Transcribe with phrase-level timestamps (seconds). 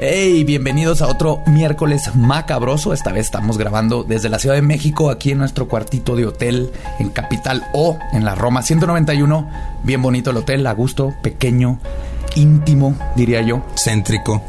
[0.00, 2.92] Hey, bienvenidos a otro miércoles macabroso.
[2.92, 6.70] Esta vez estamos grabando desde la Ciudad de México, aquí en nuestro cuartito de hotel
[7.00, 9.50] en Capital O, en la Roma 191.
[9.82, 11.80] Bien bonito el hotel, a gusto, pequeño,
[12.36, 13.64] íntimo, diría yo.
[13.76, 14.40] Céntrico.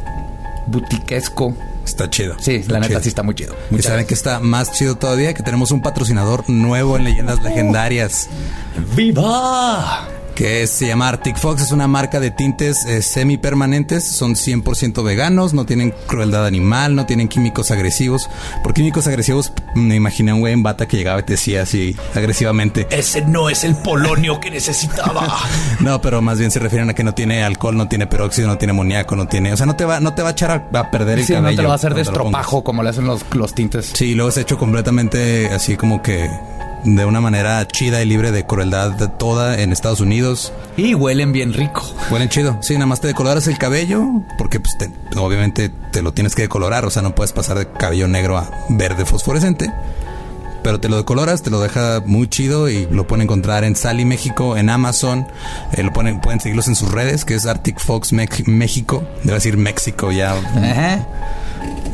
[0.68, 1.52] Butiquesco.
[1.84, 2.36] Está chido.
[2.38, 3.02] Sí, Está la neta chido.
[3.02, 3.56] sí está muy chido.
[3.72, 8.28] Y saben que está más chido todavía que tenemos un patrocinador nuevo en Leyendas Legendarias.
[8.76, 8.94] gracias.
[8.96, 10.06] ¡Viva!
[10.40, 15.52] Que se llama Arctic Fox, es una marca de tintes eh, semipermanentes, son 100% veganos,
[15.52, 18.26] no tienen crueldad animal, no tienen químicos agresivos.
[18.62, 21.64] Por químicos agresivos me imaginé a un güey en bata que llegaba y te decía
[21.64, 22.86] así agresivamente.
[22.90, 25.28] Ese no es el polonio que necesitaba.
[25.80, 28.58] No, pero más bien se refieren a que no tiene alcohol, no tiene peróxido, no
[28.58, 30.78] tiene amoníaco, no tiene, o sea, no te va no te va a echar a,
[30.78, 31.50] a perder el sí, cabello.
[31.50, 33.90] no te lo va a hacer de estropajo como le hacen los, los tintes.
[33.94, 36.28] Sí, luego es hecho completamente así como que
[36.84, 40.52] de una manera chida y libre de crueldad de toda en Estados Unidos.
[40.76, 41.82] Y huelen bien rico.
[42.10, 42.58] Huelen chido.
[42.62, 44.04] Sí, nada más te decoloras el cabello
[44.38, 47.68] porque pues te- obviamente te lo tienes que decolorar, o sea, no puedes pasar de
[47.70, 49.72] cabello negro a verde fosforescente.
[50.62, 54.04] Pero te lo decoloras, te lo deja muy chido y lo pueden encontrar en Sally
[54.04, 55.26] México, en Amazon.
[55.72, 59.02] Eh, lo ponen, pueden seguirlos en sus redes, que es Arctic Fox México.
[59.24, 60.32] Debe decir México ya.
[60.34, 61.06] Ajá.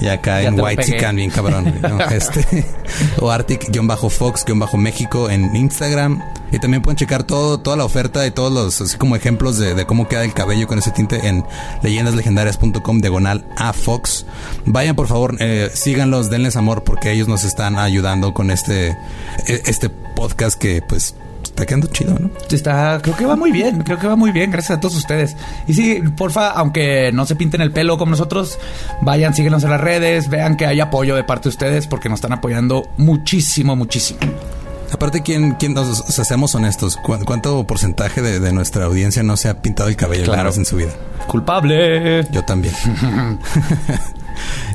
[0.01, 0.93] Y acá Ya en te lo White pegué.
[0.99, 1.75] Chican, bien cabrón.
[1.83, 1.99] ¿no?
[2.11, 2.67] Este,
[3.21, 6.21] o Arctic-Fox-México en Instagram.
[6.53, 9.75] Y también pueden checar todo, toda la oferta y todos los así como ejemplos de,
[9.75, 11.45] de cómo queda el cabello con ese tinte en
[11.83, 14.27] leyendaslegendarias.com diagonal a Fox.
[14.65, 18.91] Vayan por favor, eh, síganlos, denles amor porque ellos nos están ayudando con este,
[19.49, 21.17] e- este podcast que pues
[21.57, 22.31] está quedando chido, ¿no?
[22.51, 25.37] Está, creo que va muy bien, creo que va muy bien, gracias a todos ustedes.
[25.67, 28.59] Y sí, porfa, aunque no se pinten el pelo como nosotros,
[29.01, 32.19] vayan, síguenos en las redes, vean que hay apoyo de parte de ustedes porque nos
[32.19, 34.21] están apoyando muchísimo, muchísimo.
[34.93, 39.37] Aparte, ¿quién, quién, o sea, seamos honestos, ¿cu- ¿cuánto porcentaje de, de nuestra audiencia no
[39.37, 40.53] se ha pintado el cabello Claro.
[40.55, 40.91] en su vida?
[41.27, 42.25] Culpable.
[42.31, 42.75] Yo también.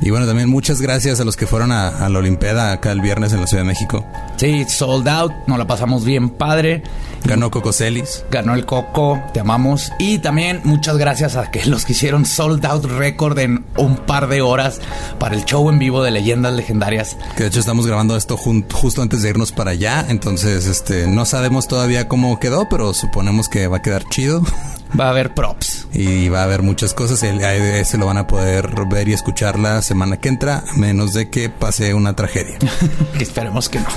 [0.01, 3.33] y bueno, también muchas gracias a los que fueron a, la Olimpiada acá el viernes
[3.33, 4.05] en la Ciudad de México.
[4.37, 6.83] Sí, sold out, nos la pasamos bien padre.
[7.23, 8.25] Ganó Coco Celis.
[8.31, 9.91] Ganó el Coco, te amamos.
[9.99, 14.27] Y también muchas gracias a que los que hicieron sold out record en un par
[14.27, 14.79] de horas
[15.19, 17.17] para el show en vivo de leyendas legendarias.
[17.35, 20.05] Que de hecho estamos grabando esto justo antes de irnos para allá.
[20.09, 24.43] Entonces, este, no sabemos todavía cómo quedó, pero suponemos que va a quedar chido.
[24.99, 25.87] Va a haber props.
[25.93, 27.23] Y va a haber muchas cosas.
[27.23, 31.29] El, ese lo van a poder ver y escuchar la semana que entra, menos de
[31.29, 32.57] que pase una tragedia.
[33.17, 33.87] Que esperemos que no.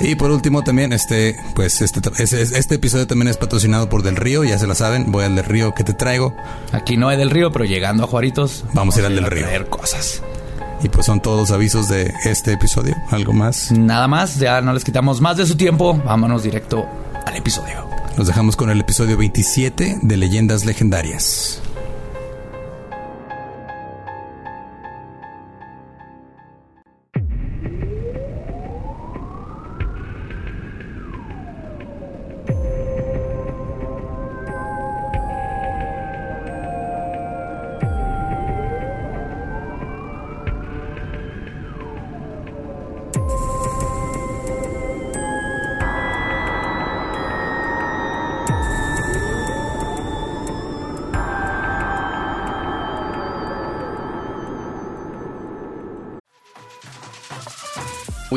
[0.00, 4.44] Y por último también, este, pues este, este, episodio también es patrocinado por Del Río,
[4.44, 6.34] ya se la saben, voy al Del Río que te traigo.
[6.72, 9.44] Aquí no hay del río, pero llegando a Juaritos, Vamos a ir al del río.
[9.44, 10.22] traer cosas.
[10.82, 12.94] Y pues son todos los avisos de este episodio.
[13.10, 13.70] ¿Algo más?
[13.72, 16.00] Nada más, ya no les quitamos más de su tiempo.
[16.04, 16.86] Vámonos directo
[17.24, 17.88] al episodio.
[18.18, 21.60] Nos dejamos con el episodio 27 de Leyendas Legendarias.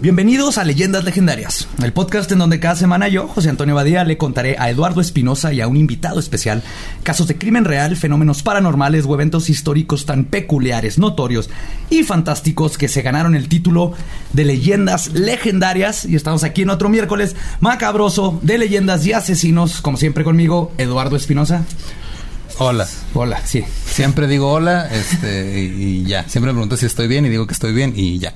[0.00, 4.16] Bienvenidos a Leyendas Legendarias, el podcast en donde cada semana yo, José Antonio Badía, le
[4.16, 6.62] contaré a Eduardo Espinosa y a un invitado especial
[7.02, 11.50] casos de crimen real, fenómenos paranormales o eventos históricos tan peculiares, notorios
[11.90, 13.92] y fantásticos que se ganaron el título
[14.32, 16.04] de Leyendas Legendarias.
[16.04, 21.16] Y estamos aquí en otro miércoles macabroso de leyendas y asesinos, como siempre conmigo, Eduardo
[21.16, 21.64] Espinosa.
[22.58, 22.86] Hola.
[23.14, 23.64] Hola, sí.
[23.84, 26.22] Siempre digo hola, este, y, y ya.
[26.28, 28.32] Siempre me pregunto si estoy bien y digo que estoy bien y ya.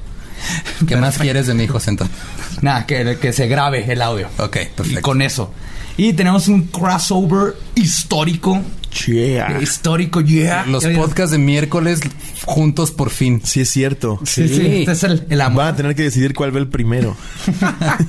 [0.86, 2.16] ¿Qué más quieres de mi hijo entonces?
[2.60, 4.28] Nada, que, que se grabe el audio.
[4.38, 4.98] Ok, perfecto.
[4.98, 5.52] Y con eso.
[5.96, 8.62] Y tenemos un crossover histórico
[9.06, 9.58] Yeah.
[9.60, 10.64] Histórico, yeah.
[10.66, 12.00] Los podcasts de miércoles
[12.44, 13.40] juntos por fin.
[13.42, 14.20] Sí, es cierto.
[14.24, 14.66] Sí, sí.
[14.80, 15.64] Este es el, el amor.
[15.64, 17.16] Van a tener que decidir cuál ve el primero.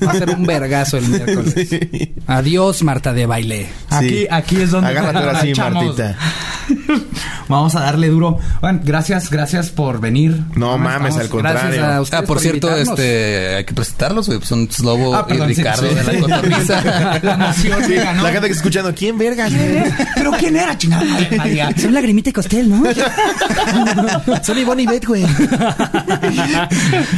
[0.05, 1.53] Va a ser un vergazo el miércoles.
[1.69, 2.13] Sí.
[2.27, 3.67] Adiós, Marta de baile.
[3.89, 4.27] Aquí, Sí.
[4.29, 5.83] aquí es donde Agárrate ahora sí, echamos.
[5.85, 6.17] Martita.
[7.49, 8.37] Vamos a darle duro.
[8.61, 10.41] Bueno, gracias, gracias por venir.
[10.55, 12.01] No mames, al Gracias a contrario.
[12.01, 12.99] ustedes Ah, por cierto, invitarnos.
[12.99, 14.39] este, hay que presentarlos, güey.
[14.43, 15.95] Son Slobo Ah, perdón, y Ricardo sí.
[15.95, 16.81] de la cotorriza.
[17.23, 19.51] La gente que está escuchando, ¿quién vergas?
[20.15, 21.03] ¿Pero quién era, chingada?
[21.03, 21.73] madre, María?
[21.77, 22.83] Son lagrimita y costel, ¿no?
[24.43, 25.23] Son Ivonne y Beth, güey.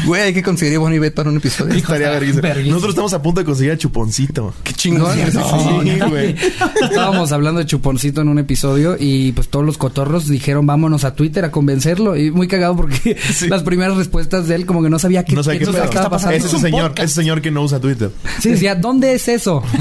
[0.06, 1.74] Güey, hay que conseguir a Bonnie Bet para un episodio.
[1.74, 2.50] Estaría verguísima.
[2.66, 4.54] Nosotros estamos a punto de conseguir a Chuponcito.
[4.64, 5.16] Qué chingón.
[5.18, 6.36] Sí, güey.
[6.82, 11.16] Estábamos hablando de Chuponcito en un episodio y pues todos los cotorros dijeron vámonos a
[11.16, 12.16] Twitter a convencerlo.
[12.16, 13.18] Y muy cagado porque
[13.50, 16.36] las primeras respuestas de él como que no sabía qué, No qué qué estaba pasando.
[16.36, 18.12] Es ese señor, ese señor que no usa Twitter.
[18.42, 19.64] Sí, decía, ¿dónde es eso?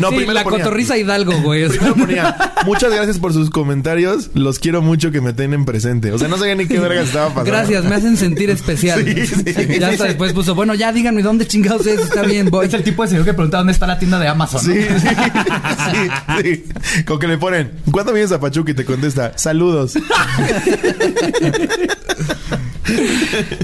[0.00, 1.68] No, Sí, primero la ponía- cotorriza Hidalgo, güey.
[1.68, 6.12] Primero ponía, muchas gracias por sus comentarios, los quiero mucho que me tienen presente.
[6.12, 7.50] O sea, no sabía ni qué verga estaba pasando.
[7.50, 9.04] Gracias, me hacen sentir especial.
[9.04, 9.78] Sí, sí.
[9.78, 12.66] ya hasta después puso, bueno, ya díganme dónde chingados es, está bien, voy.
[12.66, 14.60] Es el tipo de señor que pregunta dónde está la tienda de Amazon.
[14.60, 16.10] Sí, sí, sí,
[16.42, 16.64] sí.
[17.04, 18.70] Con que le ponen, ¿cuándo vienes a Pachuca?
[18.72, 19.94] Y te contesta, saludos.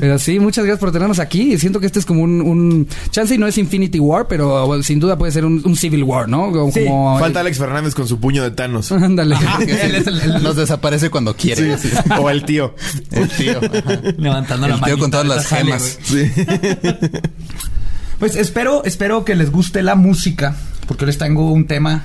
[0.01, 1.53] Pero sí, muchas gracias por tenernos aquí.
[1.55, 4.67] Y Siento que este es como un, un chance y no es Infinity War, pero
[4.67, 6.51] bueno, sin duda puede ser un, un Civil War, ¿no?
[6.53, 8.91] Como, Sí, como- Falta Alex Fernández con su puño de Thanos.
[8.93, 9.37] Ándale.
[9.61, 11.77] El, el- Nos desaparece cuando quiere.
[11.79, 11.91] Sí.
[12.21, 12.75] O el tío.
[13.11, 13.59] El tío.
[13.59, 14.01] ajá.
[14.17, 14.95] levantando la El mano.
[14.95, 15.99] tío con todas las gemas.
[16.03, 16.31] Sí.
[18.19, 20.57] Pues espero, espero que les guste la música,
[20.89, 22.05] porque les tengo un tema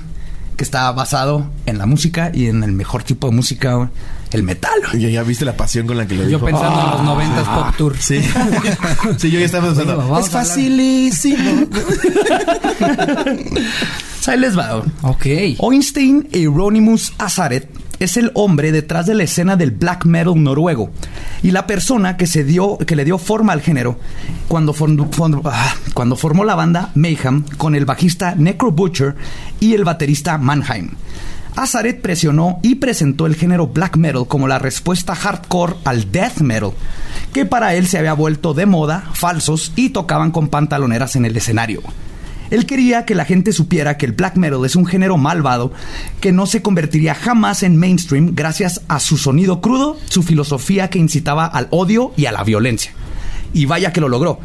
[0.56, 3.90] que está basado en la música y en el mejor tipo de música,
[4.34, 4.72] el metal.
[4.98, 6.44] Ya, ya viste la pasión con la que lo Yo dijo.
[6.46, 7.96] pensando en los noventas Pop Tour.
[7.98, 8.20] Sí.
[9.18, 9.96] sí, yo ya estaba pensando.
[10.02, 11.66] Bueno, es facilísimo.
[14.26, 14.82] Ahí les va.
[15.02, 15.26] Ok.
[15.58, 20.90] Oinstein Euronymous Azaret es el hombre detrás de la escena del black metal noruego
[21.42, 23.98] y la persona que se dio que le dio forma al género
[24.48, 29.14] cuando, form- form- ah, cuando formó la banda Mayhem con el bajista Necro Butcher
[29.60, 30.90] y el baterista Mannheim.
[31.56, 36.72] Azaret presionó y presentó el género black metal como la respuesta hardcore al death metal,
[37.32, 41.36] que para él se había vuelto de moda, falsos y tocaban con pantaloneras en el
[41.36, 41.80] escenario.
[42.50, 45.72] Él quería que la gente supiera que el black metal es un género malvado
[46.20, 50.98] que no se convertiría jamás en mainstream gracias a su sonido crudo, su filosofía que
[50.98, 52.92] incitaba al odio y a la violencia.
[53.52, 54.40] Y vaya que lo logró.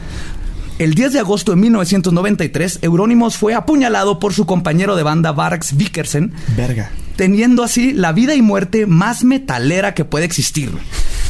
[0.79, 5.75] El 10 de agosto de 1993, Euronymous fue apuñalado por su compañero de banda Vargs
[5.75, 6.89] Vikersen, Verga.
[7.17, 10.71] teniendo así la vida y muerte más metalera que puede existir.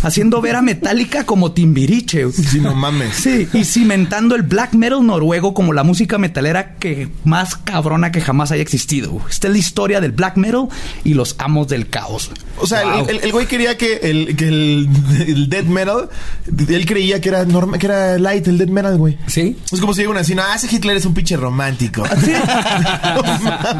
[0.01, 2.31] Haciendo ver a Metallica como Timbiriche.
[2.31, 3.15] Sí, no mames.
[3.15, 8.21] Sí, y cimentando el black metal noruego como la música metalera que más cabrona que
[8.21, 9.21] jamás haya existido.
[9.29, 10.67] Esta es la historia del black metal
[11.03, 12.31] y los amos del caos.
[12.59, 14.89] O sea, el- el, el güey quería que el, que el,
[15.27, 16.09] el death metal,
[16.67, 19.17] él creía que era norma, que era light el death metal, güey.
[19.27, 19.57] Sí.
[19.71, 22.03] Es como si una así, no, ah, ese Hitler es un pinche romántico.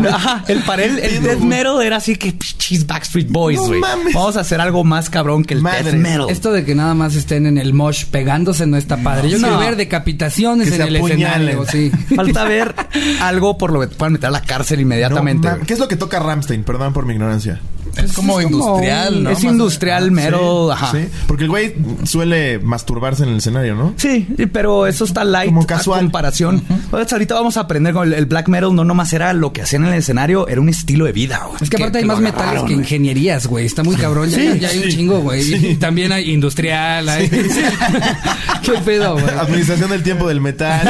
[0.09, 3.79] Ajá, el para él, el death metal era así que pichis Backstreet Boys, No güey.
[3.79, 4.13] mames.
[4.13, 5.83] Vamos a hacer algo más cabrón que el Madre.
[5.83, 6.08] death metal.
[6.29, 9.29] Esto de que nada más estén en el mosh pegándose no está padre.
[9.29, 9.47] Yo No.
[9.47, 11.59] quiero ver decapitaciones Que en el apuñalen.
[11.59, 11.65] escenario.
[11.71, 11.91] Sí.
[12.15, 12.75] Falta ver
[13.21, 15.49] algo por lo que te puedan meter a la cárcel inmediatamente.
[15.49, 15.59] No.
[15.65, 16.63] ¿Qué es lo que toca Ramstein?
[16.63, 17.59] Perdón por mi ignorancia.
[18.05, 19.29] Es como Es como industrial, ¿no?
[19.31, 20.91] es industrial mero, ajá.
[20.91, 23.93] Sí, porque el güey suele masturbarse en el escenario, ¿no?
[23.97, 25.99] Sí, pero eso está light Como casual.
[25.99, 26.63] a comparación.
[26.89, 29.61] Pues ahorita vamos a aprender con el, el black metal, no nomás era lo que
[29.61, 31.43] hacían en el escenario, era un estilo de vida.
[31.47, 31.57] güey.
[31.61, 33.65] Es que aparte hay más metales que ingenierías, güey.
[33.65, 34.29] Está muy cabrón.
[34.29, 35.43] Ya, Sí, ya hay un sí, chingo, güey.
[35.43, 35.67] sí.
[35.71, 37.07] Y también hay industrial.
[37.09, 37.29] Hay...
[38.63, 39.25] ¿Qué pedo, güey?
[39.37, 40.87] Administración del tiempo del metal.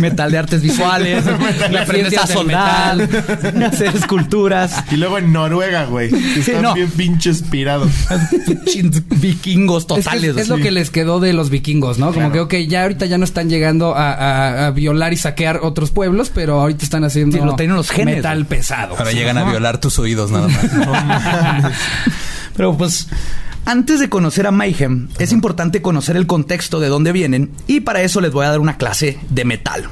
[0.00, 1.24] Metal de artes visuales,
[1.70, 3.00] le aprendes a soldar,
[3.66, 4.84] hacer esculturas.
[4.90, 6.10] y luego en Noruega, güey.
[6.36, 6.74] Están no.
[6.74, 7.90] bien pinches pirados.
[9.20, 10.36] Vikingos Es, que totales.
[10.36, 12.12] es lo que les quedó de los vikingos, ¿no?
[12.12, 15.60] Como que, ok, ya ahorita ya no están llegando a, a- a violar y saquear
[15.62, 18.96] otros pueblos, pero ahorita están haciendo Sí, lo tienen los genes, metal pesado.
[18.98, 21.72] Ahora llegan a violar tus oídos nada más.
[22.56, 23.08] Pero pues,
[23.64, 28.02] antes de conocer a Mayhem, es importante conocer el contexto de dónde vienen y para
[28.02, 29.88] eso les voy a dar una clase de metal.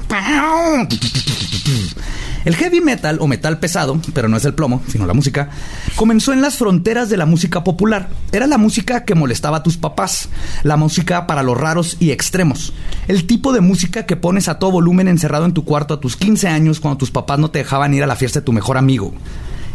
[2.45, 5.49] El heavy metal o metal pesado, pero no es el plomo, sino la música,
[5.95, 8.09] comenzó en las fronteras de la música popular.
[8.31, 10.29] Era la música que molestaba a tus papás,
[10.63, 12.73] la música para los raros y extremos,
[13.07, 16.15] el tipo de música que pones a todo volumen encerrado en tu cuarto a tus
[16.15, 18.77] 15 años cuando tus papás no te dejaban ir a la fiesta de tu mejor
[18.77, 19.13] amigo.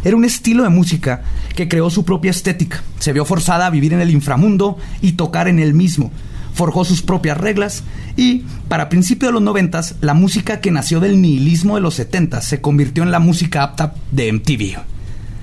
[0.03, 1.23] Era un estilo de música
[1.55, 2.83] que creó su propia estética.
[2.99, 6.11] Se vio forzada a vivir en el inframundo y tocar en él mismo.
[6.55, 7.83] Forjó sus propias reglas
[8.17, 12.45] y, para principios de los noventas, la música que nació del nihilismo de los setentas
[12.45, 14.79] se convirtió en la música apta de MTV.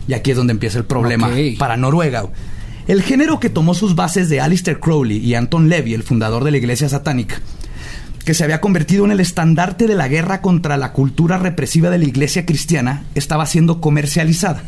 [0.08, 2.24] Y aquí es donde empieza el problema para Noruega.
[2.88, 6.50] El género que tomó sus bases de Alistair Crowley y Anton Levy, el fundador de
[6.50, 7.40] la iglesia satánica,
[8.24, 11.98] que se había convertido en el estandarte de la guerra contra la cultura represiva de
[11.98, 14.62] la iglesia cristiana, estaba siendo comercializada.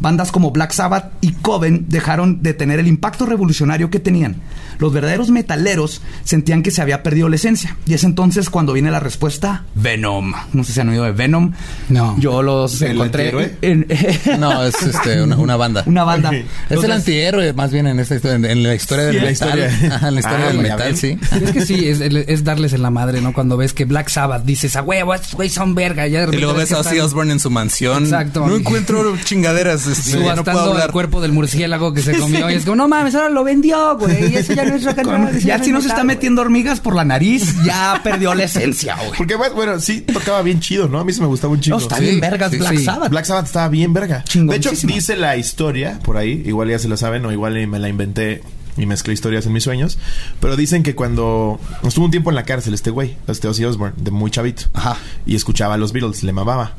[0.00, 4.36] Bandas como Black Sabbath y Coven dejaron de tener el impacto revolucionario que tenían.
[4.78, 7.76] Los verdaderos metaleros sentían que se había perdido la esencia.
[7.86, 10.32] Y es entonces cuando viene la respuesta Venom.
[10.52, 11.52] No sé si han oído de Venom.
[11.90, 12.16] No.
[12.18, 13.56] Yo los ¿El encontré antihéroe?
[13.62, 13.86] en,
[14.40, 15.82] No, es este, una, una banda.
[15.86, 16.30] una banda.
[16.34, 16.44] Es
[16.76, 19.26] Los el antihéroe, más bien en esta historia, en, en la historia del Sí, la
[19.30, 19.58] metal.
[19.70, 19.96] historia.
[19.96, 21.18] Ajá, en la historia Ah, del metal, sí.
[21.42, 23.32] Es que sí, es, es darles en la madre, ¿no?
[23.34, 26.06] Cuando ves que Black Sabbath dices, a huevo, estos güey son verga.
[26.06, 28.04] Ya de Y luego ves a Ozzy Osbourne en su mansión.
[28.04, 28.46] Exacto.
[28.46, 29.86] No encuentro chingaderas.
[29.92, 32.50] Este, ya no puedo Subastando el cuerpo del murciélago que se comió.
[32.50, 34.32] Y es como, no mames, ahora lo vendió, güey.
[34.32, 35.38] Y eso ya no es rock and roll.
[35.40, 38.96] ya no si no se está metiendo hormigas por la nariz, ya perdió la esencia,
[38.96, 39.10] güey.
[39.18, 40.98] Porque, bueno, sí tocaba bien chido, ¿no?
[41.00, 41.78] A mí sí me gustaba un No, chingo.
[41.78, 42.84] está Sí, bien vergas sí, Black sí.
[42.84, 43.10] Sabbath.
[43.10, 44.24] Black Sabbath estaba bien verga.
[44.34, 47.78] De hecho, dice la historia por ahí, igual ya se la saben o igual me
[47.78, 48.42] la inventé
[48.76, 49.98] y mezclé historias en mis sueños,
[50.40, 53.94] pero dicen que cuando estuvo un tiempo en la cárcel este güey, este Ozzy Osbourne,
[54.00, 54.96] de muy chavito, Ajá.
[55.26, 56.72] y escuchaba a los Beatles, le mamaba.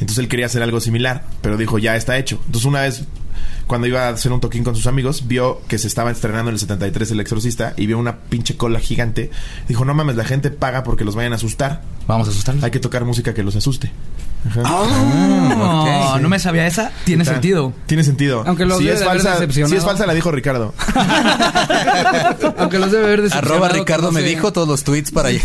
[0.00, 2.36] Entonces él quería hacer algo similar, pero dijo, ya está hecho.
[2.46, 3.04] Entonces una vez,
[3.66, 6.54] cuando iba a hacer un toquín con sus amigos, vio que se estaba estrenando en
[6.54, 9.30] el 73 El Exorcista y vio una pinche cola gigante.
[9.68, 11.82] Dijo, no mames, la gente paga porque los vayan a asustar.
[12.06, 12.64] Vamos a asustarlos.
[12.64, 13.92] Hay que tocar música que los asuste.
[14.48, 14.62] Ajá.
[14.62, 16.20] No, ok.
[16.22, 16.90] no me sabía esa.
[17.04, 17.74] Tiene Está- sentido.
[17.84, 18.42] Tiene sentido.
[18.46, 20.72] Aunque los si debe es de falsa, si es falsa la dijo Ricardo.
[22.58, 25.42] Aunque los debe haber decepcionado Arroba Ricardo me dijo todos los tweets para allá.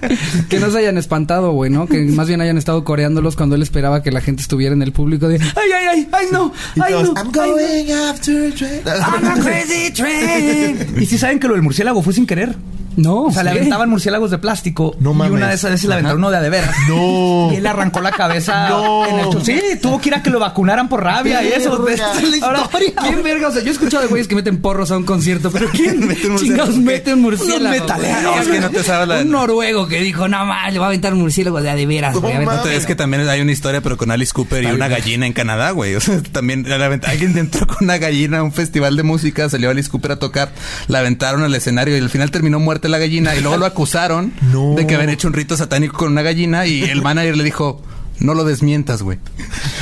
[0.48, 1.86] Que no se hayan espantado, güey, ¿no?
[1.86, 4.92] Que más bien hayan estado coreándolos cuando él esperaba que la gente estuviera en el
[4.92, 5.36] público de...
[5.36, 6.08] ¡Ay, ay, ay!
[6.12, 6.52] ¡Ay, no!
[6.74, 7.14] Y ¡Ay, todos, no!
[7.14, 7.54] I'm ay, no".
[7.54, 8.82] going after a train.
[8.86, 10.94] I'm a crazy train.
[11.00, 12.54] y si saben que lo del murciélago fue sin querer.
[13.02, 14.96] No, O sea, le aventaban murciélagos de plástico.
[15.00, 15.32] No y mames.
[15.32, 16.74] una de esas veces le aventaron uno de a de veras.
[16.88, 17.48] No.
[17.52, 19.06] Y él le arrancó la cabeza No.
[19.06, 21.80] en el Sí, tuvo que ir a que lo vacunaran por rabia y eso.
[21.82, 22.12] Verga.
[22.12, 22.62] Esta es la Ahora.
[23.02, 23.48] ¿quién verga?
[23.48, 26.06] O sea, yo he escuchado de güeyes que meten porros a un concierto, pero ¿quién
[26.06, 26.38] Mete un murciélago?
[26.70, 27.70] chingados mete un murciélago?
[27.80, 30.88] Metaleros, que no te sabes la- Un noruego que dijo, no más, le va a
[30.88, 32.34] aventar un murciélago de a de veras, güey.
[32.34, 34.66] A ver, No No es que también hay una historia, pero con Alice Cooper y
[34.66, 35.94] una gallina en Canadá, güey.
[35.94, 36.66] O sea, también
[37.04, 40.50] alguien entró con una gallina a un festival de música, salió Alice Cooper a tocar,
[40.88, 44.32] la aventaron al escenario y al final terminó muerta la gallina y luego lo acusaron
[44.52, 44.74] No.
[44.74, 47.80] de que habían hecho un rito satánico con una gallina y el manager le dijo,
[48.20, 49.18] no lo desmientas, güey.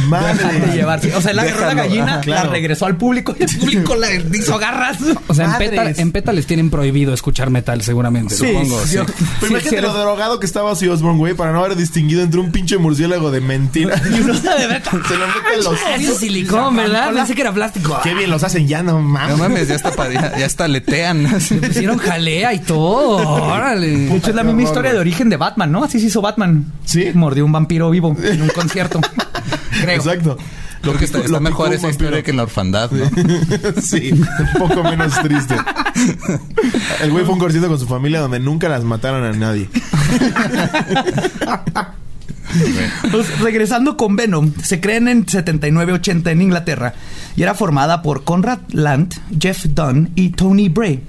[0.08, 0.72] Madre.
[0.74, 1.14] llevarse.
[1.14, 2.44] O sea, él agarró la gallina, Ajá, claro.
[2.46, 4.98] la regresó al público y el público la hizo garras.
[5.26, 5.70] O sea, en Madres.
[5.70, 8.34] Peta, en Peta les tienen prohibido escuchar metal, seguramente.
[8.34, 8.80] Sí, supongo.
[8.86, 9.12] yo- sí.
[9.18, 12.40] Pero sí, imagínate lo drogado que estaba Ozzy Osbourne, güey, para no haber distinguido entre
[12.40, 14.00] un pinche murciélago de mentira.
[14.10, 14.82] Y uno de verdad.
[15.08, 15.78] Se lo meten los
[16.12, 17.12] Es silicón, ¿verdad?
[17.12, 17.98] Pensé que era plástico.
[18.02, 19.36] Qué bien los hacen ya, no mames.
[19.36, 21.24] No mames, ya está, ya, ya hasta letean.
[21.50, 23.16] Le pusieron jalea y todo.
[23.42, 23.88] Órale.
[23.88, 25.84] De hecho, es la misma historia de origen de Batman, ¿no?
[25.84, 26.64] Así se hizo Batman.
[26.84, 27.10] Sí.
[27.14, 29.00] Mordió un vampiro vivo en un concierto.
[29.82, 29.96] Creo.
[29.96, 30.38] Exacto.
[30.80, 33.04] Creo que está, está lo mejor esa historia que en la orfandad, ¿no?
[33.82, 34.26] sí, un
[34.58, 35.56] poco menos triste.
[37.00, 39.68] El güey fue un concierto con su familia donde nunca las mataron a nadie.
[43.10, 46.94] Pues, regresando con Venom, se creen en 79-80 en Inglaterra
[47.36, 51.02] y era formada por Conrad Land, Jeff Dunn y Tony Bray,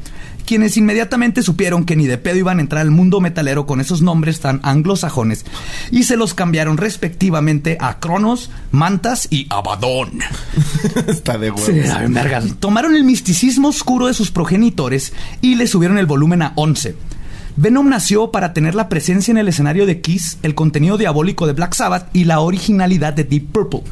[0.50, 4.02] quienes inmediatamente supieron que ni de pedo iban a entrar al mundo metalero con esos
[4.02, 5.46] nombres tan anglosajones
[5.92, 10.10] y se los cambiaron respectivamente a Cronos, Mantas y Abaddon.
[11.08, 11.68] Está de huevos.
[11.68, 12.56] Sí.
[12.60, 16.96] Tomaron el misticismo oscuro de sus progenitores y le subieron el volumen a 11.
[17.56, 21.54] Venom nació para tener la presencia en el escenario de Kiss, el contenido diabólico de
[21.54, 23.84] Black Sabbath y la originalidad de Deep Purple.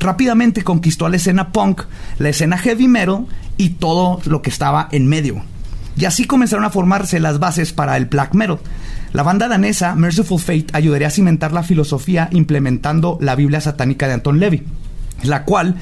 [0.00, 1.82] Rápidamente conquistó a la escena punk,
[2.18, 3.26] la escena heavy metal
[3.56, 5.44] y todo lo que estaba en medio.
[6.00, 8.58] Y así comenzaron a formarse las bases para el black metal.
[9.12, 14.14] La banda danesa Merciful Fate ayudaría a cimentar la filosofía implementando la Biblia satánica de
[14.14, 14.64] Anton Levy
[15.22, 15.74] la cual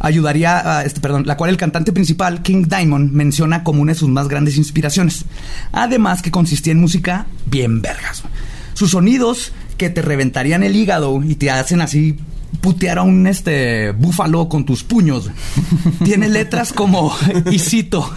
[0.00, 3.98] ayudaría a, este, perdón, la cual el cantante principal King Diamond menciona como una de
[3.98, 5.26] sus más grandes inspiraciones.
[5.72, 8.22] Además que consistía en música bien vergas.
[8.72, 12.16] Sus sonidos que te reventarían el hígado y te hacen así
[12.60, 15.30] putear a un este búfalo con tus puños.
[16.04, 17.14] Tiene letras como
[17.50, 18.10] y cito,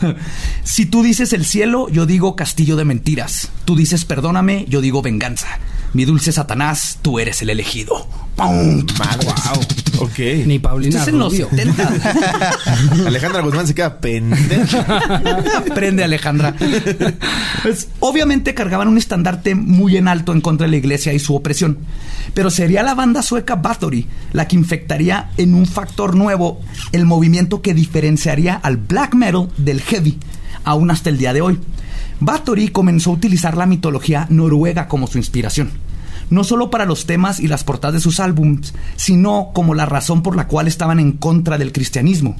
[0.63, 3.50] si tú dices el cielo, yo digo castillo de mentiras.
[3.65, 5.48] Tú dices perdóname, yo digo venganza.
[5.93, 8.07] Mi dulce Satanás, tú eres el elegido.
[8.36, 8.86] ¡Pum!
[8.86, 9.65] Wow.
[10.01, 10.20] Ok.
[10.46, 11.50] Ni Paulina Esto es en los Rubio.
[11.50, 11.94] 70.
[13.08, 15.00] Alejandra Guzmán se queda pendeja.
[15.58, 16.56] Aprende, Alejandra.
[17.63, 21.36] Pues, obviamente cargaban un estandarte muy en alto en contra de la iglesia y su
[21.36, 21.79] opresión.
[22.34, 27.62] Pero sería la banda sueca Bathory la que infectaría en un factor nuevo el movimiento
[27.62, 30.18] que diferenciaría al black metal del heavy,
[30.63, 31.60] aún hasta el día de hoy.
[32.20, 35.72] Bathory comenzó a utilizar la mitología noruega como su inspiración.
[36.29, 40.21] No solo para los temas y las portadas de sus álbums, sino como la razón
[40.24, 42.36] por la cual estaban en contra del cristianismo.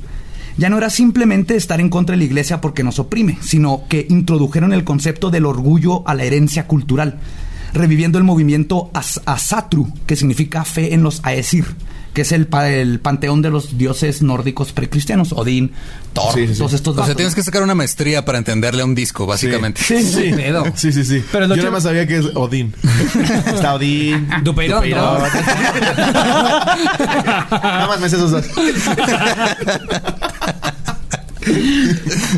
[0.58, 4.06] Ya no era simplemente estar en contra de la iglesia porque nos oprime, sino que
[4.10, 7.20] introdujeron el concepto del orgullo a la herencia cultural,
[7.74, 11.66] reviviendo el movimiento As- Asatru, que significa fe en los Aesir,
[12.14, 15.72] que es el, pa- el panteón de los dioses nórdicos precristianos, Odín,
[16.14, 16.58] Thor, Sí, sí, sí.
[16.60, 19.82] todos estos O sea, tienes que sacar una maestría para entenderle a un disco, básicamente.
[19.84, 20.34] Sí, sí, sí.
[20.34, 20.64] Pedo.
[20.76, 21.24] Sí, sí, sí.
[21.32, 22.74] Pero Yo nada más sabía que es Odín.
[23.46, 24.28] Está Odín.
[24.44, 25.22] Dupeirón, Dupeirón.
[27.00, 28.46] nada más me sé esos dos.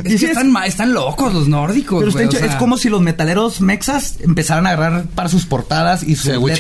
[0.03, 2.00] Es que están, locos los nórdicos.
[2.00, 5.06] Pero está güey, o hecho- sea, es como si los metaleros mexas empezaran a agarrar
[5.15, 6.56] para sus portadas y sus güey,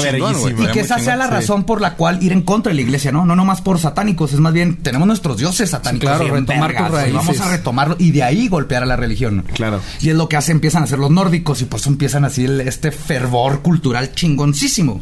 [0.00, 0.64] verguísima.
[0.64, 3.12] Y que esa sea la razón por la cual ir en contra de la iglesia,
[3.12, 3.24] ¿no?
[3.24, 6.08] No nomás por satánicos, es más bien, tenemos nuestros dioses satánicos.
[6.08, 6.74] Claro, retomar
[7.12, 9.44] Vamos a retomarlo y de ahí golpear a la religión.
[9.54, 9.80] Claro.
[10.00, 12.46] Y es lo que hace, empiezan a hacer los nórdicos y por eso empiezan así
[12.64, 15.00] este fervor cultural chingoncísimo.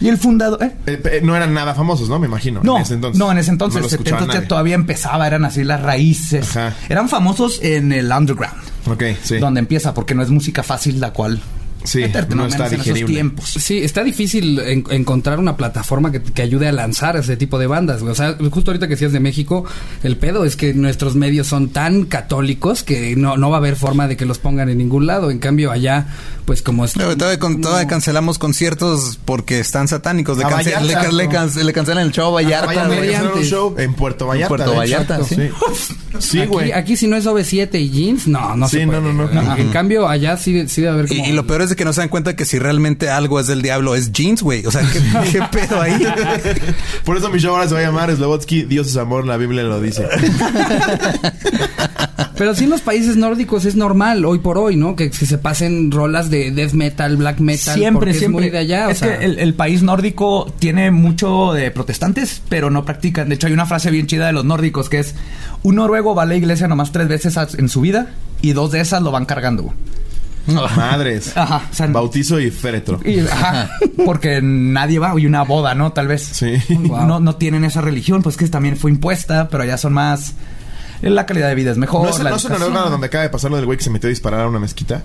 [0.00, 0.62] Y el fundador...
[0.62, 0.72] ¿eh?
[0.86, 2.18] Eh, eh, no eran nada famosos, ¿no?
[2.18, 2.60] Me imagino.
[2.62, 3.18] No, en ese entonces.
[3.18, 4.48] no, en ese entonces, No los escuchaba 70 nadie.
[4.48, 6.56] todavía empezaba, eran así las raíces.
[6.56, 6.74] Ajá.
[6.88, 8.56] Eran famosos en el underground.
[8.86, 9.38] Ok, sí.
[9.38, 11.40] donde empieza, porque no es música fácil la cual
[11.86, 13.14] Sí, meterte, no está en esos digerible.
[13.14, 13.48] tiempos.
[13.50, 17.66] Sí, está difícil en- encontrar una plataforma que, que ayude a lanzar ese tipo de
[17.66, 18.02] bandas.
[18.02, 19.64] O sea, justo ahorita que decías de México,
[20.02, 23.76] el pedo es que nuestros medios son tan católicos que no, no va a haber
[23.76, 25.30] forma de que los pongan en ningún lado.
[25.30, 26.06] En cambio, allá,
[26.44, 26.92] pues como es.
[26.94, 30.36] Pero todavía, con- todavía no- cancelamos conciertos porque están satánicos.
[30.38, 31.30] Le, A cance- Vallarta, le can- le ¿no?
[31.30, 32.66] can- le cancelan el show a Vallarta.
[32.66, 32.98] Vayan a güey.
[32.98, 33.50] hacer un comediantes.
[33.50, 34.48] show en Puerto Vallarta.
[34.48, 34.76] Puerto de.
[34.76, 35.36] Vallarta, sí.
[36.46, 36.72] Güey.
[36.72, 39.12] aquí si no es OV7 y jeans, no, no Sí, se no, puede.
[39.12, 39.40] no, no.
[39.40, 39.58] Ajá.
[39.60, 41.28] En cambio, allá sí, sí debe haber Y, como...
[41.28, 43.46] y lo peor es de que no se dan cuenta que si realmente algo es
[43.46, 44.66] del diablo es jeans, güey.
[44.66, 45.00] O sea, ¿qué,
[45.32, 46.04] qué pedo ahí?
[47.04, 49.62] Por eso mi show ahora se va a llamar Slobotsky, Dios es amor, la Biblia
[49.62, 50.08] lo dice.
[52.36, 54.94] Pero sí en los países nórdicos es normal, hoy por hoy, ¿no?
[54.94, 57.74] Que, que se pasen rolas de death metal, black metal.
[57.74, 58.46] Siempre, porque siempre.
[58.46, 61.70] Es muy de allá, o es sea, que el, el país nórdico tiene mucho de
[61.70, 63.28] protestantes, pero no practican.
[63.30, 65.14] De hecho, hay una frase bien chida de los nórdicos que es:
[65.62, 68.80] un noruego va a la iglesia nomás tres veces en su vida y dos de
[68.80, 69.72] esas lo van cargando.
[70.76, 71.36] Madres.
[71.36, 71.62] Ajá.
[71.70, 73.00] O sea, Bautizo y féretro.
[73.04, 73.70] y- ajá,
[74.04, 75.92] porque nadie va, y una boda, ¿no?
[75.92, 76.22] Tal vez.
[76.22, 76.54] Sí.
[76.68, 77.06] Wow.
[77.06, 80.34] No, no tienen esa religión, pues que también fue impuesta, pero allá son más.
[81.02, 82.04] La calidad de vida es mejor.
[82.04, 82.48] ¿No es, la no es.
[82.48, 84.58] Noruega donde acaba de pasar lo del güey que se metió a disparar a una
[84.58, 85.02] mezquita?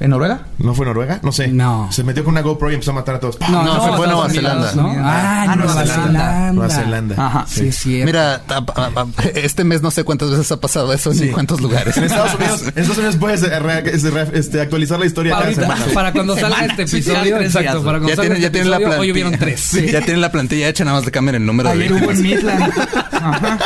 [0.00, 0.40] ¿En Noruega?
[0.58, 1.20] ¿No fue Noruega?
[1.22, 1.48] No sé.
[1.48, 1.88] No.
[1.92, 3.38] Se metió con una GoPro y empezó a matar a todos.
[3.40, 4.72] No, fue- fue Estados Nueva Zelanda.
[4.74, 4.88] ¿no?
[4.98, 6.20] Ah, Ah, Nueva Nueva Zelanda.
[6.20, 6.52] Zelanda.
[6.52, 7.26] Nueva Zelanda.
[7.26, 7.44] Ajá.
[7.48, 8.02] Sí, sí.
[8.04, 11.24] Mira, a- a- a- este mes no sé cuántas veces ha pasado eso Sí.
[11.24, 11.96] en cuántos lugares.
[11.96, 15.32] En Estados Unidos, en Estados Unidos puedes eh, re- este, re- este, actualizar la historia
[15.32, 15.84] cada Ahorita, semana.
[15.94, 16.72] para cuando salga Semana.
[16.72, 19.00] este sí, episodio, exacto, para cuando Ya salga tienen, ya este tienen la plantilla.
[19.00, 19.60] hoy hubieron tres.
[19.60, 22.10] Sí, Ya tienen la plantilla hecha, nada más de cambiar el número de Ayer hubo
[22.10, 22.22] en.
[22.22, 22.72] Midland.
[23.12, 23.58] Ajá.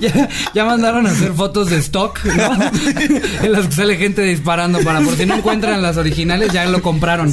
[0.00, 2.32] ya, ya mandaron a hacer fotos de stock, ¿no?
[3.42, 6.82] en las que sale gente disparando para por si no encuentran las originales, ya lo
[6.82, 7.32] compraron.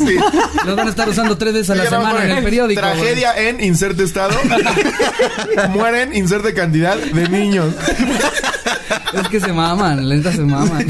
[0.66, 2.80] Los van a estar usando tres veces a la semana en el periódico.
[2.82, 2.94] güey.
[2.96, 4.38] Tragedia en inserte estado.
[5.70, 7.74] Mueren inserte cantidad de niños.
[9.14, 10.86] Es que se maman, la neta se maman.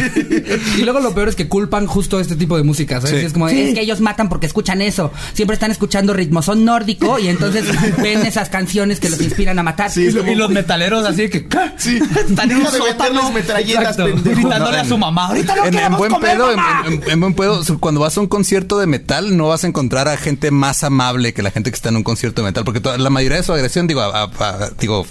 [0.77, 3.19] Y luego lo peor es que culpan justo este tipo de música, ¿sabes?
[3.19, 3.25] Sí.
[3.25, 5.11] Es como, es que ellos matan porque escuchan eso.
[5.33, 7.65] Siempre están escuchando ritmo, son nórdico y entonces
[8.01, 9.89] ven esas canciones que los inspiran a matar.
[9.91, 11.57] Sí, Y, es lo- como- y los metaleros así que ¿qué?
[11.77, 11.99] Sí.
[12.27, 15.27] están en un sótano metralletas, gritándole No, a su en- mamá.
[15.27, 16.83] Ahorita no En, en buen comer, pedo, en, mamá".
[16.87, 20.07] en- en buen pedo, cuando vas a un concierto de metal, no vas a encontrar
[20.07, 22.79] a gente más amable que la gente que está en un concierto de metal, porque
[22.81, 25.05] toda- la mayoría de su agresión, digo, a- a- a- digo,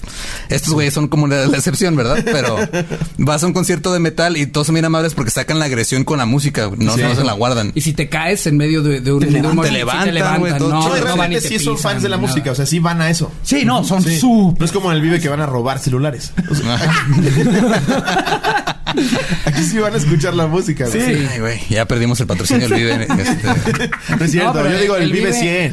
[0.48, 2.18] estos güeyes son como la, la excepción, ¿verdad?
[2.24, 2.57] Pero
[3.18, 6.04] vas a un concierto de metal y todos son bien amables porque sacan la agresión
[6.04, 7.02] con la música, no, Sí.
[7.02, 7.72] no se la guardan.
[7.74, 9.74] Y si te caes en medio de, de un, Te de un levantan, te sí
[10.12, 10.80] levantan, güey, todo no.
[10.82, 12.28] No, van y realmente te sí son pisan fans de la nada.
[12.28, 13.30] música, o sea, sí van a eso.
[13.42, 14.18] Sí, no, son Sí.
[14.18, 16.32] su No es como en el Vive que van a robar celulares.
[16.50, 16.78] O sea,
[19.44, 20.86] aquí sí van a escuchar la música.
[20.88, 21.26] güey.
[21.26, 23.02] Ay, güey, ya perdimos el patrocinio del Vive.
[23.04, 23.90] este.
[24.18, 25.70] No es cierto, No, yo digo el, el Vive, Vive-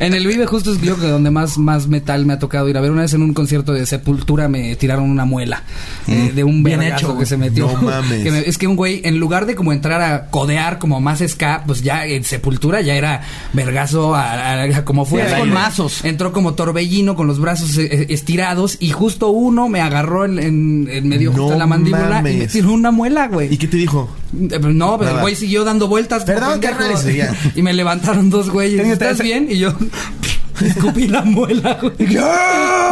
[0.00, 2.76] En el Vive justo es yo que donde más, más metal me ha tocado ir
[2.76, 2.90] a ver.
[2.90, 5.62] Una vez en un concierto de Sepultura me tiraron una muela
[6.08, 7.66] eh, de un Bien vergazo hecho, que se metió.
[7.70, 8.22] No mames.
[8.24, 11.22] Que me- es que un güey, en lugar de como entrar a codear como más
[11.26, 13.20] ska, pues ya en Sepultura ya era
[13.52, 15.24] vergazo a, a- a- como fue.
[15.38, 16.04] Con mazos.
[16.04, 20.38] Entró como torbellino con los brazos eh, eh, estirados y justo uno me agarró en,
[20.38, 23.52] en, en medio No justo en la mandíbula y me tiró una muela, güey.
[23.52, 24.08] ¿Y qué te dijo?
[24.48, 25.20] Pero No, pero el Nada.
[25.22, 26.24] güey siguió dando vueltas.
[26.24, 27.34] Perdón, carnal, y seguía.
[27.54, 28.86] Y me levantaron dos güeyes.
[28.88, 29.46] ¿Estás bien?
[29.50, 29.74] Y yo
[30.64, 31.92] escupí la muela, güey.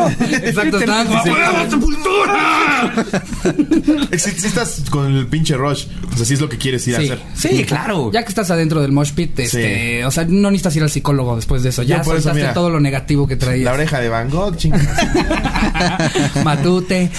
[0.08, 1.22] Exacto, estaban como,
[4.16, 6.96] Si, si estás con el pinche rush, o sea, sí es lo que quieres ir
[6.96, 7.20] a hacer.
[7.34, 8.10] Sí, claro.
[8.12, 11.36] Ya que estás adentro del mosh pit, este, o sea, no necesitas ir al psicólogo
[11.36, 11.82] después de eso.
[11.82, 13.64] Ya por eso, soltaste mira, todo lo negativo que traías.
[13.64, 14.86] La oreja de Van Gogh, chingas.
[16.44, 17.10] Matute.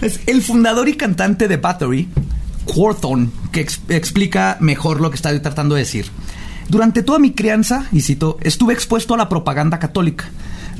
[0.00, 2.08] Es el fundador y cantante de Battery
[2.64, 6.06] Quorthon, que ex- explica mejor lo que estoy tratando de decir.
[6.68, 10.28] Durante toda mi crianza, y cito, estuve expuesto a la propaganda católica.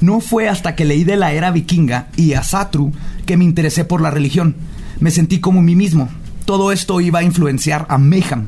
[0.00, 2.92] No fue hasta que leí de la era vikinga y a Satru
[3.24, 4.56] que me interesé por la religión.
[5.00, 6.08] Me sentí como mí mismo.
[6.44, 8.46] Todo esto iba a influenciar a Mayhem.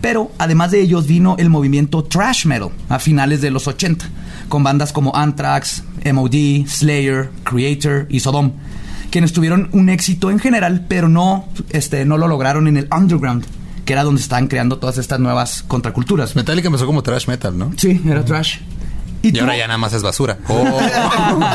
[0.00, 4.06] Pero además de ellos vino el movimiento thrash metal a finales de los 80,
[4.48, 8.52] con bandas como Anthrax, MOD, Slayer, Creator y Sodom,
[9.10, 13.46] quienes tuvieron un éxito en general, pero no, este, no lo lograron en el underground,
[13.86, 16.36] que era donde estaban creando todas estas nuevas contraculturas.
[16.36, 17.72] Metallica empezó como trash metal, ¿no?
[17.78, 18.58] Sí, era thrash.
[19.32, 20.38] Y ahora ya nada más es basura.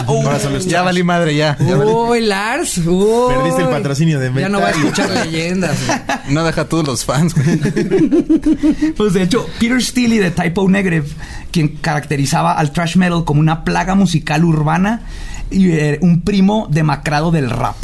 [0.08, 0.24] Oh.
[0.26, 1.58] Ahora solo es ya valí madre, ya.
[1.60, 1.92] ya valí.
[1.92, 2.78] Uy, Lars.
[2.80, 3.34] Uy.
[3.34, 5.78] Perdiste el patrocinio de Ya no va a escuchar leyendas.
[5.86, 6.00] güey.
[6.30, 7.60] No deja a todos los fans, güey.
[8.98, 11.08] Pues de hecho, Peter Steele de Typo Negative,
[11.52, 15.02] quien caracterizaba al thrash metal como una plaga musical urbana
[15.50, 17.76] y eh, un primo demacrado del rap.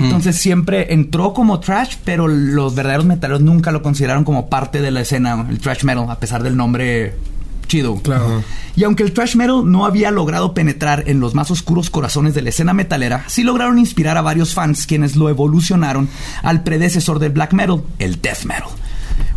[0.00, 4.90] Entonces siempre entró como trash, pero los verdaderos metaleros nunca lo consideraron como parte de
[4.92, 7.16] la escena, el trash metal, a pesar del nombre
[7.68, 7.96] chido.
[8.02, 8.42] Claro.
[8.74, 12.42] Y aunque el thrash metal no había logrado penetrar en los más oscuros corazones de
[12.42, 16.08] la escena metalera, sí lograron inspirar a varios fans quienes lo evolucionaron
[16.42, 18.68] al predecesor del black metal, el death metal.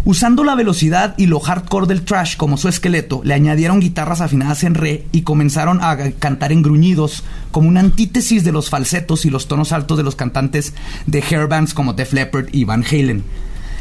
[0.04, 4.64] Usando la velocidad y lo hardcore del thrash como su esqueleto, le añadieron guitarras afinadas
[4.64, 9.30] en re y comenzaron a cantar en gruñidos como una antítesis de los falsetos y
[9.30, 10.74] los tonos altos de los cantantes
[11.06, 13.24] de hair bands como Def Leppard y Van Halen.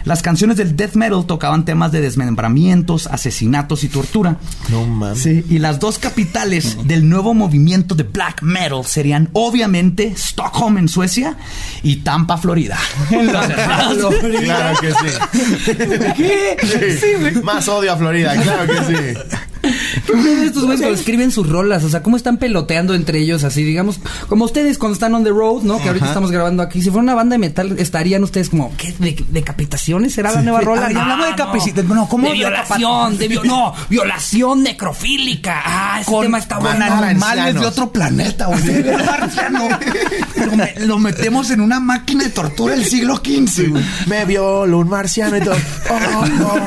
[0.05, 4.37] Las canciones del death metal tocaban temas de desmembramientos, asesinatos y tortura.
[4.69, 5.19] No mames.
[5.19, 10.89] Sí, y las dos capitales del nuevo movimiento de black metal serían obviamente Stockholm en
[10.89, 11.37] Suecia
[11.83, 12.79] y Tampa, Florida.
[14.41, 15.77] Claro que sí.
[16.17, 16.57] ¿Qué?
[17.01, 17.41] Sí.
[17.43, 19.39] Más odio a Florida, claro que sí.
[19.63, 23.63] Ustedes estos güeyes cuando escriben sus rolas, o sea, cómo están peloteando entre ellos, así,
[23.63, 25.79] digamos, como ustedes cuando están on the road, ¿no?
[25.81, 26.83] Que ahorita estamos grabando aquí.
[26.83, 28.95] Si fuera una banda de metal, estarían ustedes como, ¿qué?
[28.99, 30.15] ¿De, decapitaciones?
[30.15, 30.87] ¿Será la nueva rola?
[30.87, 31.95] Ah, ya hablamos de capaci- no.
[31.95, 35.61] no, ¿cómo De de violación, de vio- no, violación necrofílica.
[35.65, 36.85] Ah, ese tema está con bueno.
[36.85, 38.69] animales de otro planeta, güey.
[38.69, 39.69] El marciano.
[40.37, 43.85] Lo, me- lo metemos en una máquina de tortura del siglo XV, güey.
[44.07, 45.57] Me violó un marciano y todo.
[45.91, 46.59] Oh, oh.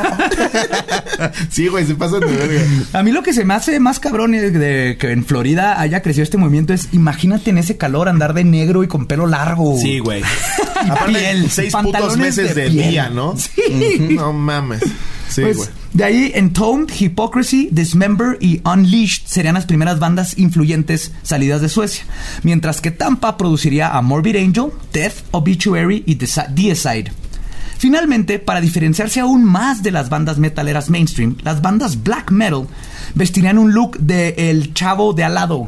[1.50, 2.62] Sí, güey, se pasan de verga.
[2.92, 6.02] A mí lo que se me hace más cabrón es de que en Florida haya
[6.02, 9.78] crecido este movimiento es imagínate en ese calor andar de negro y con pelo largo.
[9.80, 10.22] Sí, güey.
[10.86, 12.90] Y Aparte, piel, seis putos meses de, piel.
[12.90, 13.36] día, ¿no?
[13.38, 14.10] Sí.
[14.12, 14.82] No mames.
[15.30, 15.70] Sí, Pues, güey.
[15.94, 22.04] de ahí, Entombed, Hypocrisy, Dismember y Unleashed serían las primeras bandas influyentes salidas de Suecia.
[22.44, 27.14] Mientras que Tampa produciría a Morbid Angel, Death, Obituary y Deicide.
[27.84, 32.66] Finalmente, para diferenciarse aún más de las bandas metaleras mainstream, las bandas black metal
[33.14, 35.68] vestirían un look de el chavo de al lado.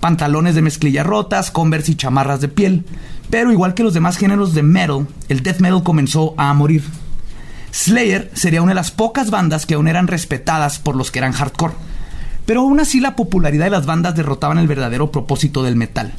[0.00, 2.84] Pantalones de mezclilla rotas, converse y chamarras de piel.
[3.30, 6.82] Pero igual que los demás géneros de metal, el death metal comenzó a morir.
[7.70, 11.30] Slayer sería una de las pocas bandas que aún eran respetadas por los que eran
[11.30, 11.74] hardcore.
[12.44, 16.12] Pero aún así la popularidad de las bandas derrotaban el verdadero propósito del metal.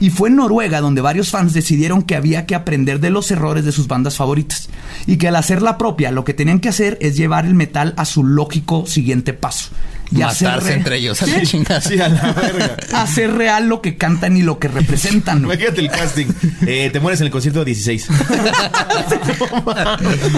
[0.00, 3.64] Y fue en Noruega donde varios fans decidieron que había que aprender de los errores
[3.64, 4.68] de sus bandas favoritas.
[5.06, 7.94] Y que al hacer la propia lo que tenían que hacer es llevar el metal
[7.96, 9.70] a su lógico siguiente paso.
[10.10, 11.20] Y Matarse re- entre ellos.
[11.22, 11.46] a la Sí.
[11.46, 11.80] chingada.
[11.82, 12.76] Sí, a la verga.
[12.94, 15.42] Hacer real lo que cantan y lo que representan.
[15.44, 15.56] güey.
[15.58, 16.26] Imagínate el casting.
[16.66, 18.08] Eh, te mueres en el concierto 16.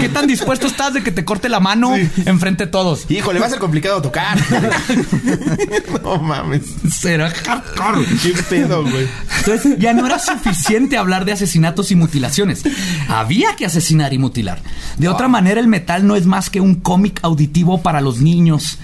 [0.00, 1.94] ¿Qué tan dispuesto estás de que te corte la mano
[2.26, 3.11] enfrente de todos?
[3.11, 4.38] Híjole, va a ser complicado tocar.
[6.02, 6.62] no mames.
[6.92, 8.04] Será hardcore.
[8.22, 9.06] Qué pedo, güey.
[9.38, 12.62] Entonces ya no era suficiente hablar de asesinatos y mutilaciones.
[13.09, 14.61] Había que asesinar y mutilar.
[14.98, 18.78] De otra manera, el metal no es más que un cómic auditivo para los niños.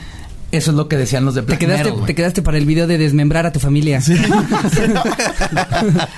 [0.56, 2.06] Eso es lo que decían los de Te Black quedaste, Metal, güey.
[2.06, 4.00] te quedaste para el video de desmembrar a tu familia.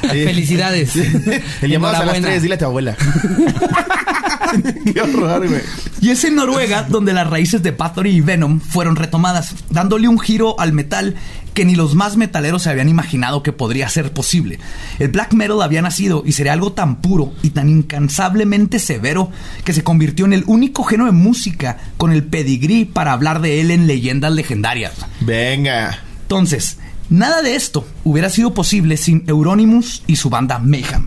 [0.02, 0.96] Felicidades.
[1.62, 2.28] El llamado a las Enhorabuena.
[2.28, 2.96] 3, dile a tu abuela.
[4.94, 5.60] Qué horror, güey.
[6.00, 10.18] Y es en Noruega donde las raíces de Bathory y Venom fueron retomadas, dándole un
[10.18, 11.14] giro al metal
[11.54, 14.58] que ni los más metaleros se habían imaginado que podría ser posible.
[14.98, 19.30] El black metal había nacido y sería algo tan puro y tan incansablemente severo
[19.64, 23.60] que se convirtió en el único género de música con el pedigrí para hablar de
[23.60, 24.92] él en leyendas legendarias.
[25.20, 25.98] Venga.
[26.22, 26.78] Entonces,
[27.10, 31.06] nada de esto hubiera sido posible sin Euronymous y su banda Mayhem.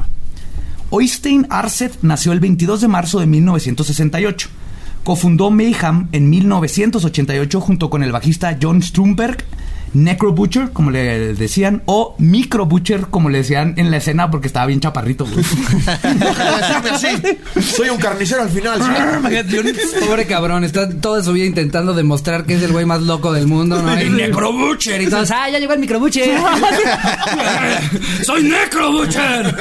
[0.90, 4.50] Oystein Arset nació el 22 de marzo de 1968.
[5.04, 9.46] Cofundó Mayhem en 1988 junto con el bajista John Strumberg,
[9.94, 14.48] Necro Butcher, como le decían, o Micro Butcher, como le decían en la escena porque
[14.48, 15.26] estaba bien chaparrito.
[15.26, 15.44] güey.
[17.62, 18.80] Soy un carnicero al final.
[20.08, 23.48] Pobre cabrón, está toda su vida intentando demostrar que es el güey más loco del
[23.48, 23.94] mundo, ¿no?
[23.94, 25.02] El Necrobucher.
[25.02, 26.30] Y todos, ah, ya llegó el Microbucher.
[28.24, 29.56] ¡Soy Necrobucher!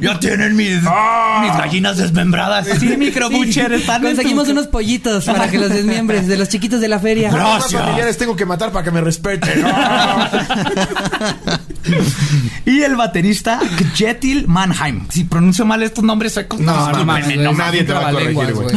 [0.00, 2.68] ya tienen mis, mis gallinas desmembradas.
[2.78, 6.80] Sí, Micro Butcher, están en Conseguimos unos pollitos para que los desmiembres de los chiquitos
[6.80, 7.32] de la feria.
[7.32, 9.64] Más familiares tengo que matar para que me respeten.
[12.66, 13.60] Y el baterista
[13.94, 15.06] Kjetil Mannheim.
[15.10, 17.52] Si pronuncio mal estos nombres suecos, No, no mames, no.
[17.52, 18.74] Nadie te va a corregir, güey.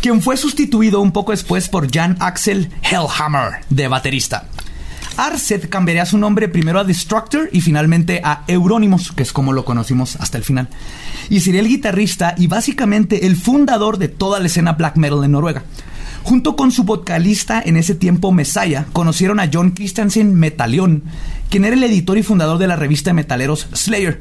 [0.00, 4.46] quien fue sustituido un poco después por Jan Axel Hellhammer de baterista.
[5.18, 9.66] Arset cambiaría su nombre primero a Destructor y finalmente a Euronymous, que es como lo
[9.66, 10.68] conocimos hasta el final.
[11.28, 15.32] Y sería el guitarrista y básicamente el fundador de toda la escena black metal en
[15.32, 15.64] Noruega.
[16.22, 21.02] Junto con su vocalista en ese tiempo Messiah, conocieron a John Christensen Metalion,
[21.50, 24.20] quien era el editor y fundador de la revista de metaleros Slayer.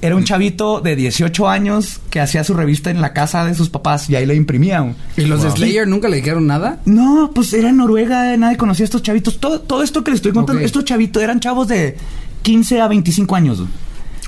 [0.00, 3.68] Era un chavito de 18 años que hacía su revista en la casa de sus
[3.68, 4.80] papás y ahí la imprimía.
[4.80, 4.94] güey.
[5.16, 6.80] ¿Y los de Slayer nunca le dijeron nada?
[6.84, 9.40] No, pues era en Noruega, nadie conocía a estos chavitos.
[9.40, 11.96] Todo, todo esto que les estoy contando, estos chavitos eran chavos de
[12.42, 13.62] 15 a 25 años.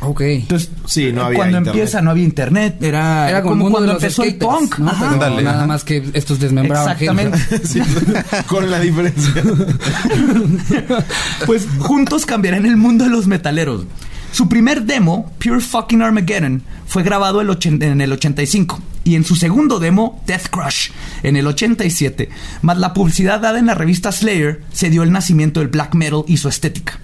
[0.00, 0.20] Ok.
[0.22, 1.80] Entonces, Sí, no había cuando internet.
[1.82, 4.78] empieza no había internet, era, Era como, cuando empezó el punk.
[4.78, 4.90] ¿no?
[4.90, 4.98] Ajá.
[5.00, 5.66] Pero Ándale, nada ajá.
[5.66, 7.22] más que estos desmembraban gente.
[7.22, 7.66] Exactamente.
[7.68, 7.80] Sí,
[8.46, 9.42] con la diferencia.
[11.46, 13.84] pues juntos cambiarán el mundo de los metaleros.
[14.32, 17.50] Su primer demo, Pure Fucking Armageddon, fue grabado el
[17.82, 20.90] en el 85 y en su segundo demo, Death Crush,
[21.24, 22.28] en el 87.
[22.62, 26.22] Más la publicidad dada en la revista Slayer se dio el nacimiento del black metal
[26.28, 27.00] y su estética.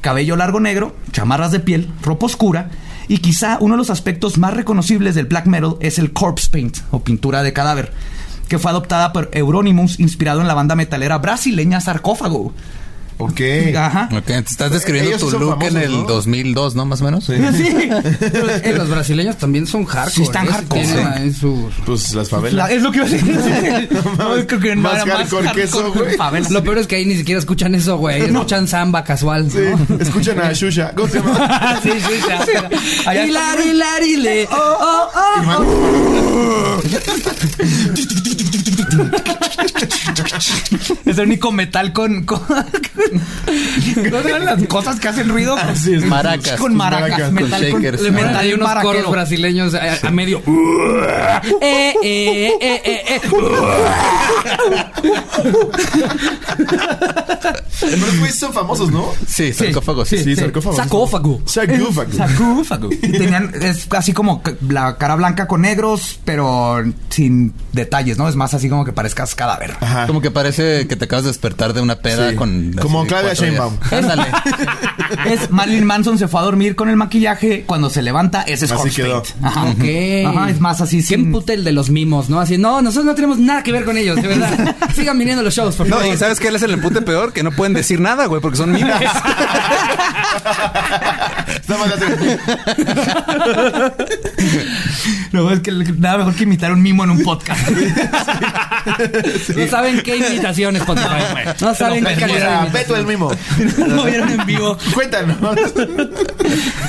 [0.00, 2.70] Cabello largo negro, chamarras de piel, ropa oscura
[3.08, 6.78] y quizá uno de los aspectos más reconocibles del black metal es el corpse paint
[6.90, 7.92] o pintura de cadáver,
[8.48, 12.52] que fue adoptada por Euronymous inspirado en la banda metalera brasileña Sarcófago.
[13.18, 13.40] Ok.
[13.76, 14.08] Ajá.
[14.12, 16.02] Ok, te estás describiendo Ellos tu look en famosos, el ¿no?
[16.04, 16.84] 2002, ¿no?
[16.84, 17.24] Más o menos.
[17.24, 17.32] Sí.
[17.32, 20.14] Eh, los brasileños también son hardcore.
[20.14, 20.50] Sí, están ¿eh?
[20.50, 21.10] hardcore, Tienen sí.
[21.14, 22.68] ahí su- Pues las favelas.
[22.68, 23.88] La- es lo que iba a decir.
[24.18, 26.16] No, creo que más era hardcore que eso, güey.
[26.16, 26.50] favelas.
[26.50, 28.20] Lo peor es que ahí ni siquiera escuchan eso, güey.
[28.22, 29.50] Escuchan samba casual.
[29.50, 29.96] Sí, ¿no?
[29.98, 30.92] escuchan a Shusha.
[30.94, 31.80] ¿Cómo se llama?
[31.82, 32.52] sí, sí, sí.
[33.06, 33.26] Allá está.
[33.26, 34.44] Hilari, hilari, le.
[34.46, 36.80] Oh, oh, oh.
[41.04, 42.24] Es el único metal con.
[42.24, 42.40] con,
[44.10, 45.56] ¿No eran las cosas que hacen ruido?
[45.56, 46.04] Así es.
[46.04, 46.58] Maracas.
[46.58, 47.10] Con maracas.
[47.10, 48.02] maracas, metal con shakers.
[48.02, 48.94] Le meten metal ahí unos maraquero.
[48.94, 50.38] coros brasileños a, a medio.
[51.60, 53.20] eh, eh, eh, eh, eh.
[57.80, 59.06] Pero son famosos, ¿no?
[59.26, 60.18] Sí, sarcófago, sí.
[60.18, 60.76] Sí, sarcófago.
[60.76, 61.40] Sarcófago.
[61.44, 62.12] Sarcófago.
[62.12, 62.88] Sarcófago.
[62.92, 68.28] Y tenían, es así como la cara blanca con negros, pero sin detalles, ¿no?
[68.28, 69.74] Es más así como que parezcas cadáver.
[69.80, 70.06] Ajá.
[70.06, 72.36] Como que parece que te acabas de despertar de una peda Sí.
[72.36, 72.72] con...
[72.80, 73.34] Como Claudia.
[73.34, 73.76] Sheinbaum.
[73.90, 74.24] Ándale.
[75.26, 77.64] Es Marilyn Manson se fue a dormir con el maquillaje.
[77.66, 79.22] Cuando se levanta, ese es Así quedó.
[79.22, 79.44] paint.
[79.44, 79.64] Ajá.
[79.64, 79.84] Ok.
[80.26, 80.96] Ajá, es más así.
[80.98, 82.40] ¿Qué sin- el de los mimos, no?
[82.40, 84.74] Así, no, nosotros no tenemos nada que ver con ellos, de verdad.
[84.94, 86.12] Sigan viniendo a los shows, por No, favor.
[86.14, 86.48] y ¿sabes qué?
[86.48, 88.90] Él es el empute peor, que no pueden decir nada, güey, porque son mimos.
[95.32, 97.60] No, es que nada mejor que imitar un mimo en un podcast.
[99.56, 101.44] No saben qué imitación es Spotify, güey.
[101.60, 103.30] No saben qué calidad Beto el mismo.
[103.78, 104.76] Lo vieron en vivo.
[104.94, 105.36] Cuéntanos.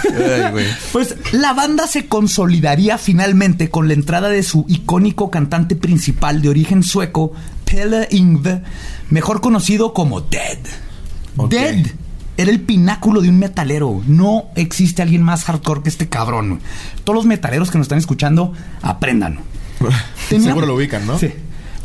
[0.05, 0.65] Ay, güey.
[0.91, 6.49] Pues la banda se consolidaría finalmente con la entrada de su icónico cantante principal de
[6.49, 7.33] origen sueco,
[7.65, 8.62] Pelle Ingve,
[9.10, 10.60] mejor conocido como Dead.
[11.49, 11.86] Dead
[12.38, 14.01] era el pináculo de un metalero.
[14.07, 16.60] No existe alguien más hardcore que este cabrón.
[17.03, 19.39] Todos los metaleros que nos están escuchando, aprendan.
[20.29, 21.17] Tenía- Seguro lo ubican, ¿no?
[21.19, 21.31] Sí.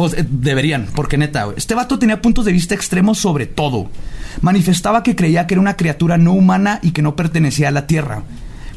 [0.03, 3.89] Pues eh, deberían, porque neta, güey, este vato tenía puntos de vista extremos sobre todo.
[4.41, 7.87] Manifestaba que creía que era una criatura no humana y que no pertenecía a la
[7.87, 8.25] Tierra.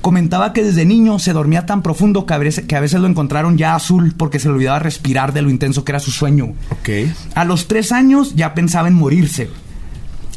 [0.02, 3.08] Comentaba que desde niño se dormía tan profundo que a veces, que a veces lo
[3.08, 6.54] encontraron ya azul porque se le olvidaba respirar de lo intenso que era su sueño.
[6.70, 6.90] Ok.
[7.34, 9.50] A los tres años ya pensaba en morirse.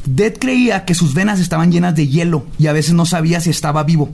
[0.07, 3.51] Dead creía que sus venas estaban llenas de hielo y a veces no sabía si
[3.51, 4.09] estaba vivo.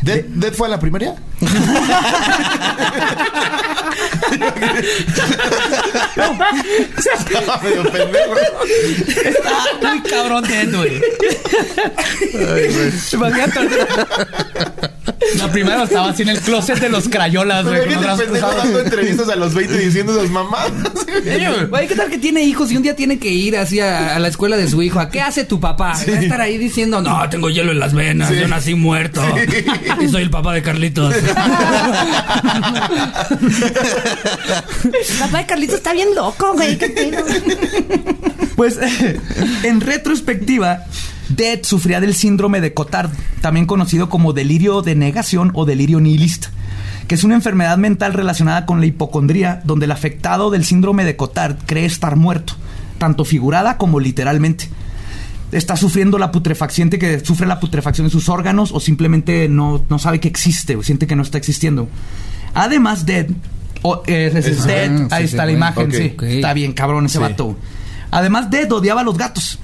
[0.00, 1.14] ¿Dead, Dead fue a la primaria?
[6.96, 8.34] Estaba medio pendejo.
[9.24, 9.50] Está
[9.90, 11.00] muy cabrón Dead, güey.
[13.12, 13.60] Imagínate.
[15.38, 17.80] La primera estaba así en el closet de los crayolas, güey.
[17.80, 20.70] ¿qué con te otras pendejo dando entrevistas a los 20 diciendo esas mamadas?
[21.68, 24.18] Güey, ¿qué tal que tiene hijos y un día tiene que ir así a, a
[24.18, 25.00] la escuela de su hijo?
[25.00, 25.92] ¿A qué hace tu papá?
[25.94, 28.36] Va a estar ahí diciendo, no, tengo hielo en las venas, Sí.
[28.40, 29.22] yo nací muerto.
[30.00, 31.14] Y soy el papá de Carlitos.
[35.18, 36.78] Papá de Carlitos está bien loco, güey.
[38.56, 38.78] Pues
[39.64, 40.84] en retrospectiva,
[41.28, 46.50] Dead sufría del síndrome de Cotard, también conocido como delirio de negación o delirio nihilista,
[47.06, 51.16] que es una enfermedad mental relacionada con la hipocondría, donde el afectado del síndrome de
[51.16, 52.54] Cotard cree estar muerto,
[52.98, 54.68] tanto figurada como literalmente.
[55.52, 59.84] Está sufriendo la putrefacción, siente que sufre la putrefacción de sus órganos o simplemente no,
[59.88, 61.88] no sabe que existe o siente que no está existiendo.
[62.54, 63.28] Además, Dead,
[63.82, 65.58] o, eh, es- es Es- Dead, ah, sí, ahí sí, está la bueno.
[65.58, 66.16] imagen, sí.
[66.36, 67.20] Está bien cabrón ese Sí.
[67.20, 67.56] vato.
[68.10, 69.58] Además, Dead odiaba a los gatos.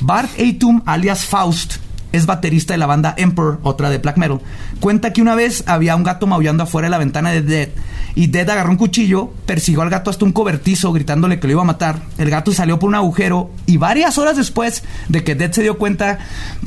[0.00, 1.74] Bart Atum, alias Faust,
[2.12, 4.40] es baterista de la banda Emperor, otra de black metal.
[4.80, 7.68] Cuenta que una vez había un gato maullando afuera de la ventana de Dead
[8.14, 11.62] y Dead agarró un cuchillo, persiguió al gato hasta un cobertizo gritándole que lo iba
[11.62, 12.00] a matar.
[12.18, 15.78] El gato salió por un agujero y varias horas después de que Dead se dio
[15.78, 16.18] cuenta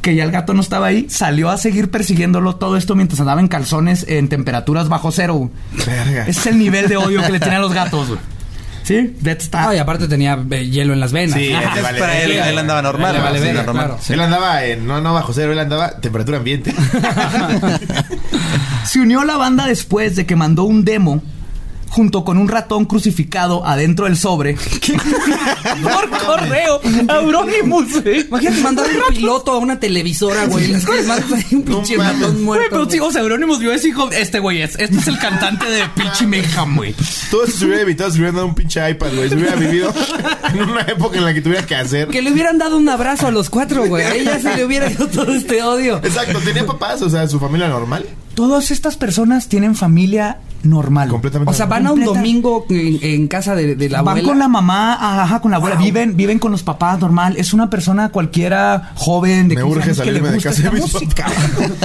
[0.02, 3.42] que ya el gato no estaba ahí, salió a seguir persiguiéndolo todo esto mientras andaba
[3.42, 5.50] en calzones en temperaturas bajo cero.
[5.86, 6.22] Verga.
[6.28, 8.08] Ese es el nivel de odio que le tienen a los gatos.
[8.08, 8.20] güey.
[8.84, 9.16] ¿Sí?
[9.20, 9.70] Dead está...
[9.70, 11.38] Ah, y aparte tenía eh, hielo en las venas.
[11.40, 12.50] Sí, vale Para él, verga.
[12.50, 13.14] él andaba normal.
[13.14, 13.46] Le vale ¿no?
[13.46, 13.86] Sí, verga, normal.
[13.86, 14.02] claro.
[14.10, 16.74] Él andaba en, no, no bajo cero, él andaba temperatura ambiente.
[18.86, 21.22] Se unió a la banda después de que mandó un demo
[21.90, 24.56] junto con un ratón crucificado adentro del sobre
[25.84, 28.02] por correo a Euronymous.
[28.02, 28.22] güey.
[28.22, 30.74] Imagínate mandar un piloto a una televisora, güey.
[30.74, 30.74] Ahí
[31.52, 32.14] un No pinche mames.
[32.22, 32.68] ratón Güey, muerto.
[32.72, 33.10] pero sí, güey.
[33.10, 34.10] o sea, Euronymous vio ese hijo.
[34.12, 34.78] Este güey es.
[34.80, 36.96] Este es el cantante de pinche Mayhem, güey.
[37.30, 39.28] Todo eso se hubiera evitado si hubieran dado un pinche iPad, güey.
[39.30, 39.94] Se hubiera vivido
[40.54, 42.08] en una época en la que tuviera que hacer.
[42.08, 44.06] Que le hubieran dado un abrazo a los cuatro, güey.
[44.06, 45.98] A ella se le hubiera ido todo este odio.
[46.04, 48.06] Exacto, tenía papás, o sea, su familia normal.
[48.34, 51.10] Todas estas personas tienen familia normal.
[51.10, 54.28] Completamente O sea, van a un domingo en, en casa de, de la Van abuela.
[54.30, 57.36] con la mamá, ajá, con la abuela, viven, viven con los papás normal.
[57.38, 60.62] Es una persona cualquiera joven de Me 15 urge años que salirme le de casa
[60.62, 61.26] de mis música.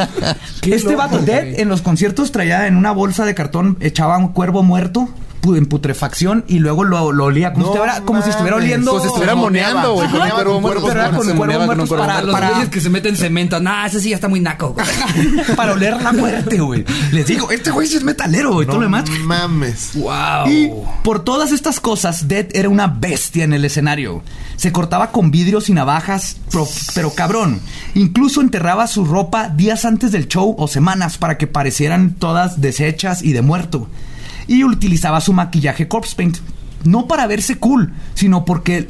[0.61, 4.19] Qué este loco, vato Dead en los conciertos traía en una bolsa de cartón, echaba
[4.19, 5.09] un cuervo muerto
[5.55, 8.91] en putrefacción y luego lo, lo olía como, No si estuviera, como si estuviera oliendo.
[8.91, 10.09] Como si estuviera moneando, güey.
[10.09, 10.83] Con cuervo muerto.
[10.83, 12.23] con para-.
[12.23, 13.61] Los güeyes que se meten cemento.
[13.61, 14.87] Nah, ese sí ya está muy naco, güey.
[15.57, 16.85] para oler la muerte, güey.
[17.13, 18.67] Les digo, este güey sí es metalero, güey.
[18.67, 19.05] todo lo demás.
[19.21, 19.91] mames.
[19.95, 20.49] Wow.
[20.49, 20.71] Y
[21.05, 24.23] por todas estas cosas, Dead era una bestia en el escenario.
[24.57, 27.61] Se cortaba con vidrios y navajas, pero, pero cabrón.
[27.95, 33.23] Incluso enterraba su ropa días antes del show o semanas para que parecieran todas deshechas
[33.23, 33.89] y de muerto.
[34.49, 36.39] Y utilizaba su maquillaje corpse paint.
[36.85, 38.89] No para verse cool, sino porque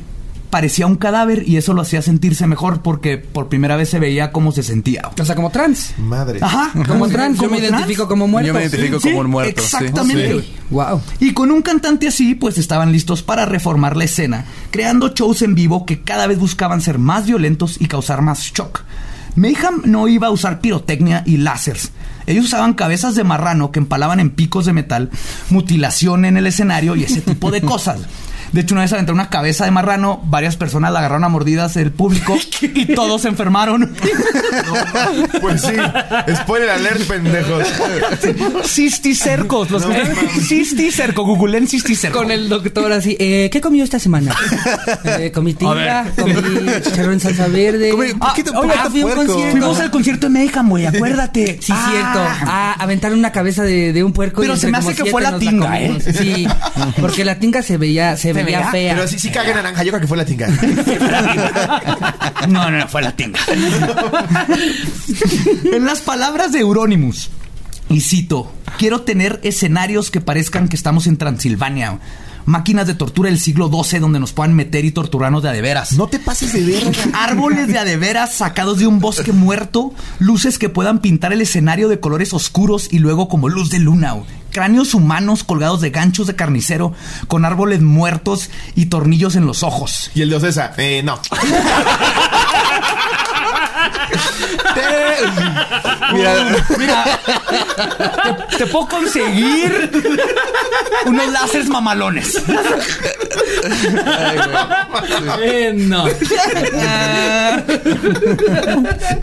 [0.51, 4.33] parecía un cadáver y eso lo hacía sentirse mejor porque por primera vez se veía
[4.33, 5.11] cómo se sentía.
[5.21, 5.93] O sea, como trans.
[5.99, 6.39] Madre.
[6.41, 7.39] Ajá, Como trans.
[7.39, 7.73] Yo me trans.
[7.73, 8.47] identifico como muerto.
[8.49, 9.61] Yo me identifico Sí, como un muerto.
[9.61, 10.41] Exactamente.
[10.41, 10.55] Sí.
[10.71, 11.01] Wow.
[11.21, 15.55] Y con un cantante así, pues estaban listos para reformar la escena, creando shows en
[15.55, 18.83] vivo que cada vez buscaban ser más violentos y causar más shock.
[19.35, 21.91] Mayhem no iba a usar pirotecnia y láseres.
[22.27, 25.11] Ellos usaban cabezas de marrano que empalaban en picos de metal,
[25.51, 28.01] mutilación en el escenario y ese tipo de cosas.
[28.53, 31.75] De hecho, una vez aventaron una cabeza de marrano, varias personas la agarraron a mordidas
[31.75, 33.95] del público y todos se enfermaron.
[35.41, 35.73] Pues sí.
[36.35, 37.65] Spoiler alert, pendejos.
[38.65, 40.41] Cisticercos, los No, que-.
[40.41, 42.19] Cisticerco, googleen cisticerco.
[42.19, 44.35] Con el doctor así, eh, ¿qué comió esta semana?
[45.05, 46.35] Eh, comí tinga, comí
[46.83, 47.91] chicharrón en salsa verde.
[47.91, 49.51] Comí ah, ah, fui a un.
[49.51, 51.59] Fuimos al concierto de Mayhem, güey, acuérdate.
[51.67, 51.89] Sí, Ah.
[51.91, 52.21] cierto.
[52.51, 54.41] Ah, aventaron una cabeza de, de un puerco.
[54.41, 56.07] Pero y se me hace que fue la tinga, comimos.
[56.07, 56.13] ¿eh?
[56.13, 56.47] Sí,
[57.01, 58.71] porque la tinga se veía, se, veía, veía?
[58.71, 58.95] fea.
[58.95, 59.83] Pero sí, sí caga en naranja.
[59.83, 60.49] Yo creo que fue la tinga.
[62.49, 63.41] No, no, no, fue la tinga.
[65.73, 67.31] en las palabras de Euronymous,
[67.89, 72.01] y cito, quiero tener escenarios que parezcan que estamos en Transilvania.
[72.45, 75.63] Máquinas de tortura del siglo XII donde nos puedan meter y torturarnos de a de
[75.63, 75.93] veras.
[75.95, 76.93] No te pases de verga.
[77.13, 81.99] Árboles de adeveras sacados de un bosque muerto, luces que puedan pintar el escenario de
[81.99, 84.15] colores oscuros y luego como luz de luna.
[84.57, 86.95] Cráneos humanos colgados de ganchos de carnicero
[87.29, 90.11] con árboles muertos y tornillos en los ojos.
[90.15, 91.21] Y el de Ocesa, eh, no.
[96.13, 96.35] Mira,
[96.79, 97.05] Mira,
[98.51, 99.91] te, te puedo conseguir
[101.07, 102.41] unos láseres mamalones.
[105.43, 106.07] Eh, no.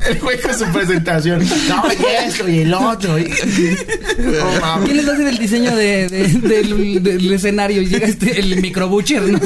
[0.08, 1.40] El güey con su presentación.
[1.68, 3.18] No, y esto y el otro.
[3.20, 3.30] y-
[4.62, 4.86] mames.
[4.86, 7.82] ¿Quién les hace el diseño de, de- del, del escenario?
[7.82, 9.40] Y llega este, el microbucher, ¿no?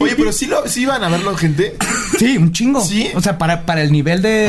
[0.00, 1.76] Oye, pero sí, lo, sí iban a verlo, gente.
[2.18, 2.84] Sí, un chingo.
[2.84, 3.08] Sí.
[3.14, 4.48] O sea, para, para el nivel de,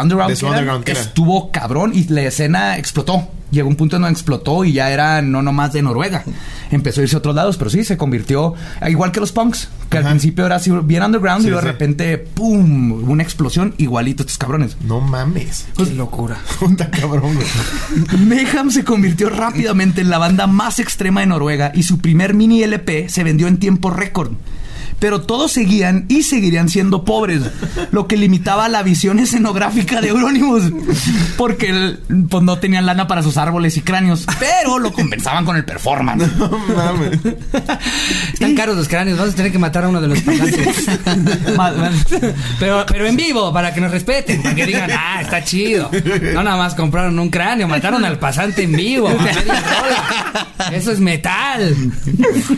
[0.00, 1.00] underground, que underground era.
[1.00, 3.28] estuvo cabrón y la escena explotó.
[3.50, 6.24] Llegó un punto en donde explotó y ya era no nomás de Noruega.
[6.72, 8.54] Empezó a irse a otros lados, pero sí, se convirtió
[8.88, 11.68] igual que los punks, que al principio era así bien underground Sí, y luego de
[11.68, 11.72] sí.
[11.72, 13.08] repente, ¡pum!
[13.08, 14.76] Una explosión igualito estos cabrones.
[14.84, 15.66] No mames.
[15.76, 16.36] Qué locura.
[16.58, 17.38] Puta cabrón.
[18.26, 22.62] Mayhem se convirtió rápidamente en la banda más extrema de Noruega y su primer mini
[22.64, 24.32] LP se vendió en tiempo récord.
[25.04, 27.42] Pero todos seguían y seguirían siendo pobres,
[27.90, 30.72] lo que limitaba la visión escenográfica de Euronymous,
[31.36, 31.98] porque
[32.30, 36.26] pues, no tenían lana para sus árboles y cráneos, pero lo compensaban con el performance.
[36.38, 37.18] No mames.
[38.32, 40.68] Están caros los cráneos, vamos a tener que matar a uno de los pasantes.
[42.58, 45.90] Pero, pero en vivo, para que nos respeten, para que digan, ah, está chido.
[46.32, 49.10] No nada más compraron un cráneo, mataron al pasante en vivo.
[50.72, 51.74] Eso es metal.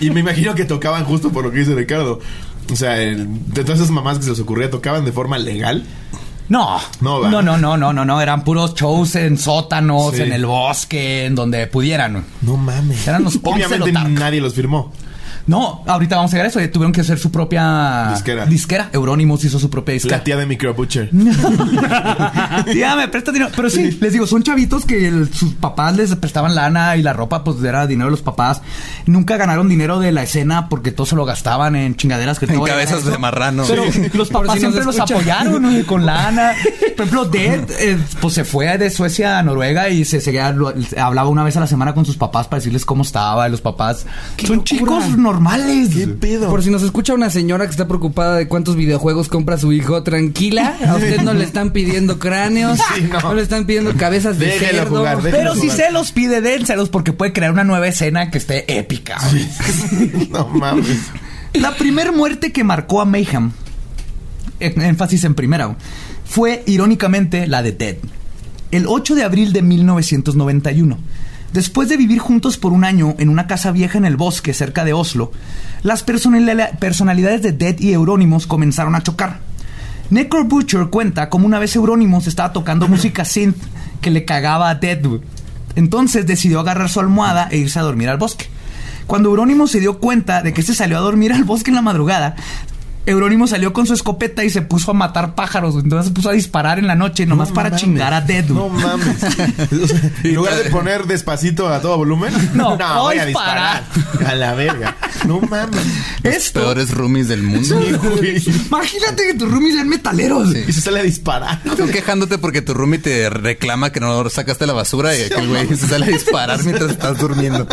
[0.01, 2.21] Y me imagino que tocaban justo por lo que dice Ricardo.
[2.73, 5.85] O sea, el- de todas esas mamás que se les ocurría, ¿tocaban de forma legal?
[6.49, 7.29] No, No, va.
[7.29, 10.23] no, no, no, no, no, no, eran puros shows en sótanos, Sí.
[10.23, 12.25] en el bosque, en donde pudieran.
[12.43, 13.07] No mames.
[13.09, 14.93] Eran los Obviamente nadie los firmó.
[15.47, 16.59] No, ahorita vamos a llegar a eso.
[16.61, 18.47] eh, Tuvieron que hacer su propia Disquera.
[18.47, 18.89] disquera.
[18.93, 20.17] Euronymous hizo su propia disquera.
[20.19, 21.11] La tía de Micro Butcher.
[22.73, 23.51] Tía, me presta dinero.
[23.55, 27.13] Pero sí, les digo, son chavitos que el- sus papás les prestaban lana y la
[27.13, 28.63] ropa, pues era dinero de los papás.
[29.07, 32.55] Nunca ganaron dinero de la escena porque todo se lo gastaban en chingaderas que En
[32.55, 33.65] todo cabezas de marrano.
[33.67, 33.85] Pero
[34.15, 35.87] los papás si siempre los apoyaron ¿no?
[35.87, 36.53] con lana.
[36.97, 40.73] Por ejemplo, Dead, eh, pues se fue de Suecia a Noruega y se seguía, lo-
[40.99, 43.47] hablaba una vez a la semana con sus papás para decirles cómo estaba.
[43.49, 44.07] Y los papás
[44.39, 44.65] son locura!
[44.65, 45.91] chicos normales.
[45.95, 46.49] ¿Qué pedo?
[46.49, 50.03] Por si nos escucha una señora que está preocupada de cuántos videojuegos compra su hijo,
[50.03, 50.77] tranquila.
[50.87, 53.21] A usted no le están pidiendo cráneos, Sí, no.
[53.21, 53.35] no.
[53.35, 54.97] le están pidiendo cabezas de Déjelo cerdo.
[54.99, 58.79] jugar, Pero si se los pide, dénselos porque puede crear una nueva escena que esté
[58.79, 59.19] épica.
[60.31, 60.99] no mames.
[61.53, 63.51] La primer muerte que marcó a Mayhem,
[64.61, 65.77] en- énfasis en primera,
[66.25, 67.97] fue irónicamente la de Ted.
[68.71, 70.99] El 8 de abril de 1991.
[71.57, 74.85] Después de vivir juntos por un año en una casa vieja en el bosque cerca
[74.85, 75.33] de Oslo,
[75.83, 79.39] las personali- personalidades de Dead y Euronymous comenzaron a chocar.
[80.11, 83.57] Necro Butcher cuenta como una vez Euronymous estaba tocando música synth
[84.03, 85.01] que le cagaba a Dead.
[85.77, 88.49] Entonces decidió agarrar su almohada e irse a dormir al bosque.
[89.07, 91.81] Cuando Eurónimo se dio cuenta de que se salió a dormir al bosque en la
[91.81, 92.37] madrugada,
[93.07, 95.77] Eurónimo salió con su escopeta y se puso a matar pájaros.
[95.77, 97.81] Entonces se puso a disparar en la noche nomás No para mames.
[97.83, 98.45] chingar a Dead.
[98.49, 98.59] güey.
[98.59, 99.17] No mames.
[99.83, 103.85] O sea, en lugar de poner despacito a todo volumen, No, voy a disparar.
[104.27, 104.97] A la verga.
[105.27, 105.81] No mames.
[106.25, 106.61] Esto.
[106.61, 107.81] Peores roomies del mundo.
[108.67, 110.55] Imagínate que tus roomies sean metaleros.
[110.55, 111.63] Y se sale a disparar.
[111.77, 115.69] Tú quejándote porque tu roomie te reclama que no sacaste la basura y aquel güey
[115.69, 117.67] se sale a disparar mientras estás durmiendo.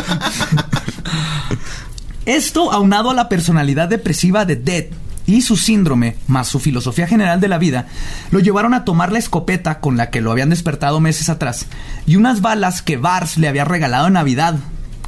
[2.25, 4.85] Esto, aunado a la personalidad depresiva de Dead
[5.25, 7.87] y su síndrome, más su filosofía general de la vida,
[8.31, 11.67] lo llevaron a tomar la escopeta con la que lo habían despertado meses atrás
[12.05, 14.55] y unas balas que Bars le había regalado en Navidad.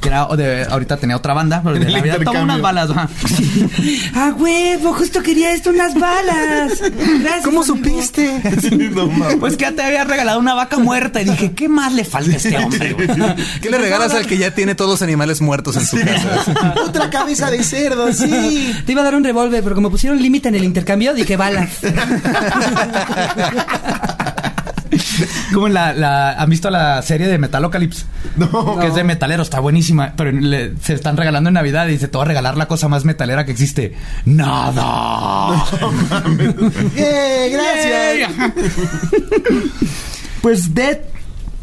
[0.00, 2.90] Que era de, ahorita tenía otra banda, pero de En el Navidad toma unas balas.
[2.90, 3.08] ajá.
[4.14, 4.92] ¡Ah, huevo!
[4.94, 6.80] Justo quería esto, unas balas.
[6.80, 7.76] Gracias, ¿Cómo amigo.
[7.76, 8.40] supiste?
[8.90, 9.08] No.
[9.40, 12.32] Pues que ya te había regalado una vaca muerta y dije, ¿qué más le falta
[12.32, 12.92] a este hombre?
[12.92, 13.08] güey?
[13.60, 16.74] ¿Qué le regalas al que ya tiene todos los animales muertos en su casa?
[16.86, 18.74] Otra cabeza de cerdo, sí.
[18.84, 21.70] Te iba a dar un revólver, pero como pusieron límite en el intercambio, dije balas.
[25.54, 28.04] Como en la, la- ¿Han visto la serie de Metalocalypse?
[28.36, 28.78] No.
[28.78, 30.12] Que es de metalero, está buenísima.
[30.16, 32.88] Pero le- se están regalando en Navidad y dice: Te voy a regalar la cosa
[32.88, 33.94] más metalera que existe.
[34.24, 35.64] ¡Nada!
[36.96, 37.50] ¡Eh,
[38.26, 38.52] gracias!
[40.42, 40.98] Pues Dead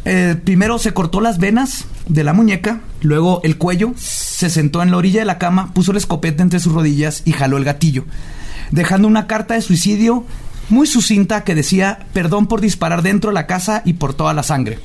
[0.05, 4.91] eh, primero se cortó las venas de la muñeca, luego el cuello, se sentó en
[4.91, 8.03] la orilla de la cama, puso la escopeta entre sus rodillas y jaló el gatillo,
[8.71, 10.25] dejando una carta de suicidio
[10.69, 14.43] muy sucinta que decía perdón por disparar dentro de la casa y por toda la
[14.43, 14.79] sangre.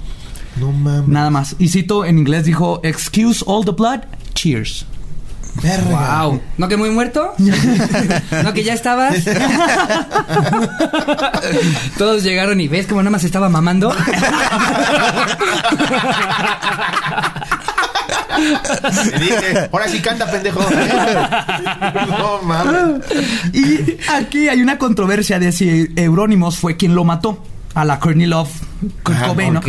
[0.57, 1.09] No mames.
[1.09, 1.57] Nada más.
[1.59, 4.01] Y cito en inglés dijo, excuse all the blood,
[4.35, 4.87] cheers.
[5.62, 6.22] Verga.
[6.22, 6.41] Wow.
[6.57, 7.33] ¿No que muy muerto?
[7.39, 9.16] ¿No que ya estabas?
[11.99, 13.93] Todos llegaron y ves como nada más estaba mamando.
[19.20, 20.61] Dije, ahora sí canta, pendejo.
[22.09, 23.05] No mames.
[23.53, 27.43] Y aquí hay una controversia de si Euronymous fue quien lo mató
[27.74, 28.51] a la Courtney Love
[29.03, 29.61] Kurt Ajá, Cobain, ¿no?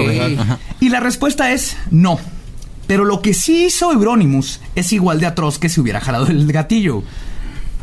[0.79, 2.19] Y la respuesta es no.
[2.87, 6.51] Pero lo que sí hizo Euronymous es igual de atroz que si hubiera jalado el
[6.51, 7.03] gatillo.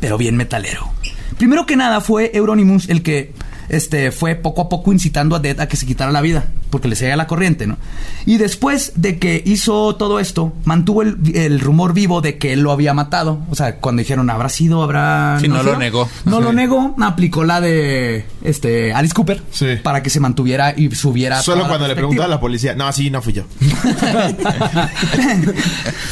[0.00, 0.90] Pero bien metalero.
[1.38, 3.32] Primero que nada fue Euronymous el que
[3.68, 6.88] este, fue poco a poco incitando a Dead a que se quitara la vida, porque
[6.88, 7.76] le seguía la corriente, ¿no?
[8.26, 12.60] Y después de que hizo todo esto, mantuvo el, el rumor vivo de que él
[12.60, 13.40] lo había matado.
[13.50, 14.82] O sea, cuando dijeron, ¿habrá sido?
[14.82, 15.38] ¿Habrá...?
[15.40, 15.78] Sí, no lo sé?".
[15.78, 16.08] negó.
[16.24, 19.66] No lo negó, aplicó la de este Alice Cooper Sí.
[19.82, 21.40] para que se mantuviera y subiera.
[21.42, 23.44] Solo toda la cuando le preguntaba a la policía, no, sí, no fui yo.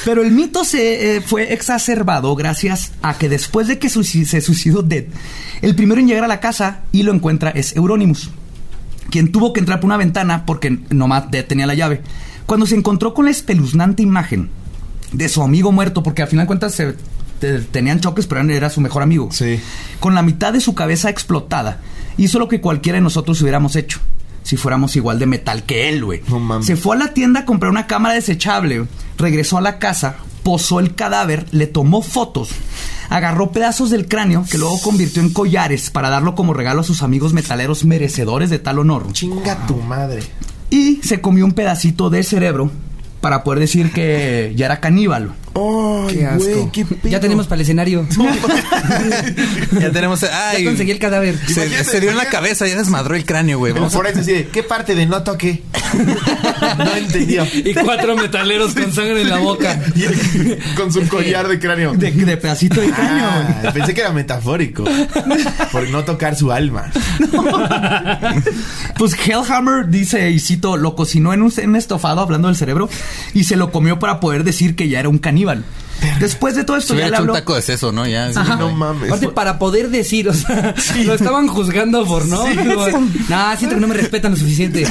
[0.04, 4.82] Pero el mito se eh, fue exacerbado gracias a que después de que se suicidó
[4.82, 5.04] Dead,
[5.62, 8.30] el primero en llegar a la casa y lo encuentra es Euronymous,
[9.14, 12.02] quien tuvo que entrar por una ventana porque nomás tenía la llave.
[12.46, 14.50] Cuando se encontró con la espeluznante imagen
[15.12, 16.96] de su amigo muerto, porque al final de cuentas se
[17.38, 19.28] te- tenían choques, pero era su mejor amigo.
[19.30, 19.60] Sí.
[20.00, 21.80] Con la mitad de su cabeza explotada,
[22.16, 24.00] hizo lo que cualquiera de nosotros hubiéramos hecho.
[24.42, 26.22] Si fuéramos igual de metal que él, güey.
[26.26, 26.66] No mames.
[26.66, 28.84] Se fue a la tienda a comprar una cámara desechable,
[29.16, 32.50] regresó a la casa, posó el cadáver, le tomó fotos,
[33.08, 37.02] agarró pedazos del cráneo que luego convirtió en collares para darlo como regalo a sus
[37.02, 39.12] amigos metaleros merecedores de tal honor.
[39.12, 40.22] Chinga tu madre.
[40.70, 42.70] Y se comió un pedacito de cerebro
[43.24, 45.32] para poder decir que ya era caníbal.
[45.54, 46.44] Ay, Qué asco.
[46.44, 47.08] güey, qué pedo.
[47.10, 48.06] ya tenemos para el escenario.
[49.80, 50.22] Ya tenemos.
[50.24, 51.36] Ay, ya conseguí el cadáver.
[51.46, 53.72] se, dio en la cabeza, ya desmadró el cráneo, güey.
[53.76, 55.62] A- forense así de, ¿qué parte de no toqué?
[56.78, 57.46] no entendió.
[57.54, 59.80] Y cuatro metaleros con sangre en la boca.
[59.96, 61.94] Y él con su collar de cráneo.
[61.94, 63.24] De, de pedacito de cráneo.
[63.26, 64.84] Ah, pensé que era metafórico.
[65.72, 66.90] Por no tocar su alma.
[68.98, 72.88] Pues Hellhammer dice, y cito, lo cocinó en un, en un estofado hablando del cerebro
[73.32, 75.64] y se lo comió para poder decir que ya era un caníbal.
[76.20, 78.06] Después de todo Se esto ya hubiera le hecho un taco de seso, ¿no?
[78.06, 78.32] Ya.
[78.32, 78.38] sí.
[78.58, 79.08] No mames.
[79.10, 80.74] Aparte, para poder decir, o sea,
[81.04, 82.44] lo estaban juzgando por no.
[82.44, 84.86] Como, Nah, siento que no me respetan lo suficiente.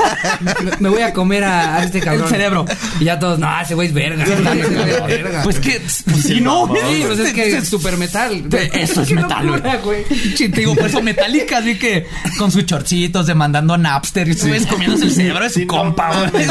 [0.80, 2.24] me, voy a comer a, a este cabrón.
[2.24, 2.64] El cerebro.
[3.00, 4.24] Y ya todos, no, ese güey es verga.
[4.24, 5.44] es.
[5.44, 6.66] Pues que, pues sí, no.
[6.66, 8.44] Sí, pues es que es super metal.
[8.72, 10.04] Eso es metal, güey.
[10.36, 12.06] Sí, te digo, por eso metálica, así que
[12.38, 15.74] con sus chorcitos demandando a Napster y subes comiéndose el cerebro de su Sí, no
[15.74, 16.46] compa, güey.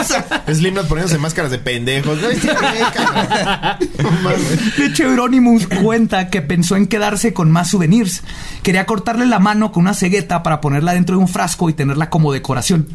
[0.53, 2.17] Slipknot poniéndose máscaras de pendejos.
[4.77, 8.21] De hecho, Euronymous cuenta que pensó en quedarse con más souvenirs.
[8.63, 12.09] Quería cortarle la mano con una cegueta para ponerla dentro de un frasco y tenerla
[12.09, 12.87] como decoración.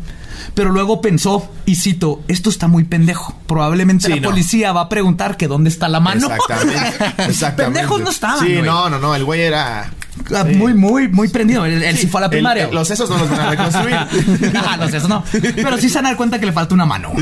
[0.55, 3.35] Pero luego pensó, y cito, esto está muy pendejo.
[3.47, 4.29] Probablemente Sí, la no.
[4.31, 6.29] policía va a preguntar que dónde está la mano.
[6.31, 6.81] Exactamente.
[7.25, 7.79] Exactamente.
[7.81, 8.63] Pendejos no estaban, Sí, güey.
[8.63, 9.15] no, no, no.
[9.15, 9.91] El güey era.
[10.35, 11.65] Ah, Muy, muy, muy prendido.
[11.67, 12.65] Él, él sí fue a la primaria.
[12.65, 13.95] el- los sesos no los van a reconstruir.
[14.57, 15.23] ah, no sé, eso no.
[15.31, 17.13] Pero sí se dan cuenta que le falta una mano.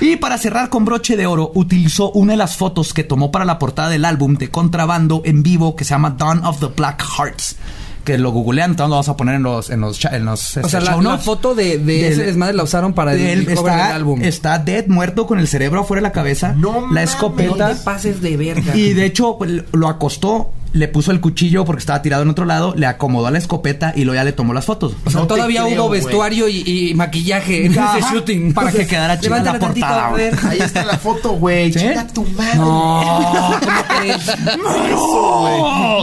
[0.00, 3.44] Y para cerrar con broche de oro, utilizó una de las fotos que tomó para
[3.44, 7.02] la portada del álbum de contrabando en vivo que se llama Dawn of the Black
[7.16, 7.56] Hearts.
[8.04, 10.60] Que lo googlean, entonces lo vamos a poner en los, en los, en los O
[10.60, 11.24] este, sea, la, show la notes.
[11.24, 14.22] foto de, de Del- ese desmadre la usaron para de él el está, del álbum.
[14.22, 16.52] está dead, muerto con el cerebro afuera de la cabeza.
[16.56, 17.10] No la mames.
[17.10, 17.68] escopeta.
[17.70, 18.76] No te pases de verga.
[18.76, 22.44] Y de hecho, pues, lo acostó, le puso el cuchillo porque estaba tirado en otro
[22.44, 24.94] lado, le acomodó a la escopeta y luego ya le tomó las fotos.
[25.04, 28.52] O sea, No todavía creo, hubo vestuario y, y maquillaje en Ajá, ese shooting.
[28.54, 30.38] para que quedara chida la portada, ver.
[30.48, 31.72] Ahí está la foto, güey.
[31.72, 31.78] ¿Sí?
[31.80, 32.56] Chinga tu madre.
[32.58, 34.26] No, ¿cómo crees?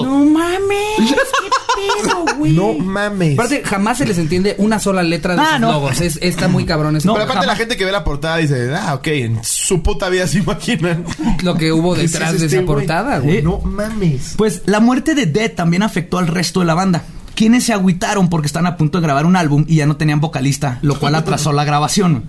[0.04, 1.14] No mames.
[1.73, 1.73] ¿Qué
[2.04, 2.52] pedo, güey?
[2.54, 3.34] No mames.
[3.34, 5.72] Aparte, jamás se les entiende una sola letra de Ah, sus no.
[5.72, 6.02] logos.
[6.02, 7.08] Es, está muy cabrón eso.
[7.08, 7.56] No, Pero aparte jamás.
[7.58, 11.06] la gente que ve la portada dice, ah, ok, en su puta vida se imaginan.
[11.44, 13.42] lo que hubo ¿Qué es detrás de este esa portada, güey.
[13.42, 14.34] No mames.
[14.38, 17.04] Pues la muerte de Dead también afectó al resto de la banda.
[17.36, 20.20] Quienes se agüitaron porque están a punto de grabar un álbum y ya no tenían
[20.22, 22.26] vocalista, lo cual atrasó la grabación.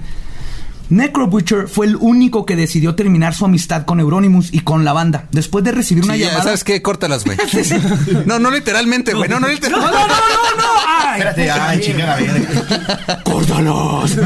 [0.91, 4.93] Necro Butcher fue el único que decidió terminar su amistad con Euronymous y con la
[4.93, 5.26] banda.
[5.32, 6.43] Después de recibir una Sí, llamada.
[6.45, 6.82] ¿Sabes qué?
[6.82, 7.39] Córtalas, güey.
[8.26, 9.28] No, no literalmente, güey.
[9.28, 9.93] No, no No, literalmente.
[9.97, 10.14] no, no, no,
[10.57, 10.64] no.
[10.87, 12.18] Ay, Espérate, ay, chingada.
[13.24, 14.16] ¡Córtalos!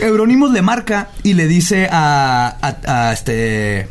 [0.00, 3.88] Euronymous le marca y le dice a, a- a este.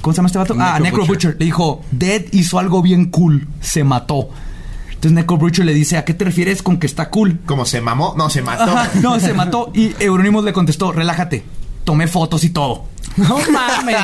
[0.00, 0.54] ¿Cómo se llama este vato?
[0.58, 1.36] ah, a Necro Necro Butcher.
[1.38, 3.48] Le dijo: Dead hizo algo bien cool.
[3.60, 4.30] Se mató.
[4.98, 7.38] Entonces Necro Butcher le dice: ¿A qué te refieres con que está cool?
[7.46, 8.14] ¿Cómo se mamó?
[8.18, 8.64] No, se mató.
[8.64, 9.70] Ajá, no, se mató.
[9.72, 11.44] Y Euronymous le contestó: Relájate.
[11.84, 12.86] Tomé fotos y todo.
[13.16, 13.96] No mames.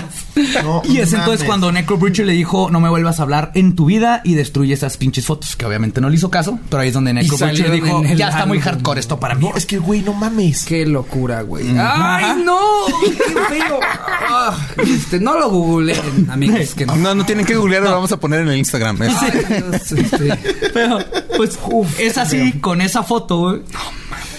[0.64, 3.86] No Y es entonces cuando Necro le dijo: No me vuelvas a hablar en tu
[3.86, 5.56] vida y destruye esas pinches fotos.
[5.56, 6.58] Que obviamente no le hizo caso.
[6.68, 9.48] Pero ahí es donde Necro salieron dijo: Ya está muy hardcore esto para mí.
[9.48, 10.64] No, es que, güey, no mames.
[10.64, 11.66] Qué locura, güey.
[11.78, 12.58] ¡Ay, no!
[13.04, 13.80] ¡Qué feo!
[13.82, 16.74] Ah, este, no lo googleen, amigos.
[16.74, 16.96] Que no.
[16.96, 19.02] No, no tienen que googlearlo, lo vamos a poner en el Instagram.
[19.02, 20.38] Es- Ay, Dios, este,
[20.72, 20.98] Pero,
[21.36, 21.58] pues,
[21.98, 23.60] es así, con esa foto, güey.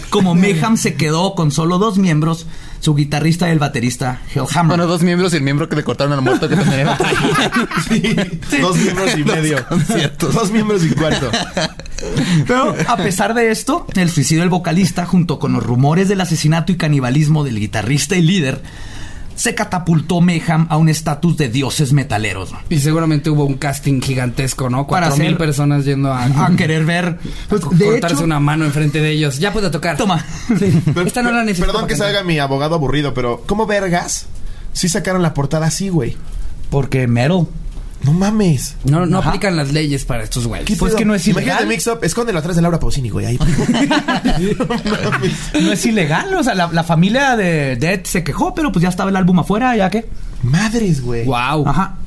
[0.09, 2.45] Como Mayhem se quedó con solo dos miembros,
[2.85, 4.77] su guitarrista y el baterista, Hellhammer.
[4.77, 6.95] Bueno, dos miembros y el miembro que le cortaron al muerto que también era.
[7.89, 8.15] Sí,
[8.61, 9.65] Dos miembros y medio.
[10.19, 11.31] Dos miembros y cuarto.
[12.45, 16.71] Pero, a pesar de esto, el suicidio del vocalista, junto con los rumores del asesinato
[16.71, 18.61] y canibalismo del guitarrista y líder,
[19.35, 22.51] se catapultó Mayhem a un estatus de dioses metaleros.
[22.51, 22.59] ¿no?
[22.69, 24.87] Y seguramente hubo un casting gigantesco, ¿no?
[24.87, 27.19] Para Cuatro mil hacer- personas yendo a, A querer ver.
[27.49, 29.37] Pues, de cortarse hecho, una mano enfrente de ellos.
[29.39, 29.97] Ya puedo tocar.
[29.97, 30.25] Toma.
[31.05, 31.67] Esta no la necesito.
[31.71, 34.25] Perdón que salga mi abogado aburrido, pero ¿cómo vergas?
[34.73, 36.17] Sí sacaron la portada así, güey.
[36.69, 37.47] Porque metal.
[38.03, 38.75] No mames.
[38.83, 39.29] No, no Ajá.
[39.29, 40.77] aplican las leyes para estos güeyes.
[40.77, 40.97] Pues pedo?
[40.97, 41.67] que no es Imagínate ilegal.
[41.67, 43.25] Mix Up, escóndelo atrás de Laura Pausini, güey.
[43.25, 43.39] Ahí.
[44.59, 44.65] no
[45.01, 45.33] mames.
[45.59, 46.33] No es ilegal.
[46.35, 49.39] O sea, la, la familia de Dead se quejó, pero pues ya estaba el álbum
[49.39, 50.05] afuera, ya que.
[50.43, 51.25] Madres, güey.
[51.25, 51.67] Wow.
[51.67, 51.97] Ajá.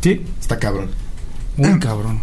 [0.00, 0.20] Sí.
[0.40, 0.90] Está cabrón.
[1.56, 2.20] Muy cabrón.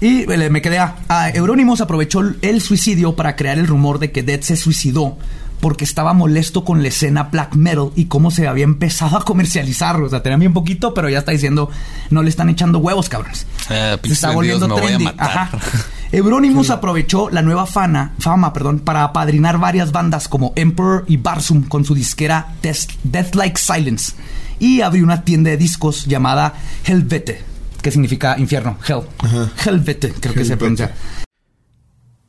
[0.00, 4.22] Y me quedé a, a Euronymous aprovechó el suicidio para crear el rumor de que
[4.22, 5.16] Dead se suicidó
[5.60, 10.00] porque estaba molesto con la escena black metal y cómo se había empezado a comercializar.
[10.00, 11.70] O sea, tenía bien poquito, pero ya está diciendo,
[12.10, 13.46] no le están echando huevos, cabrones.
[13.70, 15.08] Eh, se está volviendo a trendy.
[15.18, 15.50] Ajá.
[16.12, 21.64] Euronymous aprovechó la nueva fana, fama perdón, para apadrinar varias bandas como Emperor y Barsum
[21.64, 24.12] con su disquera Death, Death Like Silence
[24.58, 26.54] y abrió una tienda de discos llamada
[26.84, 27.42] Helvete,
[27.82, 29.02] que significa infierno, Hell.
[29.64, 30.94] Helvete, creo que se pronuncia.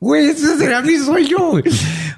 [0.00, 1.50] Güey, ese será mi sueño.
[1.50, 1.64] güey.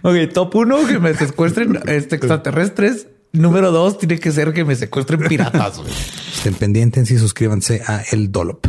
[0.03, 3.07] Ok, top uno, que me secuestren este, extraterrestres.
[3.33, 5.79] Número dos, tiene que ser que me secuestren piratas.
[5.79, 5.93] güey.
[6.35, 8.67] Estén pendientes y suscríbanse a El Dollop.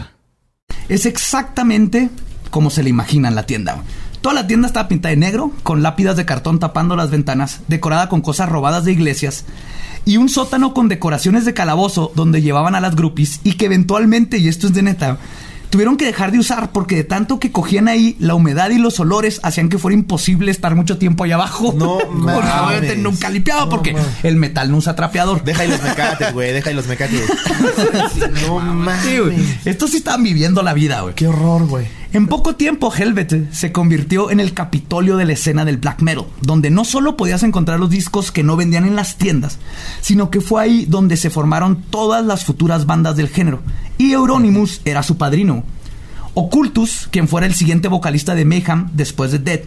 [0.90, 2.10] Es exactamente
[2.50, 3.84] como se le imagina en la tienda.
[4.22, 8.10] Toda la tienda estaba pintada de negro, con lápidas de cartón tapando las ventanas, decorada
[8.10, 9.46] con cosas robadas de iglesias,
[10.04, 14.38] y un sótano con decoraciones de calabozo donde llevaban a las groupies y que eventualmente,
[14.38, 15.20] y esto es de neta,
[15.70, 19.00] tuvieron que dejar de usar porque de tanto que cogían ahí, la humedad y los
[19.00, 21.74] olores hacían que fuera imposible estar mucho tiempo allá abajo.
[21.78, 22.46] No Porque mames.
[22.68, 25.44] obviamente nunca limpiaba No porque el metal no usa trapeador.
[25.44, 26.54] Deja ahí los mecates, güey.
[26.54, 27.22] Deja ahí los mecates.
[28.48, 28.60] no
[29.04, 29.66] Sí, mames.
[29.66, 31.14] Estos sí estaban viviendo la vida, güey.
[31.16, 31.86] Qué horror, güey.
[32.12, 36.26] En poco tiempo, Helvet se convirtió en el capitolio de la escena del black metal,
[36.42, 39.60] donde no solo podías encontrar los discos que no vendían en las tiendas,
[40.02, 43.62] sino que fue ahí donde se formaron todas las futuras bandas del género.
[44.00, 45.64] Y Euronymous era su padrino.
[46.34, 49.62] Ocultus, quien fuera el siguiente vocalista de Mayhem después de Dead,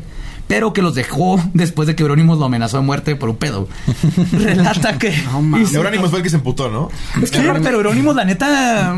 [0.49, 3.68] pero que los dejó después de que Euronymous lo amenazó de muerte por un pedo.
[4.32, 5.09] Relata que...
[5.11, 6.90] Y Euronymous fue el que se emputó, ¿no?
[7.22, 8.95] Es que, pero Euronymous, la neta,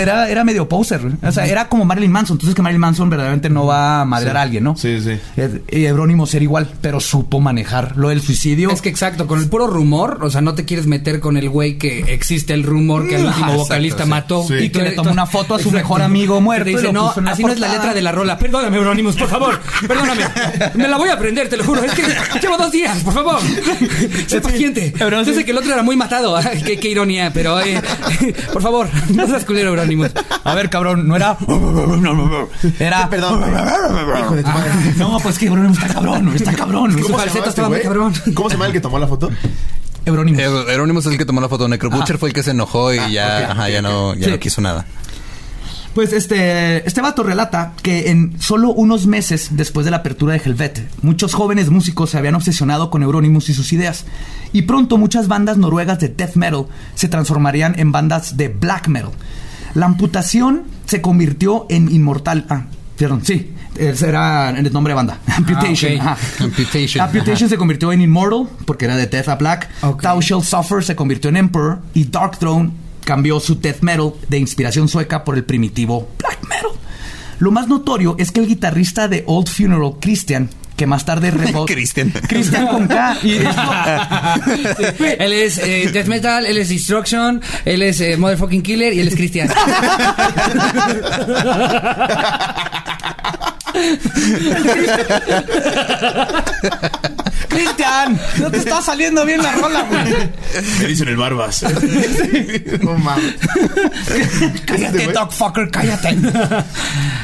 [0.00, 1.00] era, era medio poser.
[1.22, 2.34] O sea, era como Marilyn Manson.
[2.36, 4.76] Entonces que Marilyn Manson verdaderamente no va a madrear a alguien, ¿no?
[4.76, 5.18] Sí, sí.
[5.36, 8.70] Eh, Y Euronymous era igual, pero supo manejar lo del suicidio.
[8.70, 11.48] Es que exacto, con el puro rumor, o sea, no te quieres meter con el
[11.48, 14.10] güey que existe el rumor que el último exacto, vocalista sí.
[14.10, 14.44] mató.
[14.46, 14.54] Sí.
[14.54, 15.76] Y que le tomó una foto a su Exacto.
[15.78, 17.72] mejor amigo muerto y dice, lo no, así no es la portada".
[17.74, 18.38] letra de la rola.
[18.38, 19.60] Perdóname, Euronymous, por favor.
[19.86, 20.22] Perdóname.
[20.86, 21.82] Me la voy a aprender, te lo juro.
[21.82, 22.02] Es que
[22.40, 23.40] llevo dos días, por favor.
[24.28, 24.94] Sé paciente.
[24.96, 26.36] Pero Yo sé que el otro era muy matado.
[26.36, 27.82] Ay, qué, qué ironía, pero eh,
[28.52, 30.10] por favor, no seas culero, Euronymous.
[30.44, 31.36] A ver, cabrón, no era.
[32.78, 33.10] Era.
[33.10, 33.42] Perdón.
[34.20, 34.70] Hijo de tu madre.
[34.96, 36.92] No, pues que Euronymous está cabrón, está cabrón.
[36.92, 38.14] Su ¿Cómo se falseto llama este estaba muy cabrón.
[38.34, 39.28] ¿Cómo se llama el que tomó la foto?
[40.04, 40.40] Euronymous.
[40.68, 41.66] Euronymous es el que tomó la foto.
[41.66, 44.30] Necrobutcher fue el que se enojó y ya, ajá, ok, ya no, ya Sí.
[44.30, 44.86] no quiso nada.
[45.96, 50.42] Pues este, este vato relata que en solo unos meses después de la apertura de
[50.44, 54.04] Helvete, muchos jóvenes músicos se habían obsesionado con Euronymous y sus ideas.
[54.52, 59.12] Y pronto muchas bandas noruegas de death metal se transformarían en bandas de black metal.
[59.72, 62.44] La amputación se convirtió en inmortal.
[62.50, 62.66] Ah,
[62.98, 63.54] perdón, sí.
[63.74, 65.18] Ese era el nombre de banda.
[65.34, 65.94] Amputation.
[65.94, 66.00] ok.
[66.02, 66.18] ajá.
[66.44, 67.04] Amputation.
[67.06, 69.70] Amputation se convirtió en Immortal porque era de Death a Black.
[69.80, 70.02] Ok.
[70.02, 71.78] Thou Shall Suffer se convirtió en Emperor.
[71.94, 76.72] Y Dark Throne cambió su death metal de inspiración sueca por el primitivo black metal.
[77.38, 81.32] Lo más notorio es que el guitarrista de Old Funeral, Christian, que más tarde
[81.66, 82.10] Christian.
[82.10, 83.16] Christian con K.
[83.22, 83.36] Y
[85.18, 89.08] Él es eh, Death Metal, él es Destruction, él es eh, Motherfucking Killer y él
[89.08, 89.14] es
[94.66, 96.44] Cristian.
[97.48, 100.14] Christian, no te está saliendo bien la rola, güey.
[100.80, 101.64] Me dicen el Barbas.
[102.82, 103.34] no mames.
[104.66, 105.12] Cállate, güey?
[105.14, 106.16] dogfucker, cállate.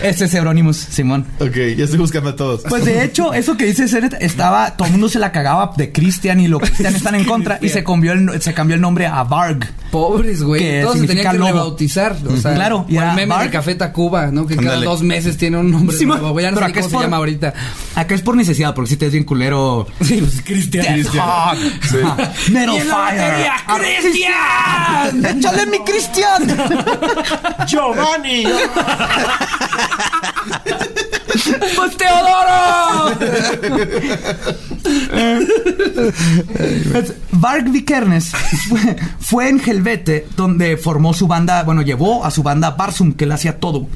[0.03, 1.26] Ese es Euronymous, Simón.
[1.38, 2.62] Ok, ya estoy buscando a todos.
[2.68, 5.92] Pues de hecho, eso que dice Seret estaba, todo el mundo se la cagaba de
[5.92, 9.07] Christian y los Christian están en contra y se cambió el, se cambió el nombre
[9.07, 9.68] a Varg.
[9.90, 10.61] Pobres, güey.
[10.62, 11.50] Que Todos se tenían que lobo.
[11.50, 12.16] rebautizar.
[12.26, 14.46] O sea, Claro, y el meme de Café Tacuba, ¿no?
[14.46, 16.32] Que cada dos meses tiene un nombre nuevo.
[16.43, 17.55] Ya no sé cómo es se por- llama ahorita.
[17.95, 19.86] Acá es por necesidad, porque si te es bien culero.
[20.03, 20.86] Sí, pues Cristian.
[21.18, 21.55] Ajá.
[22.51, 23.51] Metal Fire.
[23.78, 25.24] ¡Cristian!
[25.38, 26.43] ¡Échale mi Cristian!
[27.66, 28.45] Giovanni.
[31.76, 33.16] ¡Pues Teodoro!
[37.32, 38.30] Varg Vikernes
[38.68, 43.26] fue, fue en Helvete donde formó su banda, bueno, llevó a su banda Barsum, que
[43.26, 43.86] le hacía todo.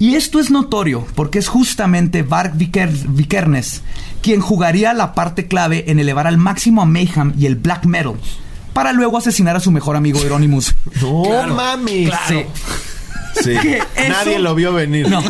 [0.00, 3.82] Y esto es notorio porque es justamente Viker- Vikernes
[4.22, 8.14] quien jugaría la parte clave en elevar al máximo a Mayhem y el black metal
[8.72, 10.74] para luego asesinar a su mejor amigo Euronymous.
[11.48, 12.10] No mames.
[12.28, 12.44] Sí.
[13.42, 13.54] Sí.
[13.60, 15.08] Que eso- Nadie lo vio venir.
[15.08, 15.22] No.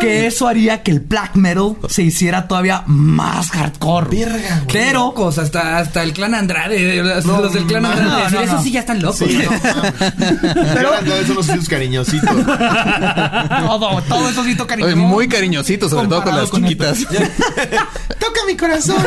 [0.00, 4.08] Que eso haría que el black metal se hiciera todavía más hardcore.
[4.26, 4.72] Verga, güey.
[4.72, 8.30] Pero Locos, hasta, hasta el clan Andrade, los, los del clan Andrade.
[8.30, 8.40] no.
[8.40, 9.18] Esos sí ya están locos.
[9.18, 9.62] Sí, mames.
[10.74, 10.90] Pero
[11.26, 12.30] son los hijos cariñositos.
[12.46, 16.98] todo, todo eso sí toca Oye, muy cariñosito, sobre todo con las con chiquitas.
[18.22, 19.04] Toca mi corazón.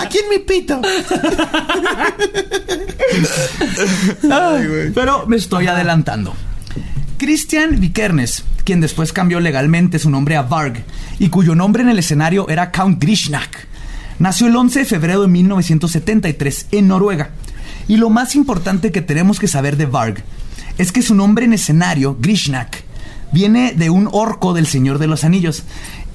[0.00, 0.80] Aquí en mi pito.
[4.94, 6.34] Pero me estoy adelantando.
[7.18, 10.84] Christian Vikernes, quien después cambió legalmente su nombre a Varg
[11.18, 13.66] y cuyo nombre en el escenario era Count Grishnak,
[14.20, 17.30] nació el 11 de febrero de 1973 en Noruega.
[17.88, 20.22] Y lo más importante que tenemos que saber de Varg
[20.78, 22.84] es que su nombre en escenario, Grishnak,
[23.32, 25.64] viene de un orco del Señor de los Anillos.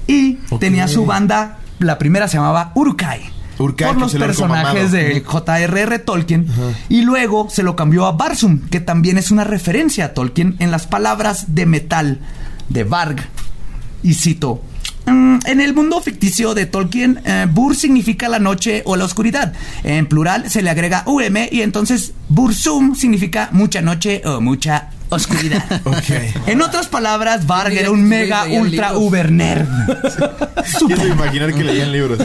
[0.06, 3.20] Y tenía su banda, la primera se llamaba Urukai.
[3.88, 5.98] Por los personajes de J.R.R.
[6.00, 6.46] Tolkien
[6.88, 10.70] y luego se lo cambió a Barsum, que también es una referencia a Tolkien en
[10.70, 12.18] las palabras de metal
[12.68, 13.16] de Varg.
[14.02, 14.60] Y cito.
[15.06, 19.52] "Mm, En el mundo ficticio de Tolkien, eh, Bur significa la noche o la oscuridad.
[19.82, 25.64] En plural se le agrega UM y entonces Bursum significa mucha noche o mucha oscuridad.
[26.46, 29.02] En otras palabras, Varg era un mega ultra libros.
[29.08, 29.66] uber nerd.
[30.86, 32.18] Quiero imaginar que leían libros.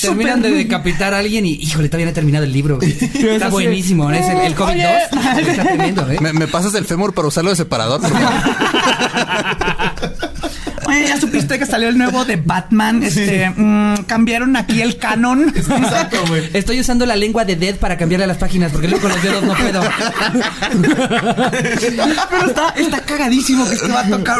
[0.00, 2.76] Terminan de decapitar a alguien y, híjole, todavía no he terminado el libro.
[2.76, 2.96] güey.
[3.00, 4.14] Está buenísimo, ¿no?
[4.14, 5.48] Es el, el COVID-2.
[5.48, 6.18] Está tremendo, ¿eh?
[6.20, 8.00] ¿Me, me pasas el fémur para usarlo de separador?
[8.00, 8.32] por favor?
[10.94, 13.02] Oye, ¿ya supiste que salió el nuevo de Batman?
[13.02, 15.48] Este, mm, cambiaron aquí el canon.
[15.56, 16.48] Exacto, güey.
[16.52, 19.22] Estoy usando la lengua de Dead para cambiarle a las páginas porque luego con los
[19.22, 19.82] dedos no puedo.
[22.30, 24.38] Pero está, está cagadísimo que este va a tocar.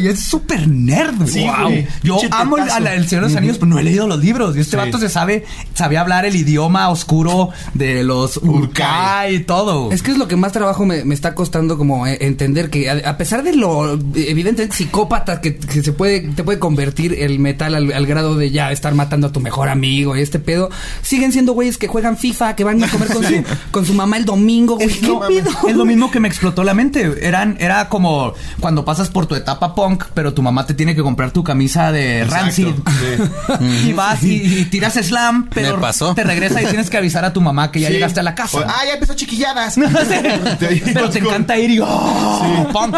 [0.00, 1.26] Y es súper nerd.
[1.26, 1.68] Sí, wow.
[1.68, 1.86] güey.
[2.02, 4.56] Yo amo el, la- Señor de los Anillos, pero no he leído los libros.
[4.56, 4.76] Y este Sí.
[4.76, 5.44] vato se sabe,
[5.74, 9.90] sabía hablar el idioma oscuro de los Urkai y todo.
[9.92, 12.90] Es que es lo que más trabajo me, me está costando como eh, entender que
[12.90, 17.38] a, a pesar de lo evidentemente psicópata que, que se puede te puede convertir el
[17.38, 20.68] metal al, al grado de ya estar matando a tu mejor amigo y este pedo,
[21.00, 24.18] siguen siendo güeyes que juegan FIFA, que van a comer con, su, con su mamá
[24.18, 24.86] el domingo, güey.
[24.86, 25.50] Es, ¿Qué no, pedo?
[25.66, 27.26] es lo mismo que me explotó la mente.
[27.26, 31.00] Eran, era como cuando pasas por tu etapa punk, pero tu mamá te tiene que
[31.02, 32.66] comprar tu camisa de Exacto, Rancid.
[33.88, 35.80] Y vas y, y tiras slam, pero
[36.14, 37.94] te regresa y tienes que avisar a tu mamá que ya Sí.
[37.94, 38.58] llegaste a la casa.
[38.58, 39.76] O- ah, ya empezó chiquilladas.
[40.92, 42.96] pero te encanta ir y oh, punk.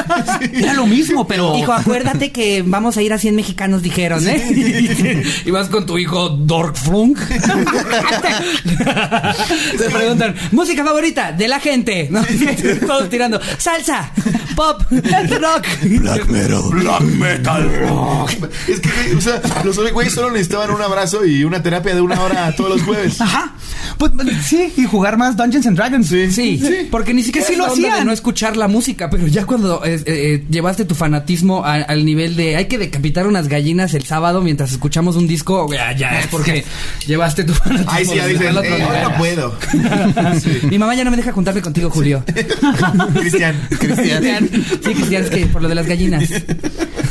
[0.52, 5.22] Era lo mismo, pero Hijo, acuérdate que vamos a ir a 100 mexicanos, dijeron, ¿eh?
[5.46, 7.18] y vas con tu hijo Dork Flunk.
[9.78, 12.08] Te preguntan, música favorita de la gente.
[12.10, 12.22] ¿no?
[12.86, 14.12] Todos tirando, salsa,
[14.56, 15.66] pop, rock.
[16.00, 16.62] Black metal.
[16.70, 17.70] Black metal.
[18.68, 22.20] Es que, o sea, los güeyes solo necesitaban un abrazo y una terapia de una
[22.20, 23.20] hora todos los jueves.
[23.20, 23.54] Ajá.
[23.98, 24.12] Pues
[24.46, 26.08] sí, y jugar más Dungeons and Dragons.
[26.08, 28.06] Sí, porque ni siquiera sí lo onda de hacían.
[28.06, 32.36] no escuchar la música, pero ya cuando eh, eh, llevaste tu fanatismo a- al nivel
[32.36, 36.26] de hay que decapitar unas gallinas el sábado mientras escuchamos un disco, ya, ya es
[36.28, 36.64] porque
[37.06, 37.90] llevaste tu fanatismo.
[37.92, 39.54] Ay, sí, ya eh, hoy no puedo.
[40.70, 42.24] Mi mamá ya no me deja juntarme contigo, Julio.
[43.14, 43.60] Cristian.
[43.78, 44.48] Cristian.
[44.82, 46.24] Sí, Cristian, es que por lo de las gallinas.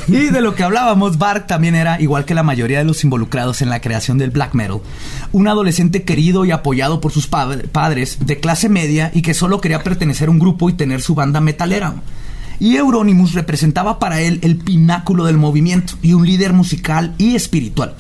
[0.07, 3.61] Y de lo que hablábamos, Bark también era, igual que la mayoría de los involucrados
[3.61, 4.79] en la creación del black metal,
[5.31, 9.61] un adolescente querido y apoyado por sus pa- padres de clase media y que solo
[9.61, 11.93] quería pertenecer a un grupo y tener su banda metalera.
[12.59, 17.95] Y Euronymous representaba para él el pináculo del movimiento y un líder musical y espiritual.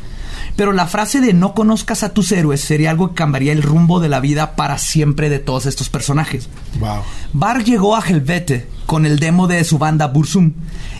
[0.55, 3.99] Pero la frase de no conozcas a tus héroes sería algo que cambiaría el rumbo
[3.99, 6.49] de la vida para siempre de todos estos personajes.
[6.79, 7.01] Wow.
[7.31, 10.53] Bar llegó a Helvete con el demo de su banda Bursum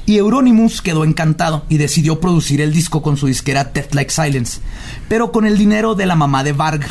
[0.09, 4.59] y Euronymous quedó encantado y decidió producir el disco con su disquera Death Like Silence,
[5.07, 6.81] pero con el dinero de la mamá de Varg.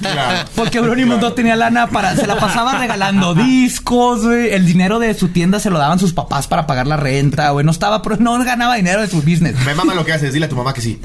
[0.00, 0.48] Claro.
[0.54, 2.14] Porque Euronymous no tenía lana para.
[2.14, 4.52] Se la pasaba regalando discos, güey.
[4.52, 7.64] El dinero de su tienda se lo daban sus papás para pagar la renta, güey.
[7.64, 9.54] No estaba, pero no ganaba dinero de su business.
[9.64, 10.34] Me mama lo que haces.
[10.34, 11.00] Dile a tu mamá que sí.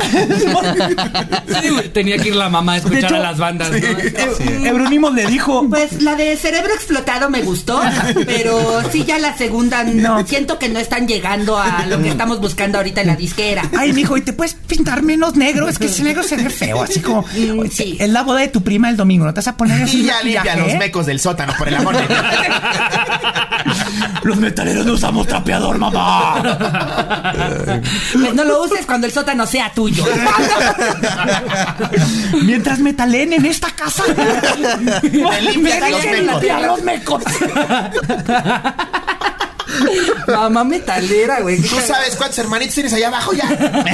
[1.62, 3.78] Sí, güey, Tenía que ir la mamá a escuchar hecho, a las bandas, ¿no?
[3.78, 5.66] Eu- Euronymous le dijo.
[5.70, 7.82] Pues la de cerebro explotado me gustó,
[8.26, 10.26] pero sí ya la segunda No.
[10.28, 13.62] siento que no están llegando a lo que estamos buscando ahorita en la disquera.
[13.78, 15.70] Ay, mijo, ¿y te puedes pintar menos negro?
[15.70, 17.24] Es que ese negro se ve feo, así como...
[17.72, 17.96] Sí.
[18.00, 20.06] Es la boda de tu prima el domingo, ¿no te vas a poner así Y
[20.06, 22.20] ya limpia los mecos del sótano, por el amor de Dios.
[24.24, 26.42] Los metaleros no usamos trapeador, mamá.
[28.14, 30.04] Pues no lo uses cuando el sótano sea tuyo.
[32.44, 34.04] Mientras metalen en esta casa.
[35.04, 36.42] Me limpias Me los mecos.
[36.42, 37.24] limpiar los mecos.
[40.28, 41.62] Mamá metalera, güey.
[41.62, 43.48] ¿Tú sabes cuántos hermanitos tienes allá abajo ya?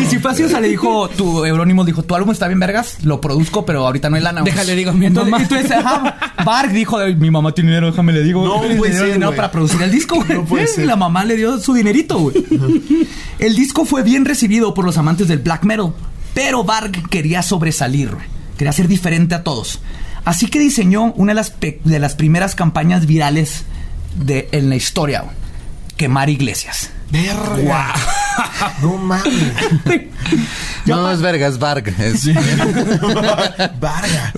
[0.00, 2.98] Y si así, o sea, le dijo, tu Eurónimo dijo, tu álbum está bien vergas,
[3.02, 4.40] lo produzco, pero ahorita no hay lana.
[4.40, 4.52] güey".
[4.52, 5.42] Déjale, digo a mi mamá.
[5.42, 8.44] y tú dices, ajá, Bark dijo, mi mamá tiene dinero, déjame le digo.
[8.44, 10.38] No puede dinero, ser, dinero para producir el disco, güey.
[10.38, 10.86] No puede Y ser.
[10.86, 12.34] La mamá le dio su dinerito, güey.
[13.38, 15.92] El disco fue bien recibido por los amantes del black metal,
[16.34, 18.24] pero Bark quería sobresalir, güey.
[18.56, 19.80] quería ser diferente a todos.
[20.24, 23.64] Así que diseñó una de las, de las primeras campañas virales
[24.16, 25.24] de, en la historia,
[25.96, 26.90] quemar iglesias.
[27.10, 27.92] Verga.
[28.82, 29.32] No mames.
[30.86, 31.88] No, es verga, es Varg.
[32.00, 32.26] Es,
[33.80, 34.32] Varga.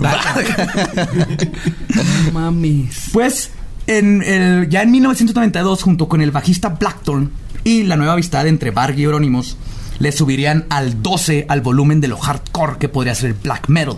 [1.95, 3.09] No mames.
[3.13, 3.51] Pues
[3.87, 7.31] en el- ya en 1992, junto con el bajista Blackthorn
[7.63, 9.57] y la nueva amistad entre Barg y Euronymous,
[9.99, 13.97] le subirían al 12 al volumen de lo hardcore que podría ser el black metal.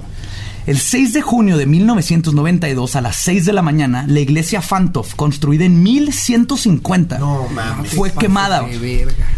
[0.67, 5.15] El 6 de junio de 1992 a las 6 de la mañana, la iglesia Fantov,
[5.15, 7.91] construida en 1150, No mames.
[7.93, 8.65] fue quemada.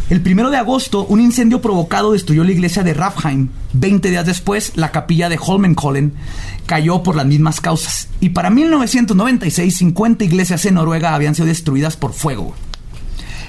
[0.10, 3.50] El primero de agosto, un incendio provocado destruyó la iglesia de Rafheim.
[3.74, 6.14] Veinte días después, la capilla de Holmenkollen
[6.66, 8.08] cayó por las mismas causas.
[8.20, 12.56] Y para 1996, 50 iglesias en Noruega habían sido destruidas por fuego.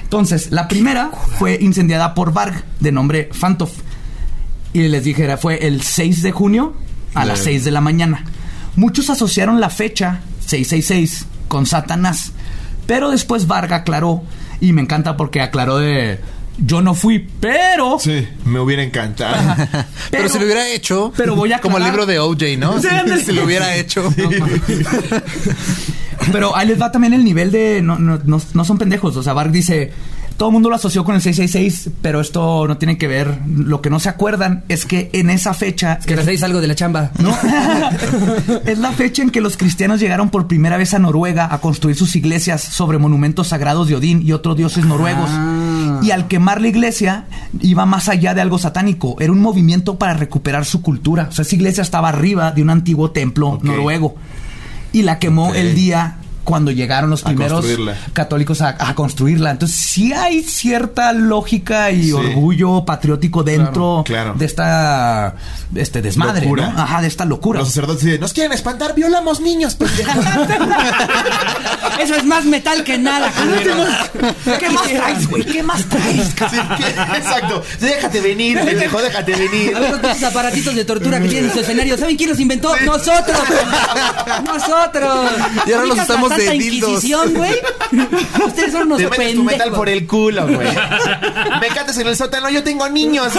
[0.03, 3.71] Entonces, la primera fue incendiada por Varg, de nombre Fantov.
[4.75, 6.75] Y les dije, era- fue el 6 de junio
[7.15, 8.25] a las 6 de la mañana.
[8.77, 12.33] Muchos asociaron la fecha 666 con Satanás.
[12.87, 14.23] Pero después Varga aclaró,
[14.61, 16.21] y me encanta porque aclaró de
[16.63, 19.37] yo no fui, pero Sí, me hubiera encantado.
[20.11, 21.13] pero, si lo hubiera hecho.
[21.17, 22.81] pero voy a Como el libro de OJ, ¿no?
[22.81, 22.89] Sí,
[23.25, 24.13] si lo hubiera hecho.
[26.33, 27.81] Pero ahí les va también el nivel de.
[27.81, 29.17] No, no, no, no son pendejos.
[29.17, 29.91] O sea, Varg dice.
[30.41, 33.41] Todo el mundo lo asoció con el 666, pero esto no tiene que ver.
[33.47, 35.99] Lo que no se acuerdan es que en esa fecha.
[35.99, 37.11] Que las seis algo de la chamba.
[37.19, 37.37] ¿no?
[38.65, 41.95] es la fecha en que los cristianos llegaron por primera vez a Noruega a construir
[41.95, 45.29] sus iglesias sobre monumentos sagrados de Odín y otros dioses noruegos.
[45.31, 46.01] Ah.
[46.03, 47.27] Y al quemar la iglesia,
[47.61, 49.17] iba más allá de algo satánico.
[49.21, 51.27] Era un movimiento para recuperar su cultura.
[51.29, 54.15] O sea, esa iglesia estaba arriba de un antiguo templo noruego.
[54.95, 57.65] Y la quemó el día cuando llegaron los primeros
[58.13, 59.51] católicos a, a construirla.
[59.51, 62.13] Entonces, sí hay cierta lógica y Sí.
[62.13, 64.35] orgullo patriótico dentro Claro, claro.
[64.39, 65.35] de esta
[65.75, 66.47] este desmadre.
[66.47, 66.63] ¿no?
[66.65, 67.61] Ajá, de esta locura.
[67.61, 70.25] Los sacerdotes dicen, nos quieren espantar, violamos niños, pendejos".
[72.01, 73.31] Eso es más metal que nada.
[74.59, 75.45] ¿Qué más traes, güey?
[75.45, 76.29] ¿Qué más traes?
[76.51, 76.57] Sí,
[77.17, 77.63] exacto.
[77.81, 79.77] Déjate venir, pendejo, déjate venir.
[79.77, 81.97] A ver los pinches aparatitos de tortura que tienen en su escenario.
[81.99, 82.75] ¿Saben quién los inventó?
[82.85, 83.39] ¡Nosotros!
[84.45, 85.31] ¡Nosotros!
[85.67, 86.91] Y ahora los ¿Ubicas la usamos de Santa dildos.
[86.91, 87.55] Inquisición, güey?
[88.47, 90.69] Ustedes son unos Te metes tu metal por el culo, güey.
[91.61, 93.33] Me cantas en el sótano, yo tengo niños.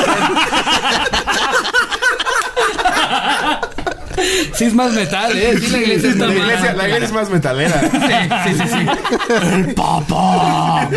[4.53, 5.57] Sí es más metal, ¿eh?
[5.59, 7.81] Sí, la iglesia está La la iglesia es más metalera.
[7.81, 9.73] Sí, sí, sí.
[9.75, 10.89] ¡Papá!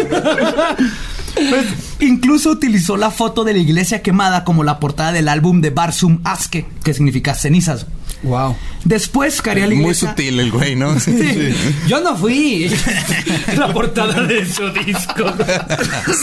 [1.35, 1.67] Pues,
[2.01, 6.21] incluso utilizó la foto de la iglesia quemada como la portada del álbum de Barsum
[6.25, 7.87] Aske, que significa cenizas.
[8.25, 8.57] Wow.
[8.85, 10.11] Después caería la Muy iglesia.
[10.11, 10.95] sutil el güey, ¿no?
[11.87, 12.71] Yo no fui.
[13.57, 15.25] La portada de su disco.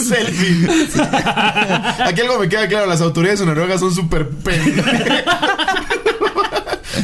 [0.07, 0.67] Selfie.
[2.05, 4.29] Aquí algo me queda claro, las autoridades de Noruega son súper.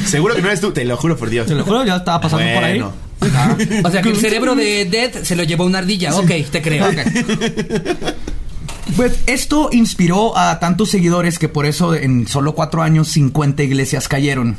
[0.06, 1.48] Seguro que no eres tú, te lo juro por Dios.
[1.48, 2.82] Te lo juro, ya estaba pasando por ahí.
[3.84, 6.16] O sea que el cerebro de Dead se lo llevó una ardilla.
[6.16, 6.88] Ok, te creo.
[8.96, 14.08] Pues esto inspiró a tantos seguidores que por eso en solo cuatro años 50 iglesias
[14.08, 14.56] cayeron.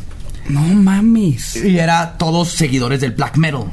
[0.48, 1.56] No mames.
[1.56, 3.64] Y era todos seguidores del black metal.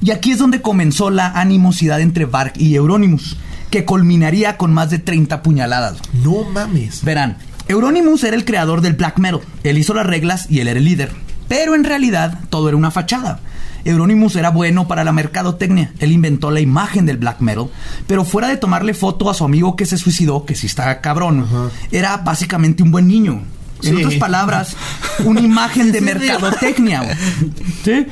[0.00, 3.36] Y aquí es donde comenzó la animosidad entre Varg y Euronymous,
[3.70, 5.98] que culminaría con más de 30 puñaladas.
[6.24, 7.04] No mames.
[7.04, 9.40] Verán, Euronymous era el creador del black metal.
[9.62, 11.12] Él hizo las reglas y él era el líder.
[11.48, 13.40] Pero en realidad todo era una fachada.
[13.84, 15.92] Euronymous era bueno para la mercadotecnia.
[15.98, 17.68] Él inventó la imagen del black metal.
[18.06, 21.46] Pero fuera de tomarle foto a su amigo que se suicidó, que sí está cabrón,
[21.90, 23.42] era básicamente un buen niño.
[23.82, 24.04] En Sí.
[24.04, 24.76] otras palabras,
[25.24, 27.16] una imagen de mercadotecnia.
[27.84, 28.06] ¿Sí?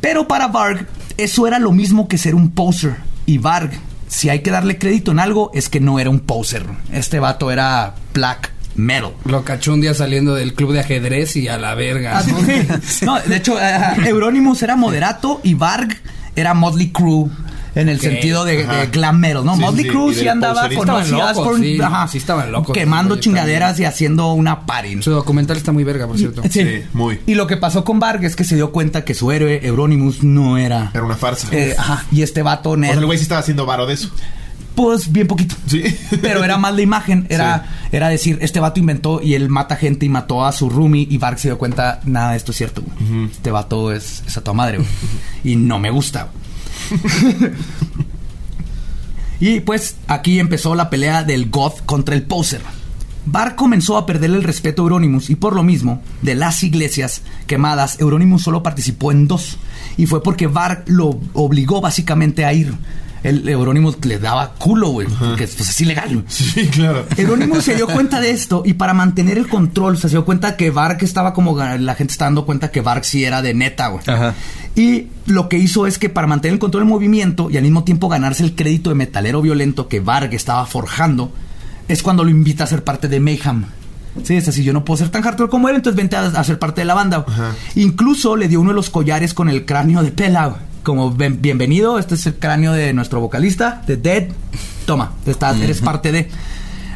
[0.00, 0.86] Pero para Varg,
[1.16, 2.96] eso era lo mismo que ser un poser.
[3.26, 3.70] Y Varg,
[4.06, 6.64] si hay que darle crédito en algo, es que no era un poser.
[6.92, 9.12] Este vato era black metal.
[9.24, 12.18] Lo cachó un día saliendo del club de ajedrez y a la verga.
[12.18, 13.04] Ah, sí.
[13.04, 15.96] No, de hecho, eh, Euronymous era moderato y Varg
[16.36, 17.28] era Motley Crue.
[17.80, 19.54] En el sentido de, de glam metal, ¿no?
[19.54, 21.80] Sí, Motley sí, Crue andaba con Osbourne, sí.
[21.80, 25.02] ajá, Sí estaban locos, Quemando chingaderas y haciendo una party.
[25.02, 26.42] Su documental está muy verga, por cierto.
[26.42, 26.50] Sí.
[26.50, 27.20] Sí, muy.
[27.26, 30.22] Y lo que pasó con Varg es que se dio cuenta que su héroe, Euronymous,
[30.22, 30.90] no era.
[30.92, 31.48] Era una farsa.
[31.52, 33.94] Eh, ajá, y este vato o nerd, sea, el güey sí estaba haciendo varo de
[33.94, 34.10] eso.
[34.74, 35.54] pues bien poquito.
[35.66, 35.82] Sí.
[36.22, 40.06] Pero era más la imagen, era, era decir, este vato inventó y él mata gente
[40.06, 42.82] y mató a su roomie y Varg se dio cuenta, nada de esto es cierto.
[43.30, 44.88] Este vato es, es a toda madre, güey.
[45.44, 46.28] Y no me gusta.
[49.40, 52.62] y pues aquí empezó la pelea del goth contra el poser.
[53.30, 57.20] Bark comenzó a perder el respeto a Euronymous y por lo mismo, de las iglesias
[57.46, 59.58] quemadas, Euronymous solo participó en dos.
[59.98, 62.74] Y fue porque Bark lo obligó básicamente a ir.
[63.22, 66.24] El Euronymous le daba culo, güey, porque pues, es ilegal.
[66.28, 67.04] Sí, claro.
[67.16, 70.70] Euronymous se dio cuenta de esto y para mantener el control, se dio cuenta que
[70.70, 71.58] Bark estaba como...
[71.58, 74.02] La gente está dando cuenta que Bark sí era de neta, güey.
[74.06, 74.34] Ajá.
[74.74, 77.84] Y lo que hizo es que para mantener el control del movimiento y al mismo
[77.84, 81.32] tiempo ganarse el crédito de metalero violento que Varg estaba forjando,
[81.88, 83.64] es cuando lo invita a ser parte de Mayhem.
[84.22, 86.44] Sí, es así, yo no puedo ser tan hardcore como él, entonces vente a, a
[86.44, 87.24] ser parte de la banda.
[87.74, 90.56] Incluso le dio uno de los collares con el cráneo de Pela.
[90.82, 94.28] Como "Ven- bienvenido, este es el cráneo de nuestro vocalista, de Dead.
[94.86, 96.28] Toma, estás, eres parte de.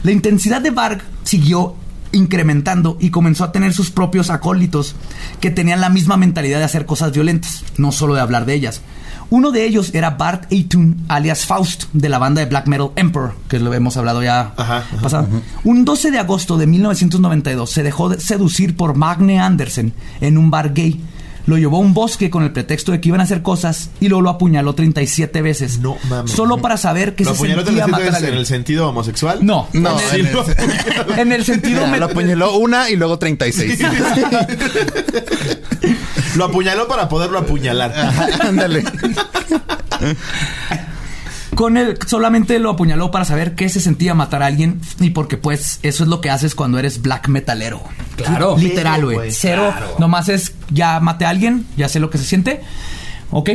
[0.02, 1.74] La intensidad de Varg siguió
[2.12, 4.94] incrementando y comenzó a tener sus propios acólitos
[5.40, 8.80] que tenían la misma mentalidad de hacer cosas violentas, no solo de hablar de ellas.
[9.30, 13.34] Uno de ellos era Bart Aytun, alias Faust, de la banda de black metal Emperor,
[13.48, 14.96] que lo hemos hablado ya Ajá, ajá.
[15.02, 15.28] pasado.
[15.64, 20.50] Un 12 de agosto de 1992 se dejó de seducir por Magne Andersen en un
[20.50, 21.00] bar gay.
[21.46, 24.08] Lo llevó a un bosque con el pretexto de que iban a hacer cosas y
[24.08, 25.78] luego lo apuñaló 37 veces.
[25.80, 26.30] No mames.
[26.32, 28.38] Solo para saber que ¿Lo se apuñaló sentía matar a sentido, en alguien.
[28.40, 29.38] el sentido homosexual?
[29.44, 33.78] No, No, en, el, el- en el sentido Lo met- apuñaló una y luego 36.
[36.36, 37.92] Lo apuñaló para poderlo apuñalar.
[38.40, 38.84] Ándale.
[41.62, 45.36] Con él solamente lo apuñaló para saber qué se sentía matar a alguien y porque
[45.36, 47.80] pues eso es lo que haces cuando eres black metalero.
[48.16, 48.56] Claro.
[48.58, 49.14] Literal, güey.
[49.14, 49.72] güey, Cero.
[50.00, 52.62] Nomás es ya maté a alguien, ya sé lo que se siente.
[53.30, 53.50] Ok,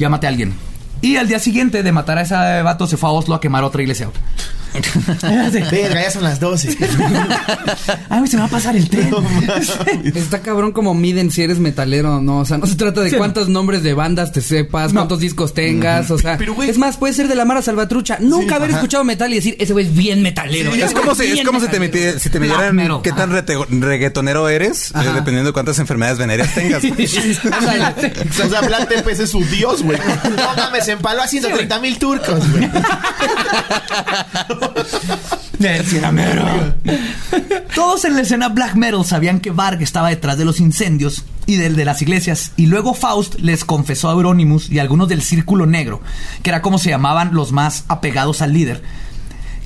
[0.00, 0.52] ya maté a alguien.
[1.00, 3.64] Y al día siguiente de matar a ese vato se fue a Oslo a quemar
[3.64, 4.10] otra iglesia.
[5.70, 6.76] Verga, ya son las 12.
[8.10, 9.08] Ay, se me va a pasar el tren.
[10.14, 12.40] Está cabrón como miden si eres metalero o no.
[12.40, 13.16] O sea, no se trata de Sí.
[13.16, 15.00] cuántos nombres de bandas te sepas, No.
[15.00, 16.10] cuántos discos tengas.
[16.10, 18.18] O sea, Pero, güey- es más, puede ser de la Mara Salvatrucha.
[18.20, 18.78] Nunca haber ajá.
[18.80, 20.74] escuchado metal y decir, ese güey es bien metalero.
[20.74, 22.16] Es como si, es Bien como si te, metalero.
[22.16, 26.18] meti- si te Black midieran qué tan rete- reggaetonero eres, eh, dependiendo de cuántas enfermedades
[26.18, 26.82] venéreas tengas.
[26.84, 29.98] O sea, Black Tepes es su dios, güey.
[30.36, 32.66] No mames, se empaló a 130 mil turcos, güey.
[37.74, 41.56] Todos en la escena black metal sabían que Varg estaba detrás de los incendios y
[41.56, 42.52] del de las iglesias.
[42.56, 46.00] Y luego Faust les confesó a Euronymous y a algunos del Círculo Negro,
[46.42, 48.82] que era como se llamaban los más apegados al líder,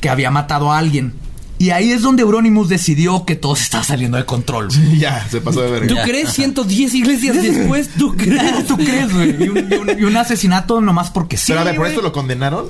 [0.00, 1.14] que había matado a alguien.
[1.62, 4.68] Y ahí es donde Euronymous decidió que todo se estaba saliendo de control.
[4.98, 6.02] Ya, se pasó de ¿Tú verga.
[6.02, 7.88] crees 110 iglesias después?
[7.96, 8.66] ¿Tú crees?
[8.66, 9.44] ¿Tú crees, güey?
[9.44, 11.44] Y un, y un- y un asesinato nomás porque sí.
[11.52, 11.92] Pero a ver, ¿por güey.
[11.92, 12.66] esto lo condenaron?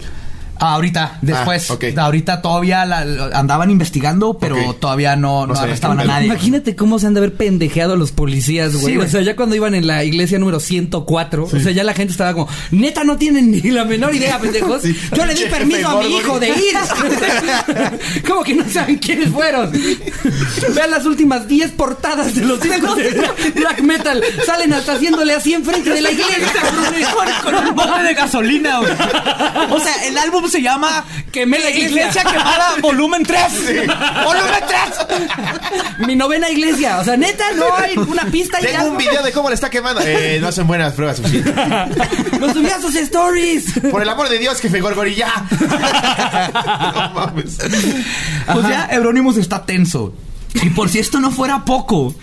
[0.58, 1.70] Ah, ahorita, después.
[1.70, 1.84] Ah, ok.
[1.96, 6.26] Ahorita todavía la- la- andaban investigando, pero todavía no, no No sé, arrestaban a nadie.
[6.26, 8.94] Imagínate cómo se han de haber pendejeado los policías, güey.
[8.94, 11.94] Sí, o sea, ya cuando iban en la iglesia número 104, o sea, ya la
[11.94, 14.82] gente estaba como, neta, no tienen ni la menor idea, pendejos.
[14.82, 14.96] Sí.
[15.16, 16.54] Yo le di permiso a mi hijo de ir.
[18.26, 19.72] ¿Cómo que no saben quiénes fueron?
[20.74, 23.10] Vean las últimas 10 portadas de los discos de
[23.54, 24.22] black metal.
[24.46, 26.38] Salen hasta haciéndole así enfrente de la iglesia.
[27.42, 28.92] con un bote de gasolina, güey.
[29.70, 32.22] O sea, el álbum se llama Quemé la iglesia.
[32.24, 33.42] Quemada Volumen 3.
[34.24, 34.62] Volumen
[35.98, 36.06] 3.
[36.06, 36.98] Mi novena iglesia.
[36.98, 40.00] O sea, neta, no hay una pista Tengo un video de cómo le está quemando.
[40.04, 41.42] Eh, no hacen buenas pruebas, Sushi.
[42.38, 43.80] Lo subí a sus stories.
[43.90, 45.32] Por el amor de Dios, jefe Gorgori, ya.
[46.94, 47.58] no mames.
[48.54, 50.14] O sea, Euronymous está tenso.
[50.54, 52.14] Y por si esto no fuera poco,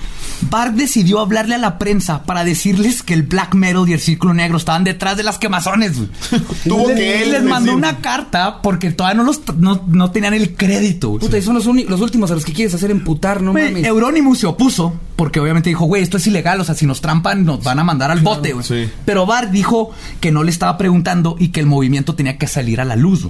[0.42, 4.34] Bark decidió hablarle a la prensa para decirles que el Black Metal y el Círculo
[4.34, 5.98] Negro estaban detrás de las quemazones.
[6.64, 10.34] Tuvo les, que él les mandó una carta porque todavía no los no, no tenían
[10.34, 11.18] el crédito.
[11.18, 13.86] Puta, y son los, los últimos a los que quieres hacer emputar, no mames.
[13.86, 17.44] Euronymous se opuso porque obviamente dijo, güey, esto es ilegal, o sea, si nos trampan
[17.44, 18.66] nos van a mandar al bote, güey.
[18.66, 18.90] sí.
[19.06, 22.80] Pero Bark dijo que no le estaba preguntando y que el movimiento tenía que salir
[22.80, 23.28] a la luz.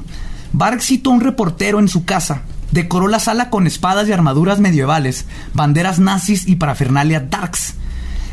[0.54, 4.60] Bark citó a un reportero en su casa, decoró la sala con espadas y armaduras
[4.60, 7.76] medievales, banderas nazis y parafernalia darks.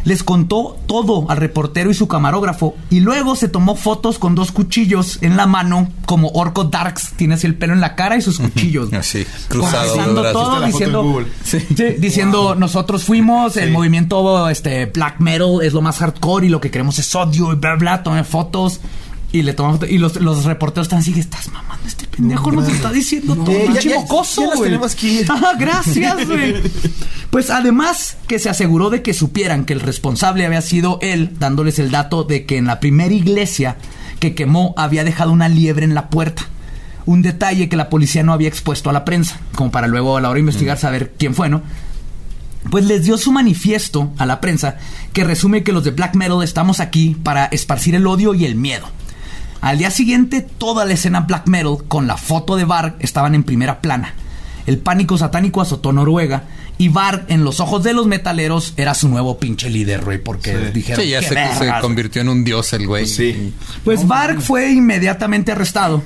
[0.07, 4.53] Les contó todo al reportero y su camarógrafo y luego se tomó fotos con dos
[4.53, 7.15] cuchillos en la mano como Orco Darks.
[7.17, 8.93] Tiene así el pelo en la cara y sus cuchillos.
[8.93, 11.25] Así, cruzado todo diciendo.
[11.43, 11.59] Sí,
[11.99, 16.71] diciendo nosotros fuimos, el movimiento este black metal es lo más hardcore y lo que
[16.71, 18.81] queremos es odio y bla bla, tomen fotos
[19.33, 22.51] y le toman fotos y los, los reporteros están así, que estás mamando este pendejo
[22.53, 24.71] nos está diciendo todo, Eh, ya- ya- mocoso, ya nos güey".
[24.71, 25.31] tenemos que ir.
[25.31, 26.55] Ajá, gracias, güey.
[27.31, 31.79] Pues además que se aseguró de que supieran que el responsable había sido él, dándoles
[31.79, 33.77] el dato de que en la primera iglesia
[34.21, 36.47] que quemó había dejado una liebre en la puerta.
[37.05, 40.21] Un detalle que la policía no había expuesto a la prensa, como para luego a
[40.21, 41.63] la hora de investigar saber quién fue, ¿no?
[42.71, 44.79] Pues les dio su manifiesto a la prensa
[45.13, 48.57] que resume que los de Black Metal estamos aquí para esparcir el odio y el
[48.57, 48.87] miedo.
[49.61, 53.43] Al día siguiente, toda la escena black metal con la foto de Varg estaban en
[53.43, 54.15] primera plana.
[54.67, 56.45] El pánico satánico azotó Noruega
[56.79, 60.57] y Varg, en los ojos de los metaleros, era su nuevo pinche líder, güey, porque
[60.75, 61.81] dijeron Sí, ya "¡Qué se, se vergas!".
[61.83, 63.07] convirtió en un dios el güey.
[63.07, 63.55] Sí.
[63.85, 66.03] Pues Varg fue inmediatamente arrestado.